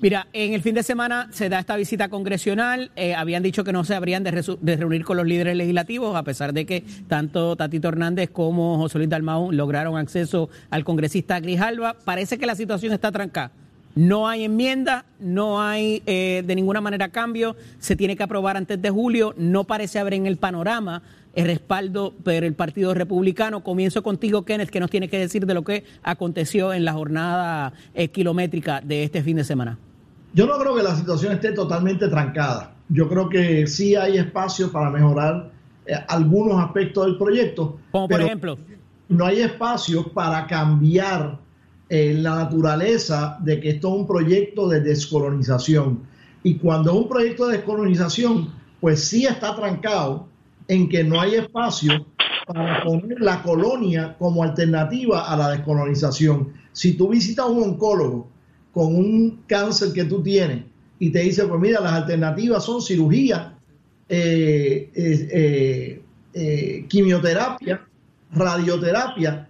Mira, 0.00 0.26
en 0.34 0.52
el 0.52 0.60
fin 0.60 0.74
de 0.74 0.82
semana 0.82 1.28
se 1.30 1.48
da 1.48 1.58
esta 1.58 1.74
visita 1.76 2.10
congresional. 2.10 2.90
Eh, 2.96 3.14
habían 3.14 3.42
dicho 3.42 3.64
que 3.64 3.72
no 3.72 3.82
se 3.82 3.94
habrían 3.94 4.22
de, 4.24 4.76
reunir 4.76 5.04
con 5.04 5.16
los 5.16 5.26
líderes 5.26 5.56
legislativos, 5.56 6.14
a 6.16 6.22
pesar 6.22 6.52
de 6.52 6.66
que 6.66 6.84
tanto 7.08 7.56
Tatito 7.56 7.88
Hernández 7.88 8.28
como 8.30 8.76
José 8.76 8.98
Luis 8.98 9.08
Dalmau 9.08 9.52
lograron 9.52 9.96
acceso 9.96 10.50
al 10.68 10.84
congresista 10.84 11.40
Grijalva. 11.40 11.96
Parece 12.04 12.36
que 12.36 12.44
la 12.44 12.54
situación 12.54 12.92
está 12.92 13.10
trancada. 13.10 13.52
No 13.96 14.28
hay 14.28 14.44
enmienda, 14.44 15.06
no 15.18 15.62
hay 15.62 16.02
eh, 16.04 16.44
de 16.46 16.54
ninguna 16.54 16.82
manera 16.82 17.08
cambio, 17.08 17.56
se 17.78 17.96
tiene 17.96 18.14
que 18.14 18.22
aprobar 18.22 18.58
antes 18.58 18.80
de 18.80 18.90
julio, 18.90 19.32
no 19.38 19.64
parece 19.64 19.98
haber 19.98 20.12
en 20.12 20.26
el 20.26 20.36
panorama 20.36 21.02
el 21.34 21.46
respaldo 21.46 22.12
por 22.22 22.34
el 22.34 22.52
Partido 22.52 22.92
Republicano. 22.92 23.64
Comienzo 23.64 24.02
contigo, 24.02 24.44
Kenneth, 24.44 24.68
que 24.68 24.80
nos 24.80 24.90
tiene 24.90 25.08
que 25.08 25.18
decir 25.18 25.46
de 25.46 25.54
lo 25.54 25.64
que 25.64 25.84
aconteció 26.02 26.74
en 26.74 26.84
la 26.84 26.92
jornada 26.92 27.72
eh, 27.94 28.08
kilométrica 28.08 28.82
de 28.82 29.02
este 29.02 29.22
fin 29.22 29.38
de 29.38 29.44
semana. 29.44 29.78
Yo 30.34 30.46
no 30.46 30.58
creo 30.58 30.74
que 30.76 30.82
la 30.82 30.94
situación 30.94 31.32
esté 31.32 31.52
totalmente 31.52 32.08
trancada. 32.08 32.74
Yo 32.90 33.08
creo 33.08 33.30
que 33.30 33.66
sí 33.66 33.96
hay 33.96 34.18
espacio 34.18 34.70
para 34.70 34.90
mejorar 34.90 35.52
eh, 35.86 35.94
algunos 36.06 36.62
aspectos 36.62 37.06
del 37.06 37.16
proyecto. 37.16 37.78
Como 37.92 38.08
por 38.08 38.20
ejemplo. 38.20 38.58
No 39.08 39.24
hay 39.24 39.40
espacio 39.40 40.12
para 40.12 40.46
cambiar 40.46 41.45
la 41.88 42.34
naturaleza 42.36 43.38
de 43.40 43.60
que 43.60 43.70
esto 43.70 43.88
es 43.88 44.00
un 44.00 44.06
proyecto 44.06 44.68
de 44.68 44.80
descolonización. 44.80 46.00
Y 46.42 46.56
cuando 46.56 46.90
es 46.90 46.96
un 46.96 47.08
proyecto 47.08 47.46
de 47.46 47.58
descolonización, 47.58 48.52
pues 48.80 49.04
sí 49.04 49.24
está 49.24 49.54
trancado, 49.54 50.28
en 50.68 50.88
que 50.88 51.04
no 51.04 51.20
hay 51.20 51.36
espacio 51.36 52.06
para 52.46 52.84
poner 52.84 53.20
la 53.20 53.42
colonia 53.42 54.16
como 54.18 54.42
alternativa 54.42 55.30
a 55.30 55.36
la 55.36 55.50
descolonización. 55.50 56.52
Si 56.72 56.92
tú 56.94 57.08
visitas 57.08 57.46
a 57.46 57.48
un 57.48 57.62
oncólogo 57.62 58.28
con 58.72 58.94
un 58.94 59.42
cáncer 59.46 59.92
que 59.92 60.04
tú 60.04 60.22
tienes 60.22 60.64
y 60.98 61.10
te 61.10 61.20
dice, 61.20 61.44
pues 61.46 61.60
mira, 61.60 61.80
las 61.80 61.92
alternativas 61.92 62.64
son 62.64 62.80
cirugía, 62.80 63.58
eh, 64.08 64.90
eh, 64.94 66.02
eh, 66.34 66.84
quimioterapia, 66.88 67.86
radioterapia 68.32 69.48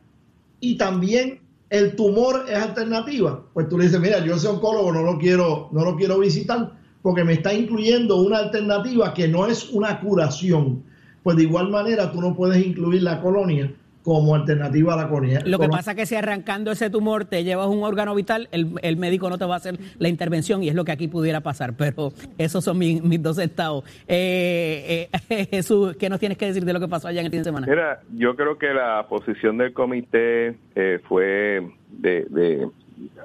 y 0.61 0.77
también 0.77 1.41
el 1.71 1.97
tumor 1.97 2.45
es 2.49 2.57
alternativa, 2.57 3.43
pues 3.53 3.69
tú 3.69 3.77
le 3.79 3.85
dices, 3.85 4.01
mira, 4.01 4.25
yo 4.25 4.35
ese 4.35 4.49
oncólogo 4.49 4.93
no 4.93 5.03
lo 5.03 5.19
quiero, 5.19 5.69
no 5.73 5.85
lo 5.85 5.97
quiero 5.97 6.19
visitar 6.19 6.73
porque 7.03 7.23
me 7.23 7.35
está 7.35 7.55
incluyendo 7.55 8.17
una 8.17 8.39
alternativa 8.39 9.15
que 9.15 9.29
no 9.29 9.47
es 9.47 9.71
una 9.71 10.01
curación. 10.01 10.83
Pues 11.23 11.37
de 11.37 11.45
igual 11.45 11.71
manera 11.71 12.11
tú 12.11 12.21
no 12.21 12.35
puedes 12.35 12.65
incluir 12.65 13.03
la 13.03 13.21
colonia 13.21 13.73
como 14.07 14.37
alternativa 14.37 14.95
a 14.95 14.97
la 14.97 15.09
colonia. 15.09 15.41
Lo 15.45 15.59
que 15.59 15.69
pasa 15.69 15.91
es 15.91 15.97
que 15.97 16.07
si 16.07 16.15
arrancando 16.15 16.71
ese 16.71 16.91
tumor 16.91 17.25
te 17.25 17.43
llevas 17.43 17.67
un 17.67 17.83
órgano 17.83 18.15
vital, 18.15 18.49
el, 18.53 18.97
médico 18.97 19.29
no 19.29 19.37
te 19.37 19.45
va 19.45 19.55
a 19.55 19.57
hacer 19.57 19.81
la 19.99 20.09
intervención 20.09 20.63
y 20.63 20.69
es 20.69 20.77
lo 20.77 20.85
que 20.85 20.93
aquí 20.93 21.09
pudiera 21.09 21.41
pasar, 21.41 21.75
pero 21.77 22.13
esos 22.39 22.63
son 22.63 22.79
mis, 22.79 23.21
dos 23.21 23.37
estados. 23.39 23.83
Eh, 24.07 25.09
eh, 25.29 25.47
Jesús, 25.51 25.97
¿qué 25.97 26.09
nos 26.09 26.21
tienes 26.21 26.39
que 26.39 26.47
decir 26.47 26.65
de 26.65 26.73
lo 26.73 26.79
que 26.79 26.87
pasó 26.87 27.09
allá 27.09 27.19
en 27.19 27.27
el 27.27 27.33
fin 27.33 27.41
de 27.41 27.45
semana? 27.47 27.67
Mira, 27.69 28.01
yo 28.15 28.37
creo 28.37 28.57
que 28.59 28.73
la 28.73 29.09
posición 29.09 29.59
del 29.59 29.73
comité 29.73 30.57
eh, 30.77 31.01
fue 31.09 31.69
de, 31.89 32.69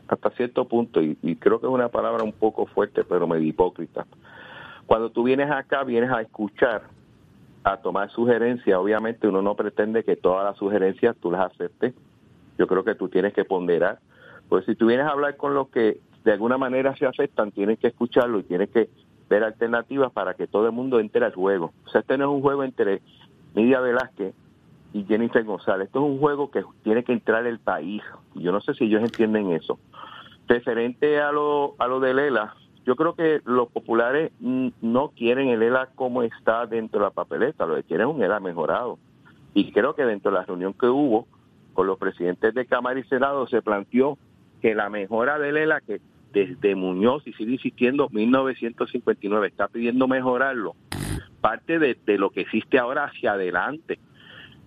hasta 0.08 0.32
cierto 0.32 0.68
punto, 0.68 1.00
y, 1.00 1.16
y 1.22 1.36
creo 1.36 1.62
que 1.62 1.68
es 1.68 1.72
una 1.72 1.90
palabra 1.90 2.24
un 2.24 2.34
poco 2.34 2.66
fuerte, 2.66 3.04
pero 3.04 3.28
medio 3.28 3.48
hipócrita. 3.48 4.08
Cuando 4.88 5.12
tú 5.12 5.22
vienes 5.22 5.52
acá, 5.52 5.84
vienes 5.84 6.10
a 6.10 6.22
escuchar 6.22 6.82
a 7.64 7.78
tomar 7.78 8.10
sugerencias. 8.12 8.78
Obviamente 8.78 9.28
uno 9.28 9.42
no 9.42 9.56
pretende 9.56 10.04
que 10.04 10.16
todas 10.16 10.46
las 10.46 10.58
sugerencias 10.58 11.16
tú 11.18 11.32
las 11.32 11.52
aceptes. 11.52 11.94
Yo 12.58 12.68
creo 12.68 12.84
que 12.84 12.96
tú 12.96 13.10
tienes 13.10 13.34
que 13.34 13.46
ponderar. 13.46 14.00
Pues 14.50 14.66
si 14.66 14.76
tú 14.76 14.88
vienes 14.88 15.06
a 15.06 15.12
hablar 15.12 15.38
con 15.38 15.54
los 15.54 15.70
que 15.70 16.00
de 16.24 16.32
alguna 16.32 16.58
manera 16.58 16.96
se 16.96 17.06
aceptan, 17.06 17.52
tienes 17.52 17.80
que 17.80 17.88
escucharlo 17.88 18.40
y 18.40 18.44
tienes 18.44 18.70
que 18.70 18.90
ver 19.30 19.44
alternativas 19.44 20.12
para 20.12 20.34
que 20.34 20.48
todo 20.48 20.66
el 20.66 20.72
mundo 20.72 21.00
entre 21.00 21.26
al 21.26 21.34
juego. 21.34 21.72
O 21.86 21.90
sea, 21.90 22.02
este 22.02 22.18
no 22.18 22.26
es 22.26 22.32
un 22.32 22.42
juego 22.42 22.64
entre 22.64 23.02
Nidia 23.56 23.80
Velázquez 23.80 24.34
y 24.94 25.06
Jennifer 25.06 25.44
González. 25.44 25.88
Esto 25.88 26.00
es 26.00 26.06
un 26.06 26.20
juego 26.20 26.52
que 26.52 26.64
tiene 26.84 27.04
que 27.04 27.14
entrar 27.14 27.46
el 27.48 27.60
país. 27.60 28.04
Yo 28.36 28.52
no 28.52 28.62
sé 28.62 28.74
si 28.74 28.86
ellos 28.86 29.02
entienden 29.02 29.52
eso. 29.52 29.80
Referente 30.48 31.22
a 31.22 31.32
lo, 31.32 31.76
a 31.80 31.88
lo 31.88 32.00
de 32.00 32.14
Lela, 32.14 32.56
yo 32.86 32.96
creo 32.96 33.14
que 33.16 33.42
los 33.46 33.70
populares 33.70 34.32
no 34.40 35.10
quieren 35.10 35.50
el 35.50 35.62
ELA 35.62 35.90
como 35.96 36.24
está 36.24 36.66
dentro 36.66 37.00
de 37.00 37.06
la 37.06 37.12
papeleta, 37.12 37.66
lo 37.66 37.76
que 37.76 37.84
quieren 37.84 38.10
es 38.10 38.16
un 38.16 38.24
ELA 38.24 38.40
mejorado. 38.40 38.98
Y 39.54 39.72
creo 39.72 39.94
que 39.96 40.04
dentro 40.04 40.32
de 40.32 40.38
la 40.38 40.46
reunión 40.46 40.74
que 40.74 40.88
hubo 40.88 41.28
con 41.74 41.88
los 41.88 42.00
presidentes 42.00 42.54
de 42.54 42.66
Cámara 42.66 43.00
y 43.00 43.04
Senado 43.04 43.48
se 43.48 43.62
planteó 43.62 44.18
que 44.62 44.76
la 44.76 44.90
mejora 44.90 45.38
del 45.38 45.58
ELA, 45.58 45.82
que 45.82 46.02
desde 46.34 46.76
Muñoz 46.76 47.28
y 47.28 47.34
sigue 47.34 47.54
insistiendo, 47.54 48.10
1959 48.10 49.48
está 49.48 49.68
pidiendo 49.68 50.08
mejorarlo, 50.08 50.76
parte 51.42 51.80
de, 51.80 51.98
lo 52.18 52.30
que 52.30 52.42
existe 52.42 52.80
ahora 52.80 53.06
hacia 53.06 53.34
adelante. 53.34 54.00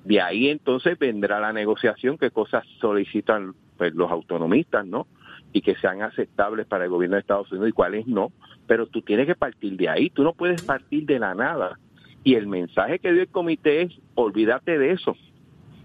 De 0.04 0.20
ahí 0.20 0.48
entonces 0.48 0.98
vendrá 0.98 1.40
la 1.40 1.52
negociación, 1.52 2.18
qué 2.18 2.30
cosas 2.30 2.64
solicitan 2.80 3.54
pues, 3.78 3.94
los 3.94 4.10
autonomistas, 4.10 4.86
¿no? 4.86 5.06
Y 5.54 5.62
que 5.62 5.76
sean 5.76 6.02
aceptables 6.02 6.66
para 6.66 6.84
el 6.84 6.90
gobierno 6.90 7.14
de 7.14 7.20
Estados 7.20 7.50
Unidos 7.52 7.70
y 7.70 7.72
cuáles 7.72 8.06
no, 8.08 8.32
pero 8.66 8.86
tú 8.86 9.02
tienes 9.02 9.26
que 9.26 9.36
partir 9.36 9.76
de 9.76 9.88
ahí, 9.88 10.10
tú 10.10 10.24
no 10.24 10.32
puedes 10.32 10.62
partir 10.62 11.06
de 11.06 11.20
la 11.20 11.32
nada. 11.32 11.78
Y 12.24 12.34
el 12.34 12.48
mensaje 12.48 12.98
que 12.98 13.12
dio 13.12 13.22
el 13.22 13.28
comité 13.28 13.82
es, 13.82 13.92
olvídate 14.16 14.78
de 14.78 14.90
eso. 14.90 15.16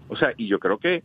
O 0.08 0.16
sea, 0.16 0.34
y 0.36 0.48
yo 0.48 0.58
creo 0.58 0.78
que 0.78 1.04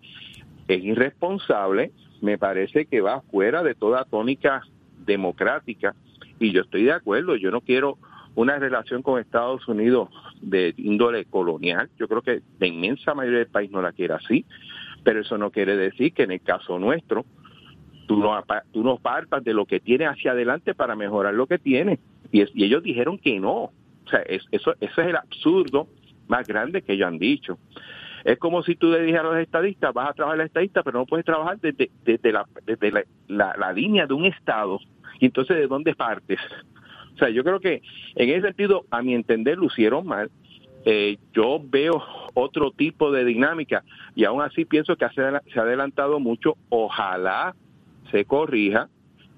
es 0.68 0.84
irresponsable, 0.84 1.92
me 2.22 2.40
parece 2.40 2.88
que 2.88 3.02
va 3.02 3.22
fuera 3.22 3.62
de 3.62 3.76
toda 3.76 4.04
tónica 4.06 4.64
democrática 5.06 5.94
y 6.40 6.52
yo 6.52 6.62
estoy 6.62 6.86
de 6.86 6.94
acuerdo, 6.94 7.36
yo 7.36 7.52
no 7.52 7.62
quiero 7.62 8.00
una 8.34 8.58
relación 8.58 9.04
con 9.04 9.22
Estados 9.22 9.68
Unidos 9.68 10.10
de 10.42 10.74
índole 10.78 11.26
colonial, 11.26 11.88
yo 12.00 12.08
creo 12.08 12.24
que 12.24 12.42
la 12.60 12.66
inmensa 12.66 13.14
mayoría 13.14 13.40
del 13.40 13.48
país 13.48 13.70
no 13.70 13.84
la 13.84 13.92
quiere 13.92 14.16
así, 14.16 14.44
pero 15.04 15.22
eso 15.22 15.38
no 15.38 15.52
quiere 15.52 15.78
decir 15.78 16.14
que 16.14 16.24
en 16.24 16.32
el 16.32 16.42
caso 16.42 16.80
nuestro 16.80 17.26
tú 18.08 18.18
no, 18.18 18.44
tú 18.72 18.84
no 18.84 18.98
partas 18.98 19.44
de 19.44 19.54
lo 19.54 19.66
que 19.66 19.80
tiene 19.80 20.06
hacia 20.06 20.32
adelante 20.32 20.74
para 20.74 20.96
mejorar 20.96 21.34
lo 21.34 21.48
que 21.48 21.58
tiene. 21.58 22.00
Y, 22.32 22.42
ellos 22.42 22.84
dijeron 22.84 23.18
que 23.18 23.40
no. 23.40 23.56
O 23.56 24.10
sea, 24.10 24.22
eso, 24.22 24.76
eso 24.80 25.02
es 25.02 25.08
el 25.08 25.16
absurdo 25.16 25.88
más 26.28 26.48
grande 26.48 26.82
que 26.82 26.94
ellos 26.94 27.08
han 27.08 27.20
dicho. 27.20 27.58
Es 28.24 28.40
como 28.40 28.64
si 28.64 28.76
tú 28.76 28.88
le 28.88 29.02
dijeras 29.02 29.26
a 29.26 29.30
los 29.30 29.38
estadistas, 29.38 29.94
vas 29.94 30.10
a 30.10 30.14
trabajar 30.14 30.40
la 30.40 30.46
estadista, 30.46 30.82
pero 30.82 30.98
no 31.00 31.06
puedes 31.06 31.26
trabajar 31.26 31.60
desde, 31.60 31.92
desde, 32.04 32.32
la, 32.32 32.46
desde 32.66 33.06
la, 33.28 33.72
línea 33.74 34.08
de 34.08 34.16
un 34.16 34.26
Estado. 34.26 34.80
Y 35.20 35.28
entonces, 35.28 35.58
¿de 35.58 35.68
dónde 35.68 35.94
partes? 35.94 36.40
O 37.14 37.18
sea, 37.18 37.30
yo 37.30 37.44
creo 37.44 37.60
que 37.60 37.82
en 38.16 38.30
ese 38.30 38.42
sentido, 38.42 38.86
a 38.90 39.02
mi 39.02 39.14
entender, 39.14 39.58
lucieron 39.58 40.08
mal. 40.08 40.32
Eh, 40.86 41.18
yo 41.34 41.60
veo 41.64 42.04
otro 42.36 42.72
tipo 42.72 43.12
de 43.12 43.26
dinámica 43.26 43.84
y 44.16 44.24
aún 44.26 44.42
así 44.42 44.66
pienso 44.66 44.96
que 44.96 45.08
se 45.10 45.22
ha 45.22 45.62
adelantado 45.62 46.20
mucho. 46.20 46.58
Ojalá 46.70 47.56
se 48.12 48.26
corrija 48.26 48.90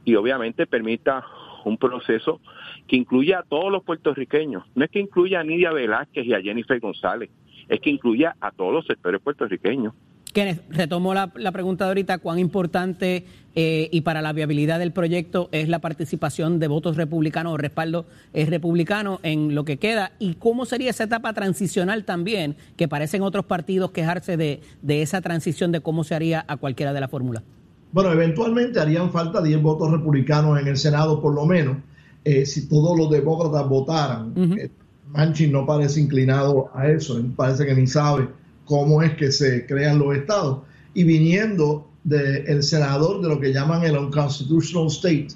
y 0.06 0.16
obviamente 0.16 0.68
permita 0.68 1.26
un 1.66 1.78
proceso 1.78 2.40
que 2.88 2.96
incluya 2.96 3.40
a 3.40 3.44
todos 3.44 3.72
los 3.72 3.84
puertorriqueños. 3.84 4.64
No 4.76 4.86
es 4.86 4.92
que 4.92 5.00
incluya 5.00 5.42
a 5.42 5.44
Nidia 5.44 5.72
Velázquez 5.72 6.26
y 6.26 6.34
a 6.34 6.42
Jennifer 6.42 6.80
González, 6.80 7.30
es 7.68 7.80
que 7.82 7.90
incluya 7.90 8.36
a 8.40 8.52
todos 8.52 8.74
los 8.74 8.86
sectores 8.86 9.22
puertorriqueños. 9.22 9.94
Kenneth, 10.34 10.62
retomo 10.70 11.14
la, 11.14 11.32
pregunta 11.52 11.86
de 11.86 11.90
ahorita, 11.90 12.20
¿cuán 12.20 12.38
importante 12.38 13.26
eh, 13.56 13.90
y 13.92 14.02
para 14.02 14.22
la 14.22 14.34
viabilidad 14.34 14.78
del 14.78 14.92
proyecto 14.92 15.50
es 15.52 15.68
la 15.68 15.80
participación 15.80 16.60
de 16.60 16.68
votos 16.68 16.96
republicanos 16.96 17.54
o 17.54 17.58
respaldo 17.58 18.06
es 18.34 18.50
republicano 18.50 19.20
en 19.24 19.56
lo 19.56 19.66
que 19.66 19.78
queda? 19.78 20.12
¿Y 20.20 20.36
cómo 20.36 20.66
sería 20.66 20.92
esa 20.92 21.06
etapa 21.06 21.34
transicional 21.34 22.06
también, 22.06 22.56
que 22.76 22.88
parecen 22.88 23.24
otros 23.24 23.46
partidos 23.46 23.92
quejarse 23.92 24.38
de, 24.38 24.62
de 24.84 25.02
esa 25.02 25.22
transición 25.22 25.72
de 25.72 25.82
cómo 25.82 26.04
se 26.04 26.14
haría 26.14 26.46
a 26.48 26.58
cualquiera 26.58 26.94
de 26.94 27.02
las 27.02 27.10
fórmulas? 27.10 27.44
Bueno, 27.92 28.12
eventualmente 28.12 28.80
harían 28.80 29.12
falta 29.12 29.42
10 29.42 29.62
votos 29.62 29.92
republicanos 29.92 30.60
en 30.60 30.68
el 30.68 30.78
Senado, 30.78 31.22
por 31.22 31.34
lo 31.34 31.46
menos, 31.46 31.78
eh, 32.24 32.46
si 32.46 32.68
todos 32.68 32.98
los 32.98 33.10
demócratas 33.10 33.68
votaran. 33.68 34.34
Uh 34.36 34.70
Manchin 35.10 35.54
no 35.54 35.66
parece 35.66 36.02
inclinado 36.02 36.70
a 36.74 36.90
eso, 36.90 37.24
parece 37.38 37.66
que 37.66 37.74
ni 37.74 37.88
sabe 37.88 38.28
cómo 38.66 39.02
es 39.02 39.14
que 39.16 39.32
se 39.32 39.66
crean 39.66 40.00
los 40.00 40.16
estados. 40.16 40.60
Y 40.94 41.06
viniendo 41.06 41.88
del 42.04 42.62
senador 42.62 43.22
de 43.22 43.30
lo 43.30 43.40
que 43.40 43.54
llaman 43.54 43.84
el 43.84 43.98
unconstitutional 43.98 44.88
state, 44.88 45.30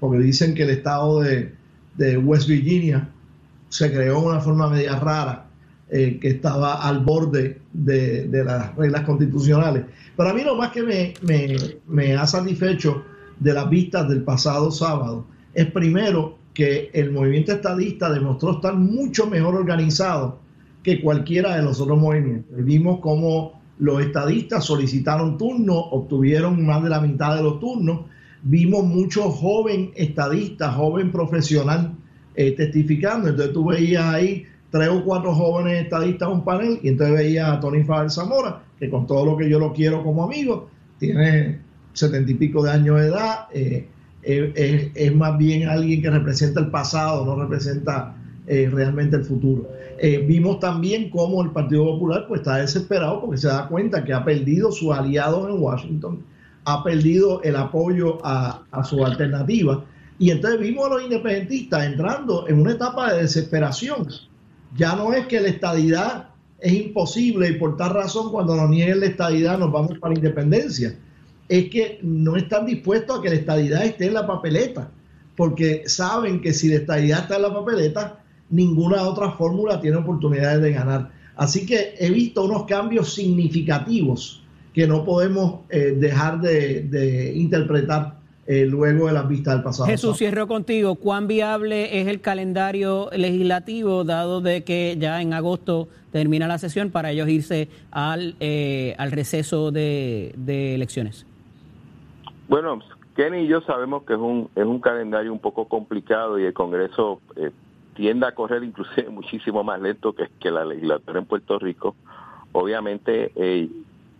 porque 0.00 0.18
dicen 0.18 0.54
que 0.54 0.62
el 0.62 0.70
estado 0.70 1.20
de, 1.20 1.52
de 1.98 2.16
West 2.16 2.48
Virginia 2.48 3.06
se 3.68 3.92
creó 3.92 4.22
de 4.22 4.26
una 4.28 4.40
forma 4.40 4.70
media 4.70 4.98
rara 4.98 5.47
eh, 5.90 6.18
que 6.20 6.28
estaba 6.28 6.86
al 6.86 7.00
borde 7.00 7.62
de, 7.72 8.28
las 8.44 8.76
reglas 8.76 9.02
constitucionales. 9.06 9.84
Pero 10.14 10.28
a 10.28 10.34
mí 10.34 10.42
lo 10.44 10.54
más 10.54 10.70
que 10.70 10.82
me, 10.82 11.14
me, 11.86 12.14
ha 12.14 12.26
satisfecho 12.26 13.04
de 13.40 13.54
las 13.54 13.70
vistas 13.70 14.06
del 14.06 14.22
pasado 14.22 14.70
sábado 14.70 15.24
es 15.54 15.64
primero 15.70 16.36
que 16.52 16.90
el 16.92 17.10
movimiento 17.10 17.52
estadista 17.52 18.10
demostró 18.10 18.56
estar 18.56 18.74
mucho 18.74 19.28
mejor 19.28 19.54
organizado 19.54 20.40
que 20.82 21.00
cualquiera 21.00 21.56
de 21.56 21.62
los 21.62 21.80
otros 21.80 21.98
movimientos. 21.98 22.54
Vimos 22.64 23.00
cómo 23.00 23.58
los 23.78 24.02
estadistas 24.02 24.64
solicitaron 24.64 25.38
turnos, 25.38 25.84
obtuvieron 25.90 26.66
más 26.66 26.82
de 26.82 26.90
la 26.90 27.00
mitad 27.00 27.34
de 27.36 27.42
los 27.42 27.60
turnos. 27.60 28.00
Vimos 28.42 28.84
mucho 28.84 29.30
joven 29.30 29.92
estadista, 29.94 30.70
joven 30.72 31.10
profesional 31.10 31.94
eh, 32.34 32.52
testificando. 32.52 33.28
Entonces 33.28 33.54
tú 33.54 33.64
veías 33.64 34.04
ahí 34.04 34.44
tres 34.70 34.88
o 34.88 35.04
cuatro 35.04 35.34
jóvenes 35.34 35.84
estadistas 35.84 36.28
a 36.28 36.32
un 36.32 36.44
panel 36.44 36.78
y 36.82 36.88
entonces 36.88 37.16
veía 37.16 37.52
a 37.52 37.60
Tony 37.60 37.82
Fabel 37.84 38.10
Zamora, 38.10 38.62
que 38.78 38.90
con 38.90 39.06
todo 39.06 39.24
lo 39.24 39.36
que 39.36 39.48
yo 39.48 39.58
lo 39.58 39.72
quiero 39.72 40.02
como 40.02 40.24
amigo, 40.24 40.68
tiene 40.98 41.60
setenta 41.92 42.30
y 42.30 42.34
pico 42.34 42.62
de 42.62 42.70
años 42.70 43.00
de 43.00 43.06
edad, 43.06 43.46
eh, 43.52 43.88
eh, 44.22 44.92
es, 44.94 45.14
más 45.14 45.38
bien 45.38 45.68
alguien 45.68 46.02
que 46.02 46.10
representa 46.10 46.60
el 46.60 46.70
pasado, 46.70 47.24
no 47.24 47.36
representa 47.36 48.14
eh, 48.46 48.68
realmente 48.72 49.16
el 49.16 49.24
futuro. 49.24 49.68
vimos 50.26 50.60
también 50.60 51.10
cómo 51.10 51.42
el 51.42 51.50
Partido 51.50 51.84
Popular 51.84 52.26
pues 52.28 52.40
está 52.40 52.58
desesperado 52.58 53.20
porque 53.20 53.38
se 53.38 53.48
da 53.48 53.68
cuenta 53.68 54.04
que 54.04 54.12
ha 54.12 54.24
perdido 54.24 54.70
sus 54.70 54.92
aliados 54.92 55.48
en 55.48 55.60
Washington, 55.60 56.22
ha 56.64 56.84
perdido 56.84 57.42
el 57.42 57.56
apoyo 57.56 58.18
a, 58.24 58.62
a 58.70 58.84
su 58.84 59.04
alternativa. 59.04 59.84
Y 60.20 60.30
entonces 60.30 60.60
vimos 60.60 60.86
a 60.86 60.94
los 60.94 61.02
independentistas 61.04 61.86
entrando 61.86 62.48
en 62.48 62.60
una 62.60 62.72
etapa 62.72 63.12
de 63.12 63.22
desesperación 63.22 64.08
ya 64.76 64.96
no 64.96 65.12
es 65.12 65.26
que 65.26 65.40
la 65.40 65.48
estadidad 65.48 66.28
es 66.60 66.72
imposible 66.72 67.48
y 67.48 67.52
por 67.54 67.76
tal 67.76 67.94
razón 67.94 68.30
cuando 68.30 68.56
nos 68.56 68.68
nieguen 68.68 69.00
la 69.00 69.06
estadidad 69.06 69.58
nos 69.58 69.72
vamos 69.72 69.98
para 69.98 70.12
la 70.12 70.18
independencia. 70.18 70.96
Es 71.48 71.70
que 71.70 71.98
no 72.02 72.36
están 72.36 72.66
dispuestos 72.66 73.18
a 73.18 73.22
que 73.22 73.30
la 73.30 73.36
estadidad 73.36 73.84
esté 73.84 74.06
en 74.06 74.14
la 74.14 74.26
papeleta, 74.26 74.90
porque 75.36 75.84
saben 75.86 76.40
que 76.40 76.52
si 76.52 76.68
la 76.68 76.76
estadidad 76.76 77.20
está 77.20 77.36
en 77.36 77.42
la 77.42 77.54
papeleta, 77.54 78.20
ninguna 78.50 79.02
otra 79.02 79.32
fórmula 79.32 79.80
tiene 79.80 79.96
oportunidades 79.98 80.60
de 80.60 80.72
ganar. 80.72 81.10
Así 81.36 81.64
que 81.64 81.94
he 81.98 82.10
visto 82.10 82.44
unos 82.44 82.64
cambios 82.64 83.14
significativos 83.14 84.42
que 84.74 84.86
no 84.86 85.04
podemos 85.04 85.60
eh, 85.70 85.96
dejar 85.98 86.40
de, 86.40 87.32
interpretar 87.34 88.18
eh, 88.50 88.64
luego 88.64 89.08
de 89.08 89.12
las 89.12 89.28
vistas 89.28 89.56
del 89.56 89.62
pasado. 89.62 89.86
Jesús, 89.90 90.16
cierro 90.16 90.46
contigo. 90.48 90.94
¿Cuán 90.94 91.26
viable 91.26 92.00
es 92.00 92.08
el 92.08 92.22
calendario 92.22 93.10
legislativo, 93.14 94.04
dado 94.04 94.40
de 94.40 94.64
que 94.64 94.96
ya 94.98 95.20
en 95.20 95.34
agosto 95.34 95.88
termina 96.12 96.48
la 96.48 96.56
sesión 96.56 96.90
para 96.90 97.10
ellos 97.10 97.28
irse 97.28 97.68
al, 97.90 98.36
eh, 98.40 98.94
al 98.96 99.12
receso 99.12 99.70
de, 99.70 100.32
de 100.38 100.74
elecciones? 100.74 101.26
Bueno, 102.48 102.78
Kenny 103.16 103.40
y 103.40 103.48
yo 103.48 103.60
sabemos 103.60 104.04
que 104.04 104.14
es 104.14 104.18
un, 104.18 104.48
es 104.56 104.64
un 104.64 104.80
calendario 104.80 105.30
un 105.30 105.40
poco 105.40 105.68
complicado 105.68 106.38
y 106.38 106.44
el 106.44 106.54
Congreso 106.54 107.20
eh, 107.36 107.50
tiende 107.94 108.26
a 108.26 108.32
correr 108.32 108.64
inclusive 108.64 109.08
muchísimo 109.10 109.62
más 109.62 109.78
lento 109.78 110.14
que, 110.14 110.26
que 110.40 110.50
la 110.50 110.64
legislatura 110.64 111.18
en 111.18 111.26
Puerto 111.26 111.58
Rico. 111.58 111.96
Obviamente 112.52 113.30
eh, 113.36 113.68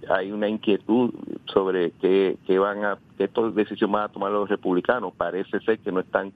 hay 0.09 0.33
una 0.33 0.49
inquietud 0.49 1.13
sobre 1.47 1.93
qué, 2.01 2.37
qué 2.47 2.59
van 2.59 2.85
a, 2.85 2.99
qué 3.17 3.29
decisiones 3.55 3.93
van 3.93 4.05
a 4.05 4.09
tomar 4.09 4.33
los 4.33 4.49
republicanos. 4.49 5.13
Parece 5.17 5.61
ser 5.61 5.79
que 5.79 5.93
no 5.93 6.01
están 6.01 6.33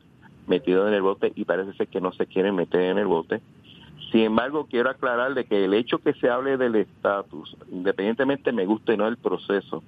metidos 0.46 0.88
en 0.88 0.94
el 0.94 1.02
bote 1.02 1.32
y 1.34 1.44
parece 1.44 1.72
ser 1.74 1.88
que 1.88 2.00
no 2.00 2.12
se 2.12 2.26
quieren 2.26 2.54
meter 2.54 2.82
en 2.82 2.98
el 2.98 3.06
bote. 3.06 3.40
Sin 4.10 4.22
embargo, 4.22 4.66
quiero 4.68 4.90
aclarar 4.90 5.34
de 5.34 5.44
que 5.44 5.64
el 5.64 5.72
hecho 5.74 5.98
que 5.98 6.12
se 6.14 6.28
hable 6.28 6.56
del 6.56 6.76
estatus, 6.76 7.56
independientemente 7.70 8.52
me 8.52 8.66
guste 8.66 8.92
o 8.92 8.96
no 8.96 9.08
el 9.08 9.16
proceso, 9.16 9.82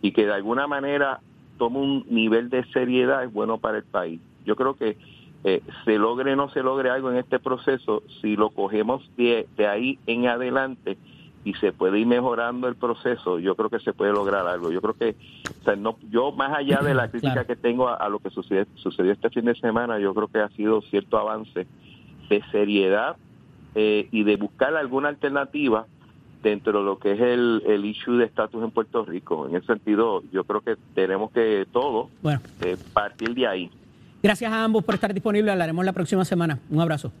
y 0.00 0.12
que 0.12 0.26
de 0.26 0.32
alguna 0.32 0.66
manera 0.66 1.20
tome 1.58 1.78
un 1.78 2.06
nivel 2.08 2.50
de 2.50 2.64
seriedad 2.66 3.24
es 3.24 3.32
bueno 3.32 3.58
para 3.58 3.78
el 3.78 3.84
país. 3.84 4.20
Yo 4.44 4.54
creo 4.54 4.74
que 4.74 4.96
eh, 5.44 5.62
se 5.84 5.98
logre 5.98 6.32
o 6.32 6.36
no 6.36 6.50
se 6.50 6.62
logre 6.62 6.90
algo 6.90 7.10
en 7.10 7.16
este 7.16 7.38
proceso, 7.38 8.02
si 8.20 8.36
lo 8.36 8.50
cogemos 8.50 9.02
de, 9.16 9.46
ahí 9.68 9.98
en 10.06 10.26
adelante 10.26 10.96
y 11.44 11.52
se 11.54 11.72
puede 11.72 11.98
ir 11.98 12.06
mejorando 12.06 12.68
el 12.68 12.74
proceso, 12.74 13.38
yo 13.38 13.54
creo 13.54 13.68
que 13.68 13.78
se 13.78 13.92
puede 13.92 14.12
lograr 14.12 14.46
algo. 14.46 14.72
Yo 14.72 14.80
creo 14.80 14.94
que, 14.94 15.16
o 15.60 15.64
sea, 15.64 15.76
no, 15.76 15.96
yo 16.10 16.32
más 16.32 16.56
allá 16.56 16.80
de 16.80 16.94
la 16.94 17.08
crítica 17.10 17.44
que 17.44 17.54
tengo 17.54 17.88
a, 17.88 18.08
lo 18.08 18.18
que 18.18 18.30
sucedió, 18.30 18.66
sucedió 18.76 19.12
este 19.12 19.30
fin 19.30 19.44
de 19.44 19.54
semana, 19.54 19.98
yo 19.98 20.14
creo 20.14 20.28
que 20.28 20.38
ha 20.38 20.48
sido 20.50 20.80
cierto 20.82 21.18
avance 21.18 21.66
de 22.28 22.42
seriedad 22.50 23.16
eh, 23.74 24.08
y 24.10 24.24
de 24.24 24.36
buscar 24.36 24.74
alguna 24.74 25.10
alternativa 25.10 25.86
dentro 26.42 26.78
de 26.78 26.84
lo 26.84 26.98
que 26.98 27.12
es 27.12 27.20
el, 27.20 27.62
el 27.66 27.84
issue 27.84 28.18
de 28.18 28.24
estatus 28.24 28.62
en 28.62 28.70
Puerto 28.70 29.04
Rico. 29.04 29.48
En 29.48 29.56
ese 29.56 29.66
sentido, 29.66 30.22
yo 30.32 30.44
creo 30.44 30.60
que 30.60 30.76
tenemos 30.94 31.30
que 31.32 31.66
todo 31.72 32.08
eh, 32.62 32.76
partir 32.92 33.34
de 33.34 33.46
ahí. 33.46 33.70
Gracias 34.22 34.50
a 34.50 34.64
ambos 34.64 34.84
por 34.84 34.94
estar 34.94 35.12
disponibles. 35.12 35.52
Hablaremos 35.52 35.84
la 35.84 35.92
próxima 35.92 36.24
semana. 36.24 36.58
Un 36.70 36.80
abrazo. 36.80 37.12